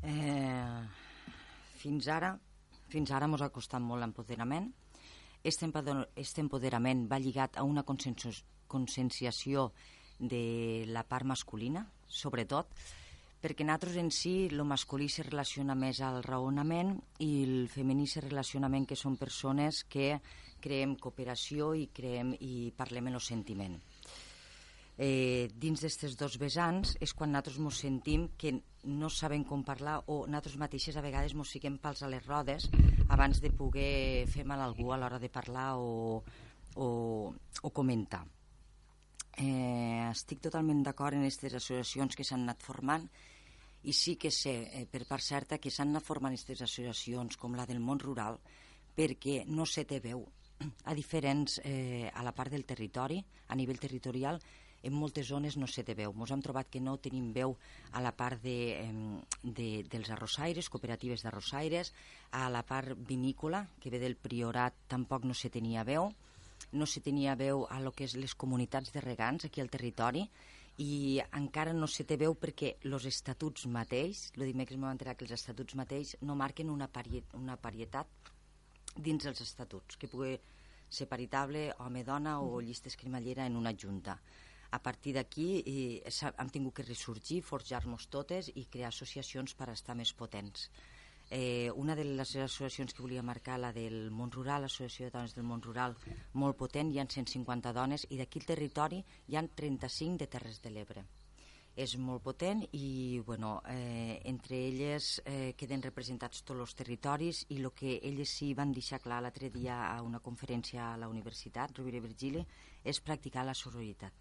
Eh, 0.04 0.84
fins 1.80 2.10
ara, 2.12 2.34
fins 2.92 3.12
ara 3.16 3.32
ens 3.32 3.42
ha 3.42 3.54
costat 3.56 3.80
molt 3.82 4.04
l'empoderament. 4.04 4.68
Este 5.44 5.64
empoderament 6.44 7.08
va 7.08 7.20
lligat 7.20 7.56
a 7.58 7.64
una 7.64 7.84
conscienciació 8.74 9.70
de 10.20 10.86
la 10.90 11.06
part 11.06 11.28
masculina, 11.30 11.86
sobretot, 12.08 12.70
perquè 13.44 13.66
nosaltres 13.68 13.98
en 14.00 14.10
si 14.16 14.34
el 14.48 14.64
masculí 14.64 15.10
se 15.12 15.26
relaciona 15.28 15.76
més 15.76 16.00
al 16.00 16.22
raonament 16.24 16.96
i 17.20 17.32
el 17.44 17.68
femení 17.72 18.08
se 18.08 18.24
relaciona 18.24 18.70
més 18.72 18.88
que 18.88 18.96
són 18.96 19.18
persones 19.20 19.84
que 19.84 20.14
creem 20.64 20.96
cooperació 20.96 21.74
i, 21.76 21.90
creem, 21.92 22.32
i 22.40 22.72
parlem 22.78 23.10
en 23.12 23.20
el 23.20 23.24
sentiment. 23.26 23.76
Eh, 24.94 25.50
dins 25.58 25.82
d'aquests 25.82 26.16
dos 26.16 26.38
vessants 26.38 26.94
és 27.02 27.12
quan 27.18 27.34
nosaltres 27.34 27.58
ens 27.60 27.80
sentim 27.82 28.28
que 28.38 28.54
no 28.86 29.10
sabem 29.10 29.44
com 29.44 29.66
parlar 29.66 29.98
o 30.06 30.22
nosaltres 30.28 30.56
mateixes 30.62 30.96
a 30.96 31.04
vegades 31.04 31.34
ens 31.34 31.52
fiquem 31.56 31.80
pals 31.82 32.04
a 32.06 32.12
les 32.14 32.24
rodes 32.28 32.70
abans 33.10 33.42
de 33.42 33.52
poder 33.52 34.30
fer 34.30 34.46
mal 34.46 34.62
a 34.62 34.70
algú 34.70 34.94
a 34.94 35.02
l'hora 35.02 35.20
de 35.20 35.32
parlar 35.34 35.74
o, 35.82 36.22
o, 36.78 36.88
o 37.34 37.74
comentar. 37.74 38.24
Eh, 39.38 40.10
estic 40.12 40.44
totalment 40.46 40.84
d'acord 40.86 41.18
en 41.18 41.24
aquestes 41.26 41.56
associacions 41.58 42.16
que 42.16 42.26
s'han 42.28 42.44
anat 42.46 42.62
formant 42.62 43.08
i 43.84 43.94
sí 43.98 44.16
que 44.16 44.30
sé, 44.32 44.54
eh, 44.70 44.86
per 44.86 45.08
part 45.10 45.26
certa, 45.26 45.58
que 45.58 45.72
s'han 45.74 45.90
anat 45.90 46.06
formant 46.06 46.36
aquestes 46.36 46.62
associacions 46.62 47.38
com 47.38 47.58
la 47.58 47.66
del 47.66 47.82
món 47.82 48.00
rural 48.00 48.38
perquè 48.96 49.42
no 49.50 49.66
se 49.66 49.88
té 49.90 50.00
veu 50.00 50.28
a 50.86 50.94
diferents, 50.94 51.60
eh, 51.64 52.12
a 52.14 52.24
la 52.24 52.32
part 52.32 52.52
del 52.52 52.66
territori, 52.66 53.24
a 53.48 53.56
nivell 53.56 53.80
territorial, 53.80 54.40
en 54.84 54.94
moltes 54.94 55.28
zones 55.28 55.56
no 55.58 55.68
se 55.68 55.84
té 55.88 55.96
veu. 55.96 56.12
Ens 56.12 56.32
hem 56.36 56.42
trobat 56.44 56.70
que 56.70 56.82
no 56.84 56.98
tenim 57.00 57.32
veu 57.34 57.56
a 57.96 58.02
la 58.04 58.12
part 58.16 58.42
de, 58.44 58.84
de, 59.42 59.68
dels 59.90 60.12
arrossaires, 60.12 60.70
cooperatives 60.70 61.24
d'arrossaires, 61.24 61.94
a 62.32 62.50
la 62.52 62.66
part 62.68 62.94
vinícola, 63.08 63.64
que 63.80 63.90
ve 63.90 64.00
del 64.04 64.18
Priorat, 64.20 64.76
tampoc 64.92 65.24
no 65.26 65.34
se 65.34 65.50
tenia 65.50 65.88
veu, 65.88 66.12
no 66.74 66.86
se 66.90 67.02
tenia 67.06 67.36
veu 67.40 67.66
a 67.70 67.80
lo 67.80 67.94
que 67.94 68.08
és 68.08 68.18
les 68.18 68.34
comunitats 68.36 68.92
de 68.94 69.02
regants 69.02 69.46
aquí 69.46 69.62
al 69.62 69.72
territori 69.74 70.26
i 70.82 71.22
encara 71.38 71.74
no 71.74 71.88
se 71.88 72.04
té 72.10 72.18
veu 72.18 72.34
perquè 72.34 72.76
els 72.90 73.06
estatuts 73.06 73.68
mateix, 73.70 74.32
el 74.38 74.48
dimecres 74.50 74.80
m'ho 74.82 74.90
enterar 74.90 75.14
que 75.16 75.26
els 75.28 75.36
estatuts 75.38 75.76
mateix 75.78 76.16
no 76.22 76.36
marquen 76.36 76.72
una, 76.74 76.88
pariet, 76.88 77.30
una 77.38 77.58
parietat 77.58 78.08
dins 78.98 79.24
dels 79.24 79.42
estatuts, 79.42 79.98
que 79.98 80.10
pugui 80.10 80.38
ser 80.90 81.08
paritable 81.10 81.72
home-dona 81.82 82.40
o 82.42 82.60
llistes 82.62 82.98
cremallera 82.98 83.46
en 83.46 83.56
una 83.58 83.74
junta. 83.74 84.18
A 84.74 84.80
partir 84.82 85.14
d'aquí 85.14 85.62
eh, 85.62 86.02
hem 86.42 86.50
tingut 86.50 86.80
que 86.80 86.86
ressorgir, 86.88 87.44
forjar-nos 87.46 88.08
totes 88.10 88.50
i 88.56 88.66
crear 88.66 88.90
associacions 88.90 89.54
per 89.54 89.70
estar 89.74 89.96
més 89.98 90.14
potents. 90.18 90.70
Eh, 91.36 91.72
una 91.74 91.96
de 91.96 92.04
les 92.06 92.36
associacions 92.36 92.94
que 92.94 93.02
volia 93.02 93.24
marcar, 93.26 93.56
la 93.58 93.72
del 93.74 94.12
món 94.14 94.30
rural, 94.30 94.62
l'Associació 94.62 95.08
de 95.08 95.14
Dones 95.16 95.34
del 95.34 95.48
Món 95.50 95.64
Rural, 95.66 95.96
molt 96.38 96.60
potent, 96.60 96.92
hi 96.94 97.00
ha 97.02 97.08
150 97.10 97.72
dones 97.74 98.06
i 98.14 98.20
d'aquí 98.20 98.38
el 98.38 98.46
territori 98.52 99.00
hi 99.32 99.40
han 99.40 99.50
35 99.62 100.22
de 100.22 100.28
Terres 100.36 100.62
de 100.62 100.70
l'Ebre. 100.76 101.04
És 101.74 101.96
molt 101.98 102.22
potent 102.22 102.62
i 102.78 103.18
bueno, 103.26 103.56
eh, 103.66 104.22
entre 104.30 104.60
elles 104.68 105.10
eh, 105.26 105.56
queden 105.58 105.82
representats 105.82 106.46
tots 106.46 106.68
els 106.68 106.78
territoris 106.78 107.48
i 107.50 107.58
el 107.64 107.72
que 107.74 107.98
elles 108.04 108.30
sí 108.30 108.54
van 108.54 108.78
deixar 108.78 109.02
clar 109.02 109.24
l'altre 109.26 109.50
dia 109.50 109.80
a 109.88 110.04
una 110.06 110.22
conferència 110.22 110.92
a 110.92 110.98
la 111.02 111.10
Universitat 111.10 111.74
Rovira 111.74 111.98
i 111.98 112.06
Virgili 112.06 112.46
és 112.86 113.02
practicar 113.02 113.50
la 113.50 113.58
sororitat 113.58 114.14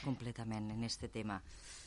completament 0.00 0.72
en 0.72 0.80
aquest 0.80 1.10
tema 1.12 1.42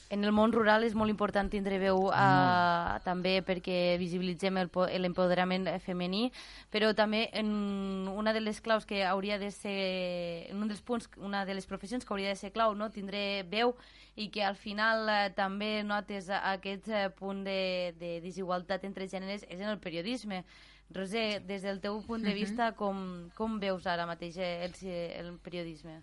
en 0.10 0.24
el 0.26 0.32
món 0.34 0.52
rural 0.52 0.84
és 0.84 0.96
molt 0.98 1.12
important 1.14 1.52
tindre 1.54 1.78
veu 1.82 2.08
uh, 2.10 2.98
també 3.06 3.36
perquè 3.46 3.96
visibilitzem 4.02 4.58
l'empoderament 4.58 5.68
femení, 5.86 6.32
però 6.74 6.90
també 6.98 7.28
en 7.38 8.10
una 8.10 8.34
de 8.34 8.42
les 8.42 8.60
claus 8.66 8.88
que 8.90 9.04
hauria 9.06 9.38
de 9.38 9.52
ser, 9.54 10.50
en 10.50 10.64
un 10.64 10.72
dels 10.72 10.82
punts, 10.82 11.06
una 11.22 11.44
de 11.46 11.54
les 11.54 11.70
professions 11.70 12.06
que 12.06 12.14
hauria 12.14 12.34
de 12.34 12.40
ser 12.42 12.52
clau, 12.56 12.74
no? 12.74 12.90
tindre 12.90 13.44
veu 13.52 13.76
i 14.18 14.32
que 14.34 14.44
al 14.44 14.58
final 14.58 15.06
uh, 15.06 15.20
també 15.38 15.84
notes 15.86 16.32
aquest 16.34 16.90
uh, 16.90 17.06
punt 17.14 17.46
de, 17.46 17.94
de 18.02 18.18
desigualtat 18.26 18.90
entre 18.90 19.08
gèneres 19.08 19.46
és 19.46 19.62
en 19.62 19.70
el 19.70 19.78
periodisme. 19.78 20.44
Roser, 20.90 21.44
des 21.46 21.62
del 21.62 21.78
teu 21.84 22.02
punt 22.02 22.26
de 22.26 22.34
vista, 22.34 22.72
com, 22.74 23.30
com 23.38 23.60
veus 23.62 23.86
ara 23.86 24.10
mateix 24.10 24.42
el, 24.42 24.74
el 24.82 25.36
periodisme? 25.46 26.00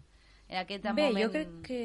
En 0.46 0.62
aquest 0.62 0.86
Bé, 0.86 1.08
moment... 1.08 1.24
jo 1.24 1.32
crec 1.34 1.54
que 1.66 1.82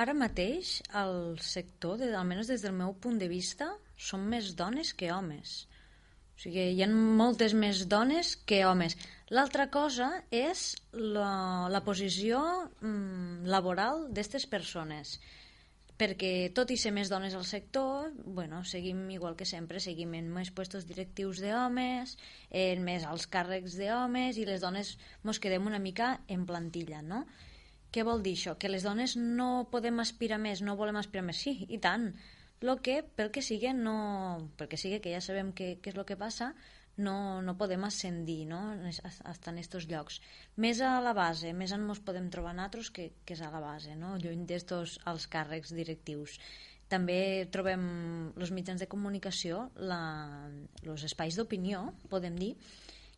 Ara 0.00 0.14
mateix, 0.16 0.78
al 0.96 1.36
sector, 1.44 2.00
almenys 2.16 2.48
des 2.48 2.62
del 2.64 2.72
meu 2.72 2.94
punt 2.94 3.18
de 3.20 3.28
vista, 3.28 3.68
són 3.96 4.24
més 4.30 4.54
dones 4.56 4.94
que 4.96 5.10
homes. 5.12 5.66
O 6.32 6.40
sigui, 6.44 6.64
hi 6.72 6.80
ha 6.82 6.88
moltes 6.88 7.52
més 7.52 7.84
dones 7.90 8.32
que 8.48 8.62
homes. 8.64 8.96
L'altra 9.36 9.68
cosa 9.74 10.08
és 10.32 10.64
la, 10.92 11.68
la 11.68 11.82
posició 11.84 12.40
mm, 12.80 13.44
laboral 13.52 14.08
d'aquestes 14.08 14.48
persones 14.48 15.18
perquè 16.02 16.50
tot 16.56 16.72
i 16.72 16.76
ser 16.80 16.90
més 16.90 17.10
dones 17.12 17.34
al 17.38 17.44
sector, 17.46 18.08
bueno, 18.24 18.64
seguim 18.66 19.04
igual 19.14 19.36
que 19.38 19.46
sempre, 19.46 19.78
seguim 19.78 20.16
en 20.18 20.32
més 20.34 20.50
puestos 20.50 20.86
directius 20.88 21.38
d'homes, 21.44 22.16
en 22.50 22.82
més 22.82 23.04
alts 23.06 23.28
càrrecs 23.30 23.76
d'homes 23.78 24.40
i 24.40 24.46
les 24.48 24.64
dones 24.64 24.96
mos 25.22 25.38
quedem 25.38 25.68
una 25.68 25.78
mica 25.78 26.16
en 26.32 26.48
plantilla, 26.48 27.04
no? 27.06 27.22
Què 27.92 28.04
vol 28.08 28.22
dir 28.24 28.32
això? 28.38 28.54
Que 28.56 28.70
les 28.72 28.86
dones 28.86 29.16
no 29.20 29.68
podem 29.72 30.00
aspirar 30.00 30.38
més, 30.40 30.62
no 30.64 30.78
volem 30.80 30.96
aspirar 31.00 31.26
més? 31.28 31.42
Sí, 31.44 31.66
i 31.68 31.78
tant. 31.78 32.08
Lo 32.64 32.78
que, 32.80 33.02
pel 33.02 33.32
que 33.34 33.42
sigui, 33.44 33.72
no... 33.76 33.96
Pel 34.56 34.70
que 34.70 34.78
sigui, 34.80 35.00
que 35.04 35.12
ja 35.12 35.20
sabem 35.20 35.50
què, 35.52 35.74
és 35.82 35.98
el 35.98 36.06
que 36.08 36.16
passa, 36.16 36.52
no, 36.96 37.42
no 37.42 37.56
podem 37.58 37.84
ascendir 37.84 38.46
no? 38.48 38.60
estar 38.88 39.52
en 39.52 39.60
aquests 39.60 39.88
llocs. 39.90 40.20
Més 40.56 40.80
a 40.80 40.94
la 41.04 41.14
base, 41.16 41.52
més 41.56 41.72
en 41.72 41.84
ens 41.88 42.02
podem 42.06 42.28
trobar 42.30 42.54
nosaltres 42.56 42.92
que, 42.94 43.10
que 43.26 43.36
és 43.36 43.42
a 43.42 43.50
la 43.52 43.60
base, 43.64 43.96
no? 43.98 44.14
lluny 44.20 44.46
d'estos 44.48 44.98
als 45.10 45.26
càrrecs 45.32 45.74
directius. 45.76 46.38
També 46.92 47.48
trobem 47.52 47.84
els 48.36 48.52
mitjans 48.52 48.82
de 48.82 48.88
comunicació, 48.88 49.66
els 49.80 51.04
espais 51.08 51.38
d'opinió, 51.38 51.86
podem 52.12 52.36
dir, 52.36 52.54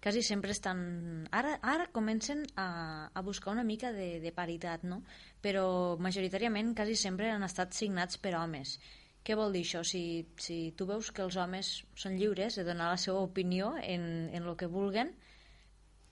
quasi 0.04 0.20
sempre 0.22 0.52
estan... 0.52 1.26
Ara, 1.32 1.54
ara 1.64 1.86
comencen 1.88 2.42
a, 2.60 3.08
a 3.08 3.20
buscar 3.24 3.54
una 3.54 3.64
mica 3.64 3.88
de, 3.96 4.20
de 4.20 4.32
paritat, 4.36 4.82
no? 4.84 4.98
Però 5.40 5.96
majoritàriament 5.96 6.74
quasi 6.76 6.92
sempre 7.00 7.30
han 7.32 7.46
estat 7.46 7.72
signats 7.72 8.20
per 8.20 8.34
homes. 8.36 8.76
Què 9.24 9.32
vol 9.40 9.56
dir 9.56 9.62
això? 9.64 9.80
Si, 9.80 10.02
si 10.36 10.58
tu 10.76 10.84
veus 10.90 11.08
que 11.08 11.24
els 11.24 11.38
homes 11.40 11.70
són 11.96 12.18
lliures 12.20 12.58
de 12.60 12.66
donar 12.68 12.90
la 12.92 12.98
seva 13.00 13.22
opinió 13.24 13.70
en, 13.80 14.04
en 14.28 14.44
el 14.44 14.58
que 14.60 14.68
vulguen, 14.68 15.14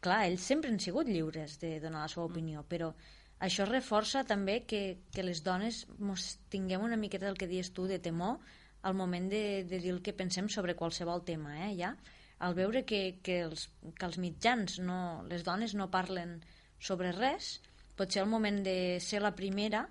clar, 0.01 0.23
ells 0.31 0.49
sempre 0.49 0.73
han 0.73 0.81
sigut 0.81 1.13
lliures 1.13 1.59
de 1.61 1.75
donar 1.85 2.07
la 2.07 2.15
seva 2.15 2.25
opinió, 2.31 2.65
però 2.65 2.95
això 3.45 3.69
reforça 3.69 4.25
també 4.25 4.63
que, 4.65 4.83
que 5.13 5.27
les 5.27 5.45
dones 5.45 5.85
mos 5.99 6.39
tinguem 6.49 6.89
una 6.89 6.97
miqueta 6.97 7.29
del 7.29 7.37
que 7.37 7.51
dius 7.51 7.75
tu 7.77 7.85
de 7.91 8.01
temor 8.01 8.41
al 8.89 8.97
moment 8.97 9.29
de, 9.29 9.45
de 9.69 9.85
dir 9.85 9.93
el 9.93 10.01
que 10.01 10.17
pensem 10.17 10.49
sobre 10.49 10.79
qualsevol 10.81 11.27
tema, 11.29 11.59
eh, 11.69 11.75
ja? 11.77 11.93
Al 12.43 12.57
veure 12.59 12.83
que, 12.89 13.03
que, 13.23 13.39
els, 13.47 13.69
que 13.99 14.09
els 14.09 14.19
mitjans, 14.19 14.81
no, 14.83 14.99
les 15.31 15.45
dones 15.47 15.77
no 15.79 15.91
parlen 15.93 16.41
sobre 16.83 17.13
res, 17.15 17.61
pot 17.99 18.11
ser 18.11 18.25
el 18.25 18.33
moment 18.33 18.63
de 18.67 18.99
ser 19.05 19.21
la 19.23 19.35
primera, 19.39 19.85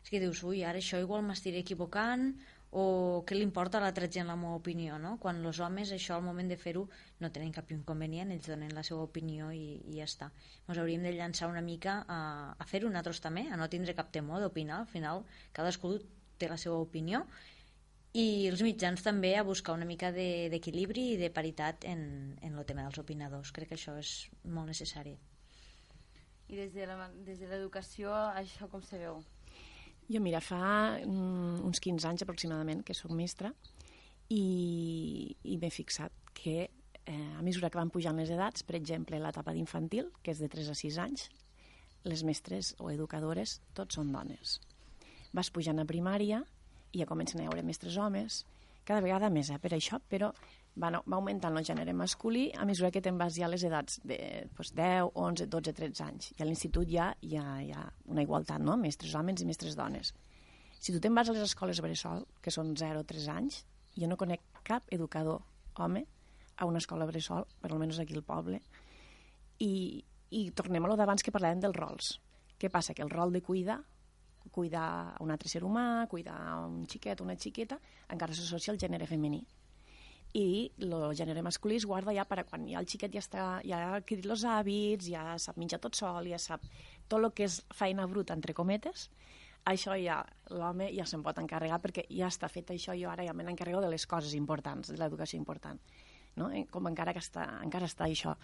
és 0.00 0.08
que 0.08 0.22
dius, 0.22 0.40
ui, 0.48 0.62
ara 0.64 0.80
això 0.80 1.00
igual 1.02 1.26
m'estiré 1.26 1.60
equivocant, 1.60 2.30
o 2.70 2.84
què 3.26 3.34
li 3.34 3.42
importa 3.42 3.78
a 3.78 3.82
l'altra 3.82 4.06
gent 4.06 4.28
la 4.30 4.36
meva 4.38 4.54
opinió, 4.54 4.96
no? 5.02 5.16
Quan 5.20 5.42
els 5.44 5.58
homes 5.60 5.90
això 5.92 6.14
al 6.16 6.22
moment 6.22 6.48
de 6.48 6.56
fer-ho 6.56 6.84
no 7.20 7.30
tenen 7.34 7.50
cap 7.52 7.70
inconvenient, 7.74 8.30
ells 8.30 8.46
donen 8.46 8.72
la 8.76 8.84
seva 8.86 9.02
opinió 9.08 9.50
i, 9.50 9.80
i 9.90 9.98
ja 9.98 10.06
està. 10.06 10.30
Ens 10.68 10.78
hauríem 10.78 11.02
de 11.04 11.12
llançar 11.16 11.50
una 11.50 11.64
mica 11.66 11.98
a, 12.06 12.20
a 12.54 12.68
fer-ho 12.70 12.88
nosaltres 12.88 13.20
també, 13.26 13.48
a 13.50 13.58
no 13.58 13.68
tindre 13.68 13.96
cap 13.98 14.12
temor 14.14 14.40
d'opinar, 14.40 14.84
al 14.84 14.90
final 14.92 15.24
cadascú 15.56 15.96
té 16.40 16.48
la 16.48 16.56
seva 16.56 16.78
opinió 16.80 17.26
i 18.18 18.48
els 18.50 18.62
mitjans 18.66 19.02
també 19.06 19.36
a 19.38 19.44
buscar 19.46 19.74
una 19.76 19.86
mica 19.86 20.10
d'equilibri 20.10 21.04
de, 21.10 21.14
i 21.14 21.18
de 21.20 21.30
paritat 21.30 21.84
en, 21.86 22.00
en 22.42 22.56
el 22.58 22.64
tema 22.66 22.82
dels 22.82 22.98
opinadors. 22.98 23.52
Crec 23.54 23.70
que 23.70 23.76
això 23.78 23.94
és 24.00 24.28
molt 24.44 24.66
necessari. 24.72 25.14
I 26.50 26.56
des 26.58 26.72
de 26.74 26.86
la- 26.90 27.10
des 27.26 27.38
de 27.38 27.46
l'educació, 27.46 28.10
això 28.10 28.66
com 28.68 28.82
se 28.82 28.98
veu? 28.98 29.20
Jo, 30.10 30.18
mira, 30.20 30.40
fa 30.42 30.98
mm, 31.06 31.60
uns 31.62 31.78
15 31.78 32.08
anys 32.08 32.22
aproximadament 32.26 32.82
que 32.82 32.94
sóc 32.98 33.12
mestra 33.14 33.52
i, 34.28 35.36
i 35.44 35.56
m'he 35.58 35.70
fixat 35.70 36.10
que 36.34 36.56
eh, 37.06 37.32
a 37.38 37.42
mesura 37.46 37.70
que 37.70 37.78
van 37.78 37.90
pujant 37.94 38.18
les 38.18 38.30
edats, 38.34 38.64
per 38.66 38.74
exemple, 38.74 39.18
l'etapa 39.22 39.54
d'infantil, 39.54 40.10
que 40.22 40.34
és 40.34 40.42
de 40.42 40.48
3 40.50 40.72
a 40.72 40.74
6 40.74 40.98
anys, 40.98 41.28
les 42.02 42.24
mestres 42.26 42.74
o 42.80 42.90
educadores 42.90 43.60
tots 43.72 43.94
són 43.94 44.10
dones. 44.10 44.58
Vas 45.32 45.50
pujant 45.54 45.78
a 45.78 45.86
primària 45.86 46.42
i 46.92 47.02
ja 47.02 47.08
comencen 47.08 47.40
a 47.40 47.48
haure 47.48 47.62
mestres 47.66 47.96
homes, 47.96 48.44
cada 48.84 49.02
vegada 49.04 49.30
més, 49.30 49.50
eh, 49.50 49.58
per 49.62 49.72
això, 49.76 50.00
però 50.10 50.30
va, 50.76 50.90
va 50.90 51.18
augmentant 51.18 51.56
el 51.56 51.66
gènere 51.66 51.92
masculí 51.94 52.48
a 52.56 52.64
mesura 52.66 52.90
que 52.90 53.02
te'n 53.04 53.18
vas 53.20 53.36
ja 53.36 53.46
a 53.46 53.50
les 53.52 53.64
edats 53.66 54.00
de 54.06 54.18
doncs 54.56 54.72
10, 54.76 55.12
11, 55.14 55.46
12, 55.52 55.74
13 55.76 56.04
anys. 56.06 56.30
I 56.36 56.42
a 56.42 56.48
l'institut 56.48 56.88
ja 56.90 57.10
hi 57.22 57.36
ha, 57.36 57.46
hi 57.62 57.72
ha 57.74 57.84
una 58.10 58.24
igualtat, 58.26 58.62
no? 58.62 58.76
Mestres 58.80 59.14
homes 59.14 59.42
i 59.42 59.48
mestres 59.48 59.76
dones. 59.78 60.14
Si 60.80 60.94
tu 60.94 61.00
te'n 61.02 61.14
vas 61.14 61.28
a 61.28 61.36
les 61.36 61.44
escoles 61.44 61.82
bressol, 61.84 62.24
que 62.40 62.52
són 62.54 62.72
0 62.76 63.02
o 63.02 63.06
3 63.06 63.28
anys, 63.34 63.64
jo 63.96 64.08
no 64.08 64.16
conec 64.16 64.42
cap 64.64 64.86
educador 64.94 65.42
home 65.76 66.06
a 66.56 66.66
una 66.68 66.80
escola 66.80 67.06
bressol, 67.08 67.46
per 67.60 67.70
almenys 67.72 68.00
aquí 68.00 68.16
al 68.16 68.24
poble, 68.24 68.62
i, 69.60 70.02
i 70.30 70.50
tornem 70.56 70.84
a 70.84 70.90
lo 70.90 70.96
d'abans 70.96 71.22
que 71.24 71.32
parlàvem 71.34 71.60
dels 71.60 71.76
rols. 71.76 72.14
Què 72.60 72.70
passa? 72.72 72.94
Que 72.96 73.04
el 73.04 73.12
rol 73.12 73.32
de 73.32 73.42
cuidar, 73.44 73.80
cuidar 74.50 75.16
un 75.20 75.30
altre 75.30 75.48
ser 75.48 75.62
humà, 75.64 76.06
cuidar 76.08 76.40
un 76.66 76.84
xiquet, 76.90 77.20
una 77.20 77.36
xiqueta, 77.36 77.80
encara 78.08 78.34
s'associa 78.34 78.72
al 78.74 78.80
gènere 78.80 79.06
femení 79.06 79.44
i 80.36 80.70
el 80.78 80.94
gènere 81.18 81.42
masculí 81.42 81.76
es 81.80 81.86
guarda 81.86 82.14
ja 82.14 82.24
per 82.28 82.40
a 82.40 82.44
quan 82.46 82.66
ja 82.68 82.78
el 82.78 82.86
xiquet 82.86 83.12
ja, 83.14 83.22
està, 83.22 83.44
ja 83.66 83.80
ha 83.82 83.96
adquirit 83.98 84.28
els 84.30 84.44
hàbits, 84.46 85.08
ja 85.10 85.34
sap 85.42 85.58
menjar 85.58 85.80
tot 85.82 85.98
sol, 85.98 86.28
ja 86.30 86.38
sap 86.38 86.62
tot 87.08 87.18
el 87.18 87.32
que 87.34 87.48
és 87.48 87.60
feina 87.74 88.06
bruta, 88.06 88.36
entre 88.38 88.54
cometes, 88.54 89.08
això 89.66 89.96
ja 89.98 90.20
l'home 90.54 90.90
ja 90.94 91.06
se'n 91.06 91.24
pot 91.26 91.38
encarregar 91.42 91.80
perquè 91.82 92.06
ja 92.08 92.30
està 92.30 92.48
fet 92.48 92.70
això, 92.70 92.94
jo 92.94 93.10
ara 93.10 93.26
ja 93.26 93.34
me 93.34 93.44
n'encarrego 93.44 93.82
de 93.82 93.90
les 93.90 94.06
coses 94.06 94.34
importants, 94.38 94.92
de 94.92 94.98
l'educació 95.00 95.38
important. 95.38 95.80
No? 96.36 96.52
Eh, 96.54 96.66
Com 96.70 96.86
encara 96.86 97.12
que 97.12 97.18
està, 97.18 97.46
encara 97.64 97.90
està 97.90 98.06
això. 98.06 98.36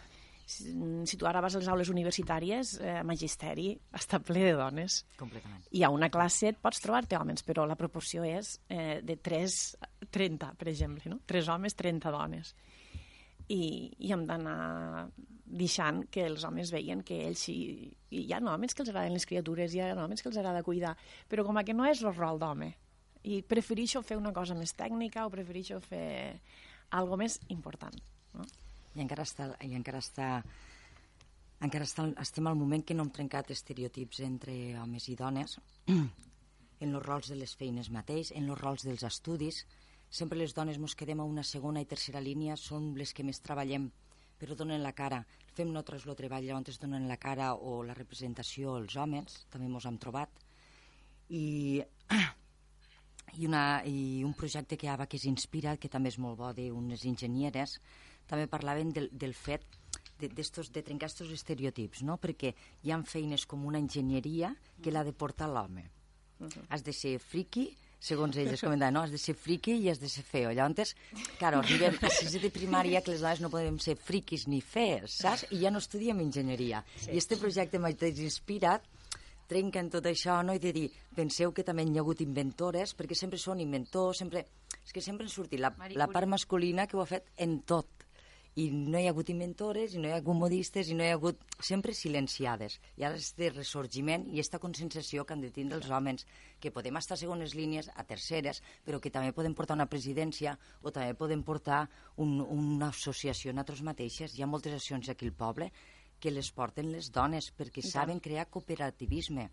Si, 0.46 0.70
si 1.10 1.16
tu 1.18 1.26
ara 1.26 1.40
vas 1.42 1.56
a 1.56 1.60
les 1.60 1.68
aules 1.68 1.88
universitàries, 1.90 2.76
eh, 2.78 3.00
magisteri 3.02 3.72
està 3.98 4.20
ple 4.22 4.44
de 4.46 4.52
dones. 4.54 5.00
Completament. 5.18 5.64
I 5.74 5.82
a 5.82 5.90
una 5.90 6.08
classe 6.08 6.52
et 6.52 6.60
pots 6.62 6.78
trobar-te 6.84 7.18
homes, 7.18 7.42
però 7.42 7.64
la 7.66 7.74
proporció 7.78 8.22
és 8.22 8.52
eh, 8.70 9.00
de 9.02 9.16
3 9.18 9.56
a 9.82 9.90
30, 10.14 10.52
per 10.54 10.68
exemple, 10.70 11.10
no? 11.10 11.18
3 11.26 11.50
homes, 11.50 11.74
30 11.74 12.12
dones. 12.14 12.52
I, 13.50 13.60
i 13.98 14.12
hem 14.14 14.22
d'anar 14.26 15.08
deixant 15.46 16.04
que 16.10 16.24
els 16.26 16.44
homes 16.46 16.70
veien 16.74 17.02
que 17.06 17.18
ells 17.26 17.42
sí... 17.48 17.56
I 18.10 18.22
hi 18.22 18.34
ha 18.34 18.38
homes 18.38 18.74
que 18.74 18.84
els 18.84 18.90
agraden 18.92 19.14
les 19.18 19.26
criatures, 19.26 19.74
hi 19.74 19.82
ha 19.82 19.88
homes 19.98 20.22
que 20.22 20.30
els 20.30 20.38
agrada 20.38 20.62
cuidar, 20.66 20.94
però 21.30 21.42
com 21.46 21.58
a 21.58 21.64
que 21.66 21.74
no 21.74 21.86
és 21.90 22.04
el 22.06 22.14
rol 22.14 22.38
d'home. 22.38 22.70
I 23.26 23.40
prefereixo 23.42 24.02
fer 24.06 24.18
una 24.18 24.30
cosa 24.34 24.54
més 24.54 24.74
tècnica 24.78 25.26
o 25.26 25.34
prefereixo 25.34 25.80
fer 25.82 26.38
algo 26.94 27.18
més 27.18 27.40
important. 27.50 27.98
No? 28.38 28.46
I 28.96 29.04
encara 29.04 29.26
està, 29.28 29.50
i 29.62 29.74
encara 29.76 30.00
està 30.02 30.30
encara 31.64 31.86
està, 31.88 32.04
estem 32.20 32.46
al 32.48 32.56
moment 32.58 32.82
que 32.84 32.94
no 32.94 33.06
hem 33.06 33.12
trencat 33.16 33.50
estereotips 33.54 34.20
entre 34.26 34.54
homes 34.82 35.08
i 35.08 35.16
dones 35.16 35.56
en 36.84 36.90
els 36.90 37.06
rols 37.06 37.30
de 37.32 37.38
les 37.40 37.54
feines 37.56 37.88
mateix, 37.92 38.32
en 38.36 38.50
els 38.50 38.60
rols 38.60 38.84
dels 38.84 39.04
estudis. 39.08 39.62
Sempre 40.12 40.38
les 40.38 40.52
dones 40.54 40.76
ens 40.76 40.94
quedem 40.94 41.20
a 41.20 41.28
una 41.28 41.44
segona 41.44 41.80
i 41.80 41.88
tercera 41.88 42.20
línia, 42.20 42.56
són 42.60 42.92
les 42.98 43.14
que 43.16 43.24
més 43.24 43.40
treballem, 43.40 43.88
però 44.38 44.54
donen 44.54 44.84
la 44.84 44.92
cara. 44.92 45.22
Fem 45.56 45.72
nosaltres 45.72 46.04
el 46.06 46.18
treball, 46.18 46.44
llavors 46.44 46.80
donen 46.80 47.08
la 47.08 47.16
cara 47.16 47.54
o 47.54 47.80
la 47.82 47.96
representació 47.96 48.76
els 48.76 48.96
homes, 48.96 49.46
també 49.50 49.70
ens 49.70 49.88
hem 49.88 49.96
trobat. 49.98 50.44
I, 51.32 51.80
i, 53.40 53.46
una, 53.48 53.62
i 53.88 54.22
un 54.28 54.36
projecte 54.36 54.76
que 54.76 54.92
ABA 54.92 55.08
que 55.08 55.18
s'inspira, 55.18 55.78
que 55.80 55.88
també 55.88 56.12
és 56.12 56.20
molt 56.20 56.38
bo, 56.38 56.52
d'unes 56.52 57.08
enginyeres, 57.08 57.80
també 58.26 58.46
parlaven 58.50 58.92
del, 58.92 59.10
del 59.12 59.34
fet 59.34 59.64
de, 60.18 60.28
de 60.28 60.82
trencar 60.82 61.10
aquests 61.10 61.32
estereotips, 61.36 62.02
no? 62.08 62.16
perquè 62.20 62.52
hi 62.82 62.92
ha 62.92 63.00
feines 63.04 63.46
com 63.46 63.66
una 63.68 63.80
enginyeria 63.82 64.54
que 64.82 64.92
l'ha 64.92 65.04
de 65.04 65.12
portar 65.12 65.48
l'home. 65.48 65.90
Uh 66.38 66.48
-huh. 66.48 66.64
Has 66.68 66.82
de 66.84 66.92
ser 66.92 67.18
friqui, 67.18 67.74
segons 67.98 68.36
ells 68.36 68.60
comentaven, 68.60 68.94
no? 68.94 69.02
has 69.02 69.10
de 69.10 69.18
ser 69.18 69.34
friqui 69.34 69.72
i 69.80 69.88
has 69.90 70.00
de 70.00 70.08
ser 70.08 70.22
feo. 70.22 70.50
Llavors, 70.52 70.94
claro, 71.38 71.58
arribem 71.58 71.96
a 72.02 72.10
sisè 72.10 72.40
de 72.40 72.50
primària 72.50 73.02
que 73.02 73.10
les 73.10 73.20
dones 73.20 73.40
no 73.40 73.50
podem 73.50 73.78
ser 73.78 73.96
friquis 73.96 74.46
ni 74.48 74.60
fees, 74.60 75.18
saps? 75.22 75.46
I 75.50 75.60
ja 75.62 75.70
no 75.70 75.78
estudiem 75.78 76.20
enginyeria. 76.20 76.84
Sí. 76.96 77.10
I 77.12 77.16
este 77.16 77.36
projecte 77.36 77.78
m'ha 77.78 77.90
inspirat 77.90 78.82
trenquen 79.46 79.90
tot 79.90 80.06
això, 80.06 80.42
no? 80.44 80.54
I 80.54 80.58
de 80.58 80.72
dir, 80.72 80.86
penseu 81.14 81.52
que 81.52 81.64
també 81.64 81.84
hi 81.86 81.96
ha 81.96 82.00
hagut 82.00 82.20
inventores, 82.20 82.94
perquè 82.96 83.14
sempre 83.14 83.38
són 83.38 83.60
inventors, 83.60 84.18
sempre... 84.18 84.46
És 84.84 84.92
que 84.92 85.00
sempre 85.02 85.26
han 85.26 85.30
sortit 85.30 85.58
la, 85.58 85.72
la 85.98 86.06
part 86.06 86.28
masculina 86.30 86.86
que 86.86 86.96
ho 86.96 87.02
ha 87.02 87.06
fet 87.06 87.32
en 87.42 87.60
tot. 87.66 87.95
I 88.56 88.70
no 88.72 88.96
hi 88.96 89.04
ha 89.04 89.10
hagut 89.12 89.28
inventores, 89.28 89.94
i 89.94 89.98
no 90.00 90.08
hi 90.08 90.14
ha 90.14 90.18
hagut 90.22 90.38
modistes, 90.40 90.88
i 90.88 90.94
no 90.96 91.04
hi 91.04 91.10
ha 91.12 91.16
hagut... 91.18 91.42
Sempre 91.68 91.92
silenciades. 91.96 92.78
I 92.96 93.04
ara 93.04 93.18
este 93.20 93.50
ressorgiment 93.52 94.24
i 94.32 94.40
esta 94.40 94.60
consensació 94.62 95.26
que 95.26 95.36
han 95.36 95.42
de 95.44 95.50
tindre 95.52 95.76
els 95.76 95.90
homes, 95.92 96.24
que 96.60 96.72
podem 96.72 96.96
estar 96.96 97.18
a 97.18 97.20
segones 97.20 97.52
línies, 97.58 97.90
a 97.92 98.06
terceres, 98.08 98.62
però 98.86 99.00
que 99.00 99.12
també 99.12 99.34
podem 99.36 99.52
portar 99.58 99.76
una 99.76 99.88
presidència 99.92 100.56
o 100.80 100.88
també 100.88 101.12
podem 101.20 101.44
portar 101.44 101.82
un, 102.16 102.40
una 102.40 102.88
associació 102.88 103.52
nosaltres 103.52 103.84
mateixes. 103.90 104.32
Hi 104.32 104.46
ha 104.46 104.48
moltes 104.48 104.78
associacions 104.78 105.12
aquí 105.12 105.28
al 105.28 105.36
poble 105.36 105.68
que 106.18 106.32
les 106.32 106.48
porten 106.48 106.88
les 106.96 107.12
dones 107.12 107.52
perquè 107.52 107.84
saben 107.84 108.24
crear 108.24 108.48
cooperativisme, 108.48 109.50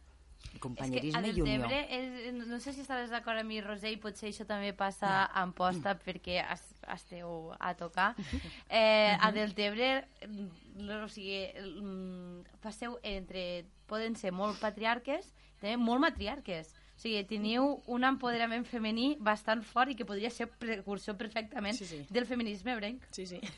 companyerisme 0.63 1.21
és 1.29 1.37
i 1.37 1.41
que 1.41 1.43
a 1.43 1.67
unió. 1.67 1.81
És, 1.97 2.33
no 2.47 2.59
sé 2.63 2.73
si 2.75 2.83
estaràs 2.83 3.11
d'acord 3.13 3.41
amb 3.41 3.51
mi, 3.51 3.59
Roser, 3.63 3.93
i 3.95 3.99
potser 4.01 4.29
això 4.29 4.45
també 4.49 4.71
passa 4.77 5.11
a 5.25 5.43
Amposta 5.43 5.95
perquè 5.99 6.39
es, 6.43 6.65
esteu 6.95 7.53
a 7.59 7.73
tocar. 7.79 8.13
Eh, 8.73 9.13
a 9.21 9.29
Deltebre, 9.35 10.07
mm, 10.25 10.87
o 11.03 11.07
sigui, 11.11 11.45
mm, 11.61 12.57
passeu 12.63 12.97
entre... 13.03 13.65
Poden 13.87 14.15
ser 14.17 14.31
molt 14.33 14.57
patriarques, 14.63 15.27
també 15.61 15.75
molt 15.77 16.01
matriarques. 16.01 16.71
O 16.93 16.99
sigui, 17.03 17.23
teniu 17.27 17.65
un 17.91 18.03
empoderament 18.07 18.63
femení 18.69 19.15
bastant 19.19 19.63
fort 19.65 19.91
i 19.91 19.95
que 19.97 20.05
podria 20.05 20.29
ser 20.31 20.45
precursor 20.47 21.17
perfectament 21.17 21.75
Sí, 21.75 21.87
sí. 21.89 21.97
del 22.13 22.27
feminisme 22.29 22.75
brenc. 22.77 23.03
Sí, 23.11 23.25
sí. 23.27 23.39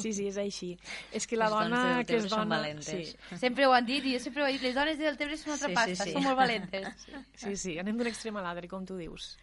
Sí, 0.00 0.10
sí, 0.16 0.24
és 0.30 0.36
així. 0.40 0.70
És 1.12 1.26
que 1.28 1.36
la 1.36 1.50
Les 1.50 1.52
dona 1.52 1.80
que 2.08 2.16
és 2.16 2.26
dona... 2.32 2.46
valentes. 2.56 2.86
Sí, 3.12 3.36
Sempre 3.36 3.66
ho 3.68 3.74
han 3.76 3.84
dit 3.84 4.04
i 4.08 4.14
jo 4.14 4.20
sempre 4.24 4.42
ho 4.42 4.46
he 4.48 4.54
dit, 4.54 4.62
les 4.64 4.74
dones 4.74 4.96
del 4.98 5.18
Tebre 5.20 5.36
són 5.36 5.50
una 5.52 5.56
altra 5.58 5.68
Sí, 5.68 5.74
pasta, 5.76 5.96
sí, 6.04 6.10
sí. 6.10 6.14
són 6.16 6.24
molt 6.24 6.38
valentes. 6.38 7.04
sí, 7.42 7.52
sí, 7.60 7.74
anem 7.82 7.98
d'un 8.00 8.08
extrem 8.08 8.38
a 8.40 8.44
l'altre, 8.46 8.70
com 8.72 8.86
tu 8.88 8.96
dius. 8.96 9.34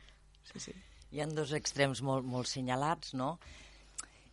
Sí, 0.50 0.60
sí. 0.60 0.74
Hi 1.14 1.22
ha 1.22 1.28
dos 1.30 1.54
extrems 1.54 2.02
molt, 2.02 2.26
molt 2.26 2.50
senyalats, 2.50 3.14
no? 3.14 3.36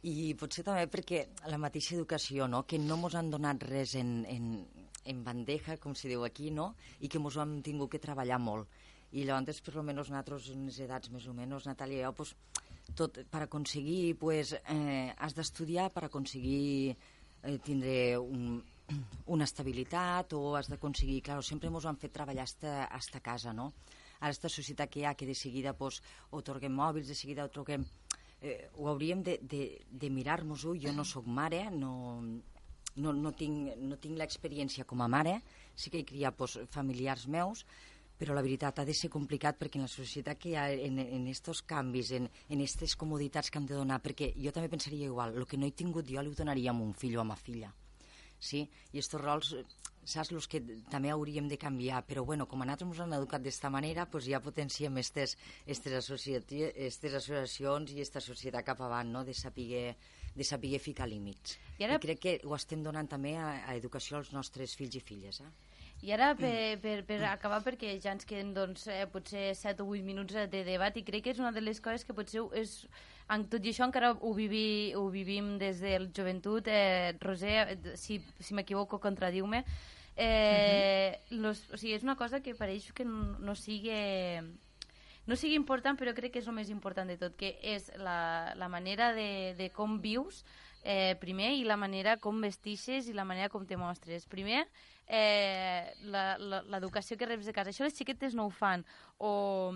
I 0.08 0.32
potser 0.40 0.64
també 0.64 0.86
perquè 0.88 1.26
la 1.52 1.58
mateixa 1.60 1.94
educació, 1.98 2.48
no? 2.48 2.62
que 2.64 2.78
no 2.80 2.96
ens 2.96 3.14
han 3.20 3.28
donat 3.30 3.62
res 3.68 3.92
en, 4.00 4.22
en, 4.24 4.46
en 5.10 5.24
bandeja, 5.26 5.76
com 5.82 5.94
se 5.98 6.08
diu 6.10 6.24
aquí, 6.24 6.50
no? 6.54 6.72
i 7.00 7.08
que 7.08 7.20
ens 7.20 7.36
ho 7.36 7.44
hem 7.44 7.60
tingut 7.66 7.92
que 7.92 8.02
treballar 8.02 8.40
molt. 8.42 8.70
I 9.10 9.24
llavors, 9.26 9.60
per 9.66 9.74
almenys 9.74 10.10
nosaltres, 10.10 10.50
en 10.54 10.66
les 10.68 10.78
edats 10.86 11.10
més 11.10 11.26
o 11.26 11.34
menys, 11.34 11.66
Natàlia 11.66 11.98
i 11.98 12.04
jo, 12.06 12.12
pues, 12.20 12.34
tot, 12.96 13.18
per 13.30 13.44
aconseguir, 13.44 14.16
pues, 14.18 14.54
eh, 14.60 15.12
has 15.18 15.34
d'estudiar 15.34 15.88
per 15.94 16.04
aconseguir 16.06 16.94
eh, 17.42 17.58
tindre 17.64 18.18
un, 18.18 18.60
una 19.34 19.48
estabilitat 19.48 20.34
o 20.38 20.54
has 20.56 20.70
d'aconseguir... 20.70 21.22
Claro, 21.26 21.42
sempre 21.42 21.70
ens 21.70 21.84
ho 21.84 21.90
han 21.90 21.98
fet 21.98 22.14
treballar 22.14 22.46
hasta, 22.46 22.84
hasta 22.86 23.20
casa, 23.20 23.52
no? 23.52 23.72
Ara, 24.20 24.30
aquesta 24.30 24.52
societat 24.52 24.90
que 24.92 25.00
hi 25.00 25.08
ha, 25.08 25.14
que 25.14 25.26
de 25.26 25.34
seguida 25.34 25.74
pues, 25.76 26.02
otorguem 26.30 26.74
mòbils, 26.76 27.08
de 27.10 27.18
seguida 27.18 27.48
otorguem... 27.48 27.86
Eh, 28.40 28.70
ho 28.80 28.86
hauríem 28.88 29.20
de, 29.22 29.36
de, 29.42 29.64
de 29.90 30.08
mirar-nos-ho. 30.08 30.72
Jo 30.80 30.94
no 30.96 31.04
sóc 31.04 31.26
mare, 31.28 31.66
no, 31.74 31.92
no, 32.96 33.12
no 33.12 33.32
tinc, 33.36 33.76
no 33.78 33.96
tinc 34.00 34.18
l'experiència 34.18 34.84
com 34.84 35.02
a 35.02 35.08
mare, 35.08 35.38
sí 35.74 35.90
que 35.90 36.02
he 36.02 36.08
criat 36.08 36.36
pues, 36.36 36.58
familiars 36.74 37.26
meus, 37.28 37.64
però 38.20 38.34
la 38.36 38.44
veritat 38.44 38.82
ha 38.82 38.84
de 38.84 38.92
ser 38.92 39.08
complicat 39.08 39.56
perquè 39.56 39.78
en 39.80 39.86
la 39.86 39.92
societat 39.92 40.36
que 40.38 40.50
hi 40.50 40.56
ha, 40.60 40.66
en, 40.70 40.98
en 41.00 41.26
estos 41.32 41.62
canvis, 41.64 42.10
en, 42.18 42.26
en 42.28 42.58
aquestes 42.58 42.96
comoditats 43.00 43.48
que 43.48 43.56
hem 43.60 43.68
de 43.70 43.78
donar, 43.78 44.02
perquè 44.04 44.34
jo 44.36 44.52
també 44.52 44.68
pensaria 44.68 45.08
igual, 45.08 45.32
el 45.32 45.46
que 45.48 45.56
no 45.56 45.66
he 45.68 45.72
tingut 45.72 46.10
jo 46.10 46.20
li 46.20 46.28
ho 46.28 46.36
donaria 46.36 46.74
a 46.74 46.76
un 46.76 46.92
fill 46.92 47.16
o 47.16 47.22
a 47.22 47.28
ma 47.30 47.38
filla. 47.40 47.72
Sí? 48.40 48.60
I 48.92 49.00
aquests 49.00 49.16
rols, 49.20 49.54
saps, 50.04 50.32
els 50.36 50.48
que 50.52 50.60
també 50.92 51.10
hauríem 51.12 51.48
de 51.48 51.56
canviar, 51.60 52.02
però 52.08 52.24
bueno, 52.28 52.44
com 52.48 52.60
a 52.60 52.68
nosaltres 52.68 52.90
ens 52.90 53.00
han 53.06 53.16
educat 53.16 53.42
d'esta 53.44 53.72
manera, 53.72 54.04
pues 54.12 54.28
ja 54.28 54.40
potenciem 54.44 55.00
aquestes 55.00 55.36
associacions 56.02 57.92
i 57.92 58.00
aquesta 58.00 58.20
societat 58.24 58.68
cap 58.68 58.80
avant, 58.84 59.08
no? 59.16 59.24
de 59.24 59.32
saber 59.32 59.96
de 60.34 60.44
saber 60.44 60.78
ficar 60.78 61.08
límits. 61.08 61.58
I, 61.78 61.84
ara... 61.84 61.98
I 61.98 62.04
crec 62.04 62.20
que 62.22 62.38
ho 62.44 62.54
estem 62.56 62.82
donant 62.82 63.08
també 63.10 63.36
a, 63.36 63.50
a 63.66 63.76
educació 63.76 64.18
als 64.20 64.32
nostres 64.32 64.76
fills 64.78 64.96
i 64.96 65.02
filles. 65.04 65.40
Eh? 65.40 65.50
I 66.00 66.14
ara, 66.16 66.30
per, 66.38 66.78
per, 66.80 67.02
per 67.04 67.18
acabar, 67.28 67.60
perquè 67.64 67.92
ja 68.00 68.14
ens 68.14 68.24
queden 68.28 68.54
doncs, 68.56 68.86
eh, 68.88 69.04
potser 69.12 69.50
7 69.56 69.84
o 69.84 69.90
8 69.92 70.06
minuts 70.06 70.36
de 70.52 70.62
debat, 70.64 70.96
i 70.96 71.04
crec 71.04 71.26
que 71.26 71.34
és 71.34 71.40
una 71.42 71.52
de 71.52 71.60
les 71.60 71.80
coses 71.84 72.06
que 72.08 72.16
potser 72.16 72.46
és, 72.56 72.78
en 73.30 73.44
tot 73.52 73.66
i 73.66 73.74
això 73.74 73.84
encara 73.84 74.14
ho, 74.14 74.32
vivi, 74.34 74.94
ho 74.96 75.04
vivim 75.12 75.58
des 75.60 75.82
de 75.84 75.98
la 76.00 76.08
joventut. 76.16 76.70
Eh, 76.72 77.12
Roser, 77.20 77.76
si, 78.00 78.18
si 78.40 78.56
m'equivoco, 78.56 78.98
contradiu-me. 78.98 79.64
Eh, 80.16 81.12
uh 81.12 81.36
-huh. 81.36 81.40
los, 81.42 81.68
o 81.70 81.76
sigui, 81.76 81.94
és 81.94 82.02
una 82.02 82.16
cosa 82.16 82.40
que 82.40 82.54
pareix 82.54 82.92
que 82.92 83.04
no, 83.04 83.38
no 83.38 83.54
sigui 83.54 83.90
no 85.26 85.36
sigui 85.36 85.56
important, 85.58 85.98
però 85.98 86.14
crec 86.16 86.34
que 86.34 86.42
és 86.42 86.48
el 86.48 86.56
més 86.56 86.70
important 86.72 87.08
de 87.08 87.18
tot, 87.20 87.36
que 87.38 87.54
és 87.62 87.90
la, 88.00 88.54
la 88.56 88.68
manera 88.72 89.12
de, 89.16 89.54
de 89.58 89.70
com 89.74 89.98
vius, 90.00 90.44
eh, 90.82 91.16
primer, 91.20 91.52
i 91.58 91.64
la 91.64 91.76
manera 91.76 92.16
com 92.16 92.40
vestixes 92.40 93.08
i 93.08 93.16
la 93.16 93.26
manera 93.28 93.50
com 93.52 93.66
te 93.66 93.76
mostres. 93.76 94.26
Primer, 94.30 94.64
eh, 95.06 95.92
l'educació 96.02 97.18
que 97.18 97.28
reps 97.28 97.50
de 97.50 97.56
casa. 97.56 97.70
Això 97.74 97.84
les 97.84 97.96
xiquetes 97.96 98.34
no 98.34 98.48
ho 98.48 98.54
fan. 98.54 98.86
O 99.18 99.74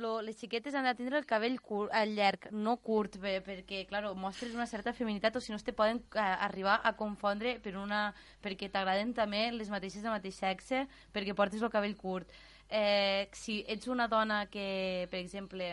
lo, 0.00 0.20
les 0.22 0.38
xiquetes 0.38 0.74
han 0.74 0.86
de 0.88 0.94
tindre 0.96 1.18
el 1.18 1.26
cabell 1.28 1.58
curt, 1.60 1.92
el 1.94 2.14
llarg, 2.16 2.48
no 2.52 2.78
curt, 2.80 3.18
bé, 3.20 3.38
perquè, 3.44 3.84
clar, 3.88 4.02
mostres 4.16 4.54
una 4.56 4.66
certa 4.66 4.94
feminitat 4.96 5.36
o 5.36 5.42
si 5.44 5.52
no 5.52 5.58
te 5.60 5.74
poden 5.76 6.00
eh, 6.14 6.20
arribar 6.46 6.80
a 6.82 6.94
confondre 6.96 7.58
per 7.60 7.76
una, 7.76 8.14
perquè 8.42 8.70
t'agraden 8.72 9.12
també 9.14 9.50
les 9.52 9.70
mateixes 9.70 10.02
de 10.02 10.12
mateix 10.12 10.40
sexe 10.40 10.86
perquè 11.12 11.36
portes 11.36 11.62
el 11.62 11.74
cabell 11.74 11.98
curt. 12.00 12.32
Eh, 12.70 13.28
si 13.34 13.64
ets 13.68 13.88
una 13.90 14.06
dona 14.08 14.44
que, 14.46 15.08
per 15.10 15.18
exemple, 15.18 15.72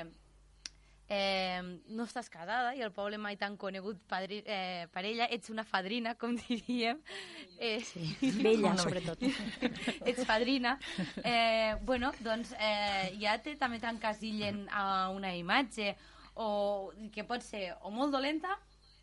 eh, 1.09 1.61
no 1.87 2.03
estàs 2.03 2.27
casada 2.29 2.73
i 2.75 2.81
el 2.83 2.91
poble 2.91 3.19
mai 3.21 3.37
t'han 3.39 3.55
conegut 3.59 3.99
padri, 4.09 4.41
eh, 4.45 4.87
parella, 4.93 5.27
ets 5.31 5.51
una 5.53 5.63
fadrina, 5.63 6.15
com 6.19 6.35
diríem. 6.41 6.99
Eh, 7.59 7.79
sí. 7.85 8.11
Vella, 8.43 8.73
no, 8.73 8.83
sobretot. 8.83 9.23
ets 10.09 10.23
fadrina. 10.27 10.77
Eh, 11.23 11.75
bueno, 11.83 12.11
doncs 12.19 12.53
eh, 12.59 13.13
ja 13.21 13.37
te, 13.43 13.55
també 13.61 13.79
t'encasillen 13.83 14.65
a 14.71 15.09
una 15.13 15.33
imatge 15.35 15.95
o 16.37 16.91
que 17.13 17.25
pot 17.25 17.41
ser 17.41 17.71
o 17.81 17.91
molt 17.93 18.13
dolenta, 18.13 18.57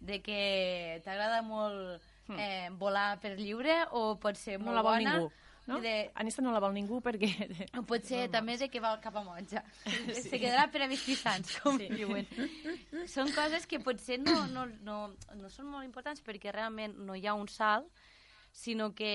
de 0.05 0.21
que 0.23 1.01
t'agrada 1.05 1.41
molt 1.43 2.03
hmm. 2.29 2.37
eh, 2.37 2.69
volar 2.79 3.15
per 3.23 3.35
lliure, 3.39 3.81
o 3.97 4.15
pot 4.21 4.37
ser 4.39 4.59
molt 4.61 4.75
no 4.75 4.77
la 4.77 4.85
bona. 4.85 5.17
No? 5.67 5.79
De... 5.81 6.11
Anista 6.21 6.43
no 6.45 6.53
la 6.53 6.61
vol 6.61 6.75
ningú 6.77 6.99
perquè... 7.05 7.31
Pot 7.89 8.05
ser 8.05 8.27
no, 8.27 8.33
també 8.35 8.57
de 8.61 8.69
que 8.73 8.83
va 8.85 8.93
cap 9.01 9.17
a 9.17 9.23
monja. 9.25 9.63
Sí. 9.87 10.25
Se 10.29 10.41
quedarà 10.41 10.67
per 10.73 10.83
a 10.85 10.89
vestir 10.91 11.17
sants, 11.17 11.57
com 11.65 11.79
sí. 11.81 11.89
diuen. 11.95 12.29
Són 13.11 13.33
coses 13.33 13.65
que 13.71 13.81
potser 13.85 14.21
no, 14.21 14.43
no, 14.53 14.67
no, 14.85 14.99
no 15.39 15.53
són 15.53 15.71
molt 15.73 15.89
importants 15.89 16.21
perquè 16.25 16.53
realment 16.53 16.99
no 17.07 17.17
hi 17.17 17.25
ha 17.27 17.37
un 17.39 17.49
salt, 17.49 17.89
sinó 18.55 18.93
que 18.95 19.15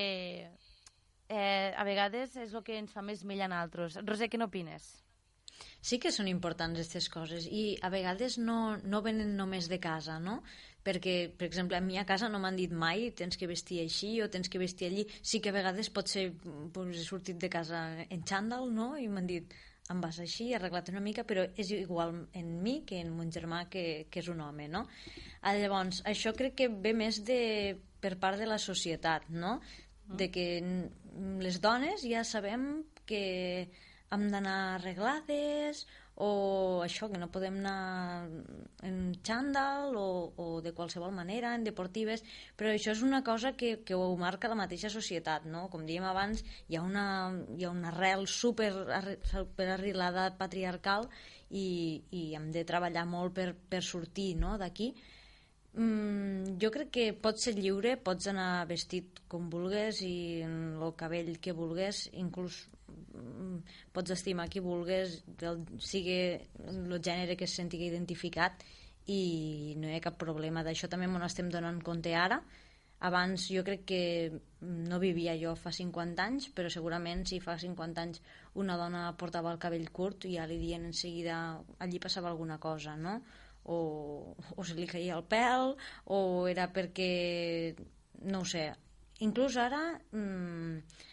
eh, 1.29 1.69
a 1.77 1.85
vegades 1.85 2.35
és 2.41 2.55
el 2.57 2.65
que 2.65 2.79
ens 2.81 2.95
fa 2.95 3.05
més 3.05 3.21
mella 3.23 3.47
a 3.51 3.61
altres. 3.61 4.01
Roser, 4.05 4.31
què 4.31 4.41
n'opines? 4.41 4.89
Sí 5.82 5.99
que 5.99 6.12
són 6.12 6.28
importants 6.28 6.80
aquestes 6.80 7.10
coses 7.10 7.45
i 7.45 7.78
a 7.82 7.89
vegades 7.93 8.38
no, 8.38 8.78
no 8.84 9.03
venen 9.05 9.36
només 9.38 9.70
de 9.70 9.80
casa, 9.80 10.20
no? 10.20 10.41
perquè, 10.84 11.30
per 11.36 11.47
exemple, 11.49 11.78
a 11.78 11.84
mi 11.84 11.97
a 11.99 12.05
casa 12.07 12.30
no 12.32 12.39
m'han 12.39 12.57
dit 12.57 12.72
mai 12.72 13.10
tens 13.18 13.38
que 13.38 13.49
vestir 13.49 13.82
així 13.84 14.14
o 14.24 14.30
tens 14.32 14.49
que 14.49 14.62
vestir 14.62 14.88
allí. 14.88 15.05
Sí 15.22 15.41
que 15.43 15.51
a 15.51 15.55
vegades 15.55 15.91
pot 15.93 16.07
ser, 16.07 16.30
pues, 16.74 16.95
he 16.95 17.03
sortit 17.05 17.38
de 17.41 17.49
casa 17.51 17.82
en 18.07 18.24
xandall, 18.26 18.72
no?, 18.74 18.93
i 18.97 19.10
m'han 19.12 19.28
dit 19.30 19.57
em 19.89 20.01
vas 20.01 20.20
així, 20.22 20.51
arreglat 20.53 20.91
una 20.91 21.01
mica, 21.01 21.24
però 21.26 21.47
és 21.57 21.72
igual 21.74 22.14
en 22.38 22.49
mi 22.62 22.76
que 22.86 22.99
en 23.01 23.10
mon 23.16 23.32
germà 23.34 23.64
que, 23.74 24.05
que 24.14 24.22
és 24.22 24.30
un 24.30 24.41
home, 24.45 24.68
no? 24.70 24.84
Ah, 25.41 25.55
llavors, 25.57 26.03
això 26.05 26.36
crec 26.38 26.60
que 26.60 26.68
ve 26.70 26.93
més 26.93 27.24
de, 27.26 27.39
per 27.99 28.14
part 28.22 28.38
de 28.38 28.45
la 28.45 28.60
societat, 28.62 29.26
no? 29.34 29.57
De 30.05 30.30
que 30.34 30.45
les 31.41 31.57
dones 31.62 32.05
ja 32.05 32.22
sabem 32.26 32.84
que 33.10 33.24
hem 34.16 34.30
d'anar 34.34 34.60
arreglades 34.76 35.86
o 36.20 36.82
això, 36.84 37.07
que 37.07 37.20
no 37.20 37.30
podem 37.32 37.62
anar 37.62 38.28
en 38.84 38.95
xandall 39.24 39.95
o, 39.95 40.07
o 40.36 40.47
de 40.62 40.74
qualsevol 40.76 41.14
manera, 41.16 41.53
en 41.55 41.64
deportives, 41.64 42.26
però 42.60 42.74
això 42.74 42.91
és 42.91 43.03
una 43.07 43.22
cosa 43.24 43.53
que, 43.55 43.78
que 43.88 43.95
ho 43.95 44.10
marca 44.20 44.51
la 44.51 44.57
mateixa 44.60 44.91
societat, 44.91 45.45
no? 45.47 45.68
Com 45.72 45.86
dèiem 45.88 46.03
abans, 46.10 46.43
hi 46.68 46.76
ha 46.76 46.84
una, 46.84 47.05
hi 47.55 47.64
ha 47.64 47.72
una 47.72 47.93
arrel 47.93 48.28
super, 48.28 48.74
super 49.32 49.70
arrilada 49.78 50.28
patriarcal 50.41 51.07
i, 51.49 52.03
i 52.12 52.26
hem 52.36 52.49
de 52.51 52.66
treballar 52.68 53.05
molt 53.07 53.38
per, 53.38 53.53
per 53.55 53.82
sortir 53.86 54.34
no? 54.41 54.57
d'aquí. 54.60 54.91
Mm, 55.80 56.57
jo 56.60 56.74
crec 56.74 56.91
que 56.97 57.05
pots 57.14 57.47
ser 57.47 57.53
lliure, 57.55 57.95
pots 58.03 58.28
anar 58.28 58.68
vestit 58.68 59.24
com 59.32 59.47
vulgues 59.53 60.01
i 60.03 60.41
el 60.43 60.93
cabell 60.99 61.38
que 61.39 61.55
vulgues, 61.55 62.10
inclús 62.12 62.66
pots 63.93 64.13
estimar 64.15 64.47
qui 64.49 64.61
vulgues, 64.63 65.19
el, 65.41 65.63
sigui 65.83 66.19
el 66.69 66.95
gènere 67.03 67.35
que 67.37 67.47
es 67.47 67.55
senti 67.55 67.79
identificat 67.85 68.63
i 69.09 69.75
no 69.79 69.89
hi 69.89 69.97
ha 69.97 70.03
cap 70.05 70.17
problema. 70.21 70.63
D'això 70.63 70.89
també 70.89 71.07
m'ho 71.09 71.21
estem 71.25 71.49
donant 71.53 71.81
compte 71.85 72.13
ara. 72.15 72.39
Abans 73.07 73.45
jo 73.47 73.63
crec 73.63 73.85
que 73.87 74.01
no 74.61 74.99
vivia 74.99 75.37
jo 75.39 75.53
fa 75.55 75.71
50 75.71 76.23
anys, 76.23 76.49
però 76.55 76.71
segurament 76.71 77.23
si 77.29 77.39
fa 77.39 77.55
50 77.57 78.01
anys 78.03 78.19
una 78.59 78.75
dona 78.77 79.05
portava 79.19 79.53
el 79.53 79.61
cabell 79.61 79.87
curt 79.95 80.27
i 80.27 80.35
ja 80.35 80.47
li 80.49 80.57
dien 80.59 80.89
en 80.89 80.93
seguida 80.93 81.37
allí 81.79 82.01
passava 82.03 82.27
alguna 82.29 82.59
cosa, 82.59 82.97
no? 82.99 83.21
O, 83.63 84.35
o 84.35 84.65
se 84.65 84.75
li 84.75 84.87
caia 84.89 85.15
el 85.15 85.23
pèl, 85.31 85.75
o 86.11 86.19
era 86.51 86.67
perquè... 86.75 87.75
no 88.27 88.43
ho 88.43 88.45
sé. 88.45 88.67
Inclús 89.23 89.55
ara... 89.57 89.81
Mmm, 90.11 91.07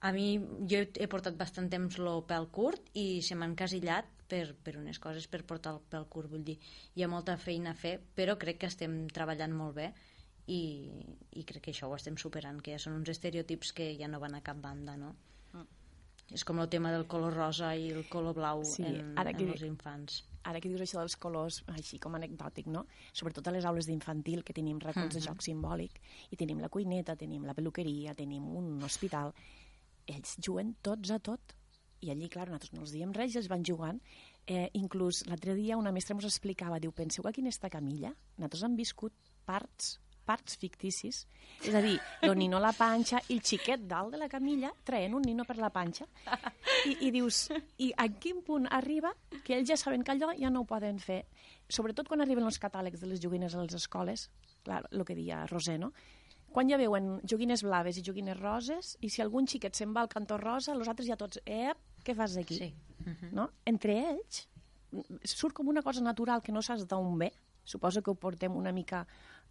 a 0.00 0.12
mi, 0.14 0.38
jo 0.70 0.84
he 0.86 1.08
portat 1.10 1.36
bastant 1.38 1.68
temps 1.72 1.98
el 1.98 2.22
pèl 2.28 2.46
curt 2.54 2.92
i 2.94 3.20
se 3.24 3.34
m'ha 3.34 3.48
encasillat 3.50 4.06
per, 4.30 4.52
per 4.62 4.76
unes 4.78 5.00
coses, 5.02 5.26
per 5.26 5.42
portar 5.48 5.74
el 5.74 5.80
pèl 5.90 6.06
curt, 6.10 6.30
vull 6.30 6.44
dir, 6.46 6.58
hi 6.94 7.02
ha 7.02 7.10
molta 7.10 7.36
feina 7.40 7.72
a 7.72 7.78
fer, 7.78 7.96
però 8.14 8.36
crec 8.38 8.60
que 8.62 8.70
estem 8.70 9.00
treballant 9.14 9.56
molt 9.56 9.74
bé 9.80 9.88
i, 10.46 10.60
i 11.36 11.44
crec 11.48 11.66
que 11.66 11.74
això 11.74 11.88
ho 11.88 11.96
estem 11.96 12.16
superant, 12.20 12.60
que 12.62 12.76
ja 12.76 12.82
són 12.82 13.00
uns 13.00 13.10
estereotips 13.12 13.74
que 13.74 13.90
ja 13.98 14.08
no 14.08 14.20
van 14.22 14.38
a 14.38 14.44
cap 14.44 14.60
banda, 14.62 14.96
no? 15.00 15.14
Mm. 15.52 15.66
És 16.38 16.44
com 16.44 16.60
el 16.60 16.68
tema 16.68 16.92
del 16.92 17.06
color 17.08 17.34
rosa 17.34 17.74
i 17.74 17.90
el 17.90 18.06
color 18.12 18.36
blau 18.36 18.62
sí, 18.68 18.84
en, 18.84 19.14
ara 19.20 19.32
que, 19.34 19.44
en 19.48 19.54
els 19.56 19.64
infants. 19.66 20.22
Ara 20.48 20.60
que 20.62 20.70
dius 20.70 20.84
això 20.84 21.02
dels 21.02 21.16
colors, 21.20 21.62
així 21.74 21.98
com 22.00 22.14
anecdòtic, 22.16 22.68
no? 22.70 22.86
Sobretot 23.16 23.48
a 23.48 23.54
les 23.56 23.66
aules 23.68 23.88
d'infantil, 23.88 24.44
que 24.44 24.54
tenim 24.56 24.78
racons 24.78 25.08
mm 25.08 25.18
-hmm. 25.18 25.24
de 25.24 25.26
joc 25.26 25.42
simbòlic, 25.42 26.00
i 26.30 26.36
tenim 26.36 26.60
la 26.60 26.68
cuineta, 26.68 27.16
tenim 27.16 27.44
la 27.44 27.54
peluqueria, 27.54 28.14
tenim 28.14 28.44
un 28.44 28.82
hospital, 28.82 29.34
ells 30.08 30.36
juguen 30.44 30.74
tots 30.82 31.12
a 31.14 31.20
tot. 31.20 31.54
I 32.00 32.12
allí, 32.12 32.28
clar, 32.30 32.46
nosaltres 32.48 32.74
no 32.74 32.84
els 32.84 32.94
diem 32.94 33.14
res 33.14 33.34
i 33.34 33.40
els 33.40 33.48
van 33.50 33.64
jugant. 33.66 33.98
Eh, 34.46 34.68
inclús 34.78 35.24
l'altre 35.28 35.54
dia 35.58 35.76
una 35.76 35.92
mestra 35.92 36.16
ens 36.16 36.28
explicava, 36.28 36.78
diu, 36.80 36.92
penseu 36.96 37.24
que 37.24 37.32
aquí 37.34 37.42
en 37.44 37.50
esta 37.50 37.68
camilla 37.68 38.14
nosaltres 38.38 38.64
hem 38.64 38.76
viscut 38.78 39.12
parts 39.48 39.98
parts 40.28 40.58
ficticis, 40.60 41.22
és 41.64 41.74
a 41.74 41.80
dir, 41.80 41.94
el 42.26 42.34
nino 42.36 42.58
a 42.58 42.62
la 42.66 42.74
panxa 42.76 43.20
i 43.30 43.38
el 43.38 43.40
xiquet 43.48 43.86
dalt 43.88 44.12
de 44.12 44.20
la 44.20 44.28
camilla 44.28 44.70
traient 44.84 45.14
un 45.16 45.24
nino 45.24 45.46
per 45.48 45.56
la 45.56 45.70
panxa 45.72 46.04
i, 46.90 46.98
i 47.08 47.12
dius, 47.14 47.46
i 47.80 47.88
a 47.96 48.08
quin 48.20 48.42
punt 48.44 48.68
arriba 48.78 49.14
que 49.46 49.56
ells 49.56 49.70
ja 49.72 49.78
saben 49.80 50.04
que 50.04 50.12
allò 50.12 50.34
ja 50.36 50.52
no 50.52 50.64
ho 50.64 50.68
poden 50.68 51.00
fer, 51.00 51.22
sobretot 51.68 52.10
quan 52.10 52.20
arriben 52.24 52.44
els 52.44 52.60
catàlegs 52.60 53.00
de 53.00 53.08
les 53.08 53.24
joguines 53.24 53.56
a 53.56 53.64
les 53.64 53.78
escoles, 53.80 54.28
clar, 54.66 54.82
el 54.92 55.06
que 55.08 55.16
deia 55.16 55.46
Roser, 55.48 55.78
no? 55.80 55.94
Quan 56.52 56.70
ja 56.70 56.78
veuen 56.80 57.18
joguines 57.28 57.62
blaves 57.62 57.98
i 57.98 58.04
joguines 58.04 58.38
roses, 58.40 58.96
i 59.00 59.10
si 59.12 59.22
algun 59.22 59.46
xiquet 59.46 59.76
se'n 59.76 59.94
va 59.94 60.04
al 60.04 60.12
cantó 60.12 60.38
rosa, 60.40 60.72
els 60.74 60.88
altres 60.88 61.08
ja 61.08 61.16
tots, 61.16 61.40
eh, 61.44 61.74
què 62.04 62.14
fas 62.16 62.36
aquí? 62.36 62.58
Sí. 62.58 62.74
Uh 63.04 63.12
-huh. 63.12 63.32
no? 63.32 63.50
Entre 63.64 63.92
ells, 63.92 64.48
surt 65.24 65.54
com 65.54 65.68
una 65.68 65.82
cosa 65.82 66.00
natural 66.00 66.42
que 66.42 66.52
no 66.52 66.62
saps 66.62 66.86
d'on 66.86 67.18
ve, 67.18 67.32
suposo 67.64 68.02
que 68.02 68.10
ho 68.10 68.14
portem 68.14 68.56
una 68.56 68.72
mica 68.72 69.06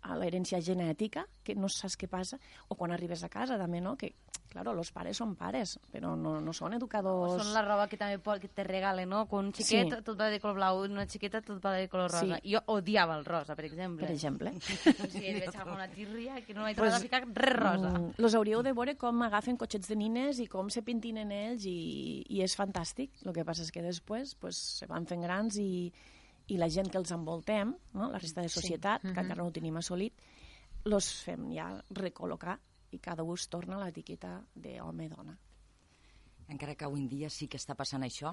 a 0.08 0.16
l'herència 0.20 0.62
genètica, 0.64 1.26
que 1.44 1.56
no 1.56 1.70
saps 1.70 1.98
què 2.00 2.08
passa, 2.12 2.40
o 2.68 2.76
quan 2.80 2.92
arribes 2.96 3.24
a 3.24 3.30
casa 3.30 3.60
també, 3.60 3.82
no? 3.84 3.98
que 4.00 4.14
Claro, 4.48 4.72
los 4.74 4.94
pares 4.96 5.18
són 5.20 5.34
pares, 5.36 5.74
però 5.92 6.14
no, 6.18 6.38
no 6.42 6.54
són 6.56 6.74
educadors... 6.78 7.36
Són 7.44 7.52
la 7.54 7.62
roba 7.66 7.84
que 7.92 7.98
també 8.00 8.16
pot, 8.24 8.40
que 8.40 8.48
te 8.48 8.64
regalen, 8.64 9.10
no? 9.12 9.26
Quan 9.28 9.50
un 9.50 9.54
xiquet 9.54 9.92
Sí. 9.92 10.00
tot 10.08 10.16
va 10.18 10.30
de 10.32 10.40
color 10.40 10.56
blau, 10.56 10.80
una 10.88 11.04
xiqueta 11.06 11.42
tot 11.46 11.60
va 11.64 11.74
de 11.76 11.90
color 11.92 12.10
rosa. 12.10 12.40
Sí. 12.40 12.54
Jo 12.56 12.62
odiava 12.74 13.18
el 13.20 13.26
rosa, 13.28 13.58
per 13.60 13.66
exemple. 13.68 14.06
Per 14.08 14.14
exemple. 14.16 14.54
O 15.04 15.10
sigui, 15.12 15.34
vaig 15.36 15.50
agafar 15.52 15.76
una 15.76 15.90
tirria 15.92 16.40
que 16.48 16.56
no 16.56 16.64
vaig 16.64 16.80
Pues, 16.80 16.96
ficar 17.04 17.22
res 17.28 17.56
rosa. 17.60 17.92
Mm, 18.00 18.16
los 18.24 18.40
hauríeu 18.40 18.64
de 18.64 18.74
veure 18.74 18.96
com 18.98 19.22
agafen 19.28 19.60
cotxets 19.60 19.92
de 19.92 20.00
nines 20.00 20.40
i 20.40 20.48
com 20.48 20.72
se 20.74 20.82
pintinen 20.82 21.32
ells 21.36 21.68
i, 21.68 22.24
i 22.32 22.42
és 22.42 22.56
fantàstic. 22.58 23.12
El 23.28 23.36
que 23.36 23.46
passa 23.46 23.68
és 23.68 23.72
que 23.76 23.84
després 23.84 24.34
pues, 24.40 24.56
se 24.80 24.88
van 24.88 25.06
fent 25.06 25.28
grans 25.28 25.60
i, 25.60 25.92
i 26.48 26.58
la 26.58 26.70
gent 26.72 26.90
que 26.92 27.00
els 27.00 27.12
envoltem, 27.12 27.74
no? 27.94 28.10
la 28.12 28.22
resta 28.22 28.42
de 28.42 28.52
societat, 28.52 29.04
sí. 29.04 29.12
que 29.14 29.20
encara 29.24 29.42
no 29.42 29.50
ho 29.50 29.56
tenim 29.56 29.78
assolit, 29.80 30.22
los 30.88 31.10
fem 31.26 31.50
ja 31.52 31.68
recol·locar 31.92 32.56
i 32.96 33.00
cada 33.04 33.26
un 33.28 33.36
es 33.36 33.48
torna 33.52 33.78
a 33.78 33.86
l'etiqueta 33.86 34.40
d'home-dona. 34.56 35.36
encara 36.48 36.76
que 36.76 36.86
avui 36.86 37.02
en 37.02 37.10
dia 37.12 37.30
sí 37.30 37.50
que 37.52 37.60
està 37.60 37.76
passant 37.76 38.04
això, 38.04 38.32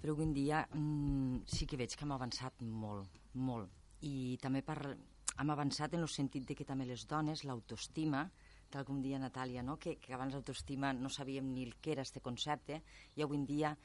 però 0.00 0.12
avui 0.12 0.26
en 0.26 0.32
dia 0.34 0.64
mm, 0.66 1.44
sí 1.46 1.66
que 1.66 1.76
veig 1.78 1.94
que 1.94 2.04
hem 2.04 2.12
avançat 2.12 2.62
molt, 2.62 3.06
molt. 3.34 3.70
I 4.02 4.36
també 4.42 4.62
per, 4.66 4.96
hem 5.38 5.50
avançat 5.54 5.94
en 5.94 6.02
el 6.02 6.10
sentit 6.10 6.46
de 6.48 6.56
que 6.58 6.66
també 6.66 6.84
les 6.88 7.06
dones, 7.06 7.44
l'autoestima, 7.44 8.24
tal 8.70 8.84
com 8.84 8.98
dia 9.02 9.20
Natàlia, 9.22 9.62
no? 9.62 9.76
que, 9.78 9.96
que 10.02 10.14
abans 10.14 10.34
l'autoestima 10.34 10.92
no 10.92 11.08
sabíem 11.08 11.52
ni 11.54 11.62
el 11.68 11.76
que 11.80 11.92
era 11.94 12.02
este 12.02 12.20
concepte, 12.20 12.82
i 13.14 13.22
avui 13.22 13.38
en 13.38 13.46
dia 13.46 13.76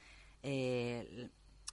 eh, 0.41 1.30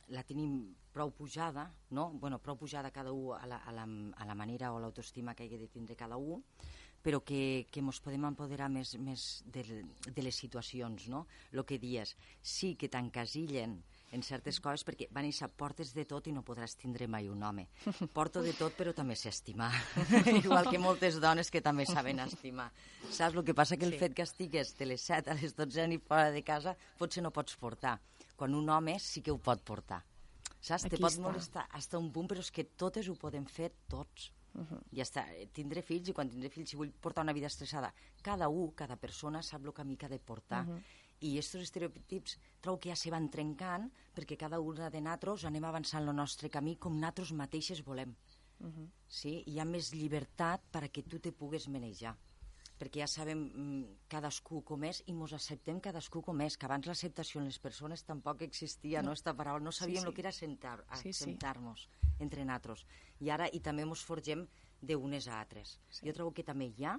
la 0.08 0.22
tenim 0.24 0.74
prou 0.92 1.10
pujada, 1.12 1.68
no? 1.90 2.10
bueno, 2.18 2.38
prou 2.40 2.56
pujada 2.56 2.90
cada 2.90 3.12
un 3.12 3.34
a 3.36 3.46
la, 3.46 3.58
a 3.58 3.72
la, 3.72 3.84
a 4.16 4.24
la 4.26 4.34
manera 4.34 4.72
o 4.72 4.80
l'autoestima 4.80 5.34
que 5.34 5.44
hagi 5.44 5.58
de 5.60 5.68
tindre 5.68 5.94
cada 5.96 6.16
un, 6.16 6.42
però 7.02 7.20
que, 7.22 7.68
que 7.70 7.78
ens 7.80 8.00
podem 8.02 8.24
empoderar 8.26 8.66
més, 8.72 8.96
més 8.98 9.44
de, 9.46 9.62
de 10.08 10.22
les 10.24 10.34
situacions, 10.34 11.06
no? 11.12 11.26
El 11.52 11.62
que 11.64 11.78
dies, 11.78 12.16
sí 12.42 12.74
que 12.74 12.88
t'encasillen 12.90 13.76
en 14.10 14.22
certes 14.24 14.58
coses 14.64 14.82
perquè 14.88 15.06
van 15.12 15.26
néixer 15.28 15.46
portes 15.52 15.92
de 15.94 16.06
tot 16.08 16.26
i 16.26 16.32
no 16.32 16.42
podràs 16.42 16.74
tindre 16.80 17.06
mai 17.06 17.28
un 17.28 17.42
home. 17.44 17.68
Porto 18.16 18.40
de 18.42 18.54
tot 18.56 18.74
però 18.74 18.94
també 18.96 19.14
sé 19.14 19.28
estimar. 19.30 19.70
Igual 20.42 20.70
que 20.72 20.80
moltes 20.80 21.20
dones 21.20 21.52
que 21.52 21.60
també 21.62 21.84
saben 21.86 22.18
estimar. 22.24 22.70
Saps? 23.12 23.36
El 23.36 23.44
que 23.44 23.54
passa 23.54 23.76
que 23.76 23.84
el 23.86 23.92
Sí. 23.92 23.98
fet 24.00 24.14
que 24.16 24.24
estigues 24.24 24.74
de 24.78 24.86
les 24.86 25.00
7 25.04 25.30
a 25.30 25.34
les 25.38 25.54
12 25.54 25.86
ni 25.92 25.98
fora 26.00 26.30
de 26.32 26.42
casa 26.42 26.74
potser 26.98 27.22
no 27.22 27.30
pots 27.30 27.54
portar. 27.60 27.98
Quan 28.38 28.54
un 28.54 28.68
home 28.70 28.94
sí 29.02 29.20
que 29.24 29.34
ho 29.34 29.38
pot 29.42 29.64
portar. 29.66 29.98
Saps? 30.60 30.86
Aquí 30.86 30.96
Te 30.96 31.02
pot 31.02 31.10
està. 31.10 31.22
molestar 31.24 31.64
fins 31.72 31.94
a 31.94 31.98
un 31.98 32.10
punt, 32.14 32.28
però 32.30 32.42
és 32.44 32.50
que 32.54 32.64
totes 32.82 33.08
ho 33.10 33.16
podem 33.18 33.46
fer 33.50 33.72
tots. 33.90 34.30
Uh 34.54 34.62
-huh. 34.62 34.80
Ja 34.92 35.02
està, 35.02 35.26
eh, 35.34 35.48
tindré 35.52 35.82
fills 35.82 36.08
i 36.08 36.12
quan 36.12 36.30
tindré 36.30 36.48
fills 36.48 36.70
si 36.70 36.76
vull 36.76 36.90
portar 36.90 37.22
una 37.22 37.32
vida 37.32 37.46
estressada. 37.46 37.92
Cada 38.22 38.48
un, 38.48 38.72
cada 38.74 38.96
persona 38.96 39.42
sap 39.42 39.64
el 39.64 39.72
camí 39.72 39.96
que 39.96 40.06
ha 40.06 40.08
de 40.08 40.18
portar. 40.18 40.66
Uh 40.66 40.74
-huh. 40.74 40.82
I 41.20 41.32
aquests 41.32 41.54
estereotips 41.56 42.38
trobo 42.60 42.78
que 42.78 42.90
ja 42.90 42.96
se 42.96 43.10
van 43.10 43.28
trencant 43.28 43.92
perquè 44.14 44.36
cada 44.36 44.60
una 44.60 44.88
de 44.88 45.00
nosaltres 45.00 45.44
anem 45.44 45.64
avançant 45.64 46.08
el 46.08 46.14
nostre 46.14 46.48
camí 46.48 46.76
com 46.76 46.94
nosaltres 46.94 47.32
mateixes 47.32 47.84
volem. 47.84 48.14
Uh 48.60 48.66
-huh. 48.66 48.90
sí? 49.08 49.42
Hi 49.46 49.58
ha 49.58 49.64
més 49.64 49.92
llibertat 49.92 50.60
perquè 50.72 51.02
tu 51.02 51.18
te 51.18 51.32
pugues 51.32 51.68
manejar 51.68 52.16
perquè 52.78 53.00
ja 53.02 53.06
sabem 53.10 53.40
mm, 53.48 53.84
cadascú 54.08 54.62
com 54.64 54.84
és 54.86 55.02
i 55.06 55.14
mos 55.14 55.32
acceptem 55.34 55.80
cadascú 55.80 56.22
com 56.22 56.40
és, 56.44 56.56
que 56.56 56.66
abans 56.66 56.86
l'acceptació 56.86 57.40
en 57.40 57.46
les 57.50 57.58
persones 57.58 58.04
tampoc 58.06 58.42
existia, 58.46 59.02
no, 59.02 59.12
esta 59.12 59.34
paraula, 59.34 59.64
no 59.64 59.72
sabíem 59.72 60.02
sí. 60.02 60.08
el 60.08 60.14
que 60.14 60.22
era 60.22 60.30
acceptar- 60.30 60.84
Sí, 60.94 61.12
sí. 61.12 61.24
acceptar-nos 61.24 61.88
entre 62.20 62.44
nosaltres. 62.44 62.86
I 63.20 63.30
ara, 63.30 63.48
i 63.52 63.60
també 63.60 63.84
mos 63.84 64.02
forgem 64.04 64.46
d'unes 64.80 65.26
a 65.28 65.40
altres. 65.40 65.80
Jo 66.04 66.12
trobo 66.14 66.32
que 66.32 66.44
també 66.44 66.66
hi 66.70 66.84
ha 66.84 66.96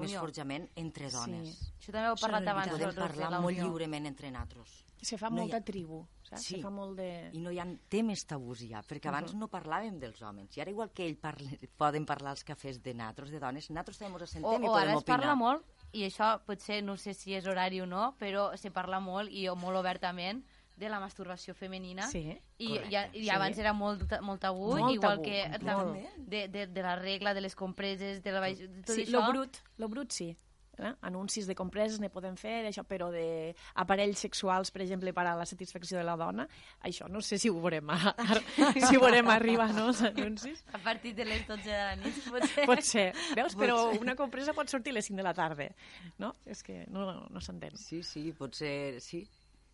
més 0.00 0.12
forjament 0.20 0.68
entre 0.76 1.10
dones. 1.10 1.48
Sí. 1.58 1.72
Això 1.80 1.92
també 1.92 2.08
ho 2.08 2.14
he 2.16 2.20
parlat 2.20 2.48
abans. 2.48 2.72
Podem 2.72 2.94
parlar 2.94 3.30
la 3.30 3.40
molt 3.40 3.56
lliurement 3.68 4.06
entre 4.06 4.30
nosaltres. 4.30 4.84
Se 5.00 5.16
fa 5.18 5.30
No 5.30 5.36
molta 5.42 5.56
ha- 5.58 5.64
tribu, 5.64 6.06
saps? 6.22 6.42
Sí. 6.42 6.54
Se 6.56 6.62
fa 6.62 6.70
molt 6.70 6.96
de... 6.98 7.30
I 7.32 7.38
no 7.38 7.50
hi 7.52 7.58
ha 7.60 7.66
temes 7.88 8.24
tabús 8.26 8.60
ja, 8.68 8.82
perquè 8.82 9.08
abans 9.08 9.34
no 9.34 9.48
parlàvem 9.48 9.98
dels 10.00 10.20
homes. 10.22 10.56
I 10.56 10.60
ara, 10.60 10.70
igual 10.70 10.90
que 10.92 11.06
ell 11.06 11.16
parle, 11.16 11.58
poden 11.76 12.04
parlar 12.06 12.30
als 12.34 12.44
cafès 12.44 12.82
de 12.82 12.94
nosaltres, 12.94 13.30
de 13.30 13.38
dones, 13.40 13.70
nosaltres 13.70 13.98
també 13.98 14.12
ens 14.14 14.22
O, 14.22 14.24
assentem 14.24 14.62
i 14.64 14.66
o 14.66 14.72
podem 14.72 14.82
ara 14.88 14.92
es 14.92 15.02
opinar. 15.02 15.18
parla 15.20 15.34
molt, 15.36 15.64
i 15.92 16.02
això 16.04 16.40
potser 16.44 16.82
no 16.84 16.96
sé 16.96 17.14
si 17.14 17.34
és 17.34 17.46
horari 17.46 17.80
o 17.80 17.86
no, 17.86 18.14
però 18.18 18.50
se 18.56 18.70
parla 18.70 18.98
molt 19.00 19.30
i 19.30 19.46
molt 19.54 19.76
obertament 19.78 20.44
de 20.78 20.88
la 20.88 21.00
masturbació 21.00 21.54
femenina. 21.58 22.06
Sí, 22.06 22.20
I, 22.58 22.68
correcte. 22.68 23.18
i 23.18 23.22
Sí. 23.24 23.30
abans 23.30 23.58
era 23.58 23.72
molt, 23.72 24.04
molt 24.22 24.40
tabú, 24.40 24.76
Molt 24.78 24.94
igual 24.94 25.16
tabú, 25.16 25.22
que 25.24 25.58
molt. 25.64 25.96
de, 26.18 26.46
de, 26.48 26.66
de 26.68 26.82
la 26.82 26.94
regla, 26.96 27.34
de 27.34 27.40
les 27.40 27.56
compreses, 27.56 28.22
de 28.22 28.30
la 28.32 28.38
baix... 28.40 28.58
de 28.60 28.82
tot 28.82 28.94
sí, 28.94 29.02
això. 29.02 29.10
lo 29.18 29.24
brut, 29.32 29.56
lo 29.78 29.88
brut 29.88 30.12
sí. 30.12 30.36
Eh? 30.78 30.92
Anuncis 31.08 31.48
de 31.48 31.56
compreses 31.58 31.98
ne 32.02 32.10
podem 32.12 32.36
fer, 32.38 32.60
això, 32.68 32.84
però 32.86 33.10
de 33.14 33.54
aparells 33.82 34.22
sexuals, 34.24 34.70
per 34.74 34.82
exemple, 34.84 35.12
per 35.16 35.24
a 35.26 35.34
la 35.38 35.46
satisfacció 35.48 35.98
de 35.98 36.04
la 36.06 36.16
dona, 36.20 36.46
això 36.86 37.08
no 37.10 37.22
sé 37.24 37.38
si 37.40 37.50
ho 37.50 37.56
veurem, 37.58 37.90
a, 37.90 38.14
a, 38.14 38.38
si 38.86 38.96
ho 38.96 39.02
veurem 39.02 39.30
arribar, 39.34 39.70
no, 39.74 39.88
els 39.92 40.04
anuncis. 40.06 40.62
A 40.72 40.82
partir 40.82 41.14
de 41.18 41.26
les 41.26 41.46
12 41.48 41.66
de 41.66 41.78
la 41.78 41.96
nit, 41.98 42.22
potser. 42.32 42.66
Pot 42.68 42.84
ser, 42.86 43.08
veus? 43.38 43.58
Però 43.58 43.80
una 43.98 44.14
compresa 44.18 44.54
pot 44.56 44.70
sortir 44.70 44.94
a 44.94 44.98
les 45.00 45.10
5 45.10 45.18
de 45.18 45.26
la 45.26 45.34
tarda, 45.34 45.68
no? 46.22 46.34
És 46.46 46.62
que 46.62 46.84
no, 46.92 47.10
no 47.28 47.42
s'entén. 47.44 47.76
Sí, 47.80 48.02
sí, 48.06 48.28
potser 48.36 49.02
sí. 49.02 49.24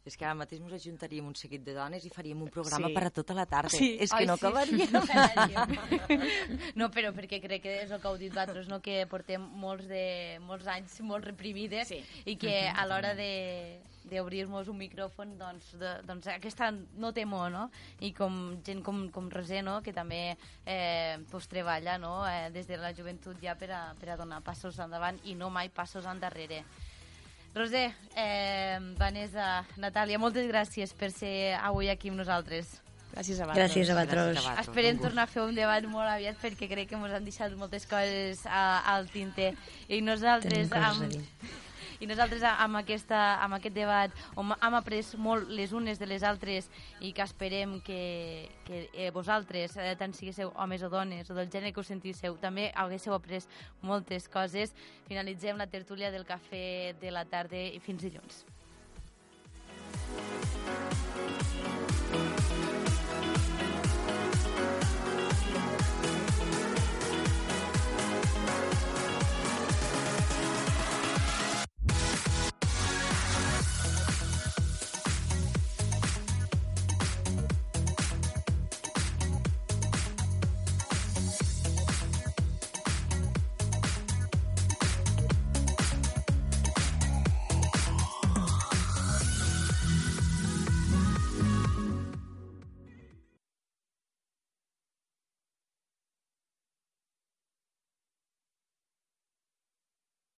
És 0.04 0.18
que 0.20 0.26
ara 0.26 0.34
mateix 0.36 0.60
ens 0.60 0.72
ajuntaríem 0.76 1.24
un 1.26 1.34
seguit 1.34 1.62
de 1.64 1.72
dones 1.72 2.04
i 2.04 2.10
faríem 2.12 2.42
un 2.44 2.50
programa 2.52 2.88
Sí. 2.88 2.94
per 2.94 3.04
a 3.06 3.10
tota 3.10 3.32
la 3.34 3.46
tarda. 3.46 3.70
Sí. 3.72 3.96
És 4.00 4.10
que 4.12 4.18
Ai, 4.24 4.26
no 4.26 4.36
sí. 4.36 4.44
acabaria. 4.44 4.86
No, 6.76 6.90
però 6.90 7.12
perquè 7.14 7.40
crec 7.42 7.62
que 7.64 7.74
és 7.84 7.90
el 7.90 8.00
que 8.02 8.08
heu 8.10 8.18
dit 8.20 8.32
vosaltres, 8.34 8.68
no? 8.68 8.80
que 8.84 9.06
portem 9.10 9.40
molts, 9.40 9.86
de, 9.88 10.38
molts 10.44 10.66
anys 10.68 11.00
molt 11.06 11.24
reprimides 11.24 11.88
Sí. 11.88 12.02
i 12.26 12.36
que 12.36 12.68
a 12.68 12.86
l'hora 12.86 13.14
de 13.14 13.80
d'obrir-nos 14.04 14.68
un 14.68 14.76
micròfon, 14.76 15.38
doncs, 15.40 15.70
de, 15.80 15.94
doncs 16.04 16.26
aquesta 16.28 16.68
no 17.00 17.14
té 17.16 17.22
por, 17.24 17.48
no? 17.50 17.70
I 18.04 18.10
com 18.12 18.58
gent 18.62 18.82
com, 18.84 19.06
com 19.10 19.30
Roser, 19.32 19.62
no? 19.64 19.78
que 19.82 19.94
també 19.96 20.36
eh, 20.66 21.16
pues, 21.30 21.48
treballa 21.48 21.96
no? 21.98 22.18
eh, 22.28 22.50
des 22.52 22.68
de 22.68 22.76
la 22.76 22.92
joventut 22.92 23.40
ja 23.40 23.54
per 23.56 23.70
a, 23.72 23.94
per 23.98 24.10
a 24.12 24.16
donar 24.20 24.42
passos 24.44 24.76
endavant 24.78 25.16
i 25.24 25.34
no 25.34 25.48
mai 25.48 25.70
passos 25.72 26.04
endarrere. 26.04 26.64
Roser, 27.54 27.92
eh, 28.16 28.78
Vanessa, 28.98 29.64
Natàlia, 29.78 30.18
moltes 30.18 30.48
gràcies 30.50 30.92
per 30.98 31.12
ser 31.14 31.54
avui 31.62 31.88
aquí 31.88 32.10
amb 32.10 32.18
nosaltres. 32.18 32.80
Gràcies 33.14 33.38
a 33.38 33.46
vosaltres. 33.46 33.70
Gràcies 33.70 33.90
a 33.90 33.94
Gràcies 33.94 33.94
vosaltres. 33.94 34.18
a 34.18 34.40
vosaltres. 34.40 34.68
Esperem 34.68 34.98
tornar 34.98 35.22
a 35.22 35.30
fer 35.30 35.42
un 35.44 35.54
debat 35.54 35.84
molt 35.86 36.08
aviat 36.10 36.40
perquè 36.42 36.66
crec 36.68 36.88
que 36.90 36.96
ens 36.98 37.14
han 37.14 37.24
deixat 37.24 37.54
moltes 37.54 37.86
coses 37.86 38.42
a, 38.46 38.82
al 38.96 39.06
tinter. 39.08 39.52
I 39.88 40.00
nosaltres, 40.02 40.50
Tenim 40.52 40.68
coses 40.68 40.82
a 40.82 40.90
amb, 40.90 41.12
dir 41.12 41.22
i 42.04 42.08
nosaltres 42.08 42.42
amb, 42.44 42.76
aquesta, 42.82 43.18
amb 43.40 43.56
aquest 43.56 43.76
debat 43.76 44.24
on 44.40 44.52
hem 44.54 44.76
après 44.76 45.14
molt 45.16 45.48
les 45.48 45.72
unes 45.72 46.00
de 46.00 46.08
les 46.10 46.24
altres 46.26 46.68
i 47.00 47.14
que 47.16 47.24
esperem 47.24 47.78
que, 47.84 48.50
que 48.66 48.82
eh, 48.92 49.10
vosaltres, 49.14 49.78
eh, 49.80 49.94
tant 49.96 50.12
siguéssiu 50.12 50.52
homes 50.60 50.84
o 50.84 50.90
dones 50.92 51.30
o 51.30 51.38
del 51.38 51.48
gènere 51.48 51.72
que 51.72 51.80
us 51.80 51.88
sentísseu, 51.88 52.36
també 52.42 52.70
haguéssiu 52.74 53.16
après 53.16 53.48
moltes 53.80 54.28
coses. 54.28 54.74
Finalitzem 55.08 55.56
la 55.56 55.70
tertúlia 55.70 56.12
del 56.12 56.28
cafè 56.28 56.92
de 57.00 57.14
la 57.14 57.24
tarda 57.24 57.56
i 57.56 57.80
fins 57.80 58.04
dilluns. 58.04 58.44
Thank 60.14 60.68
you. 63.88 63.93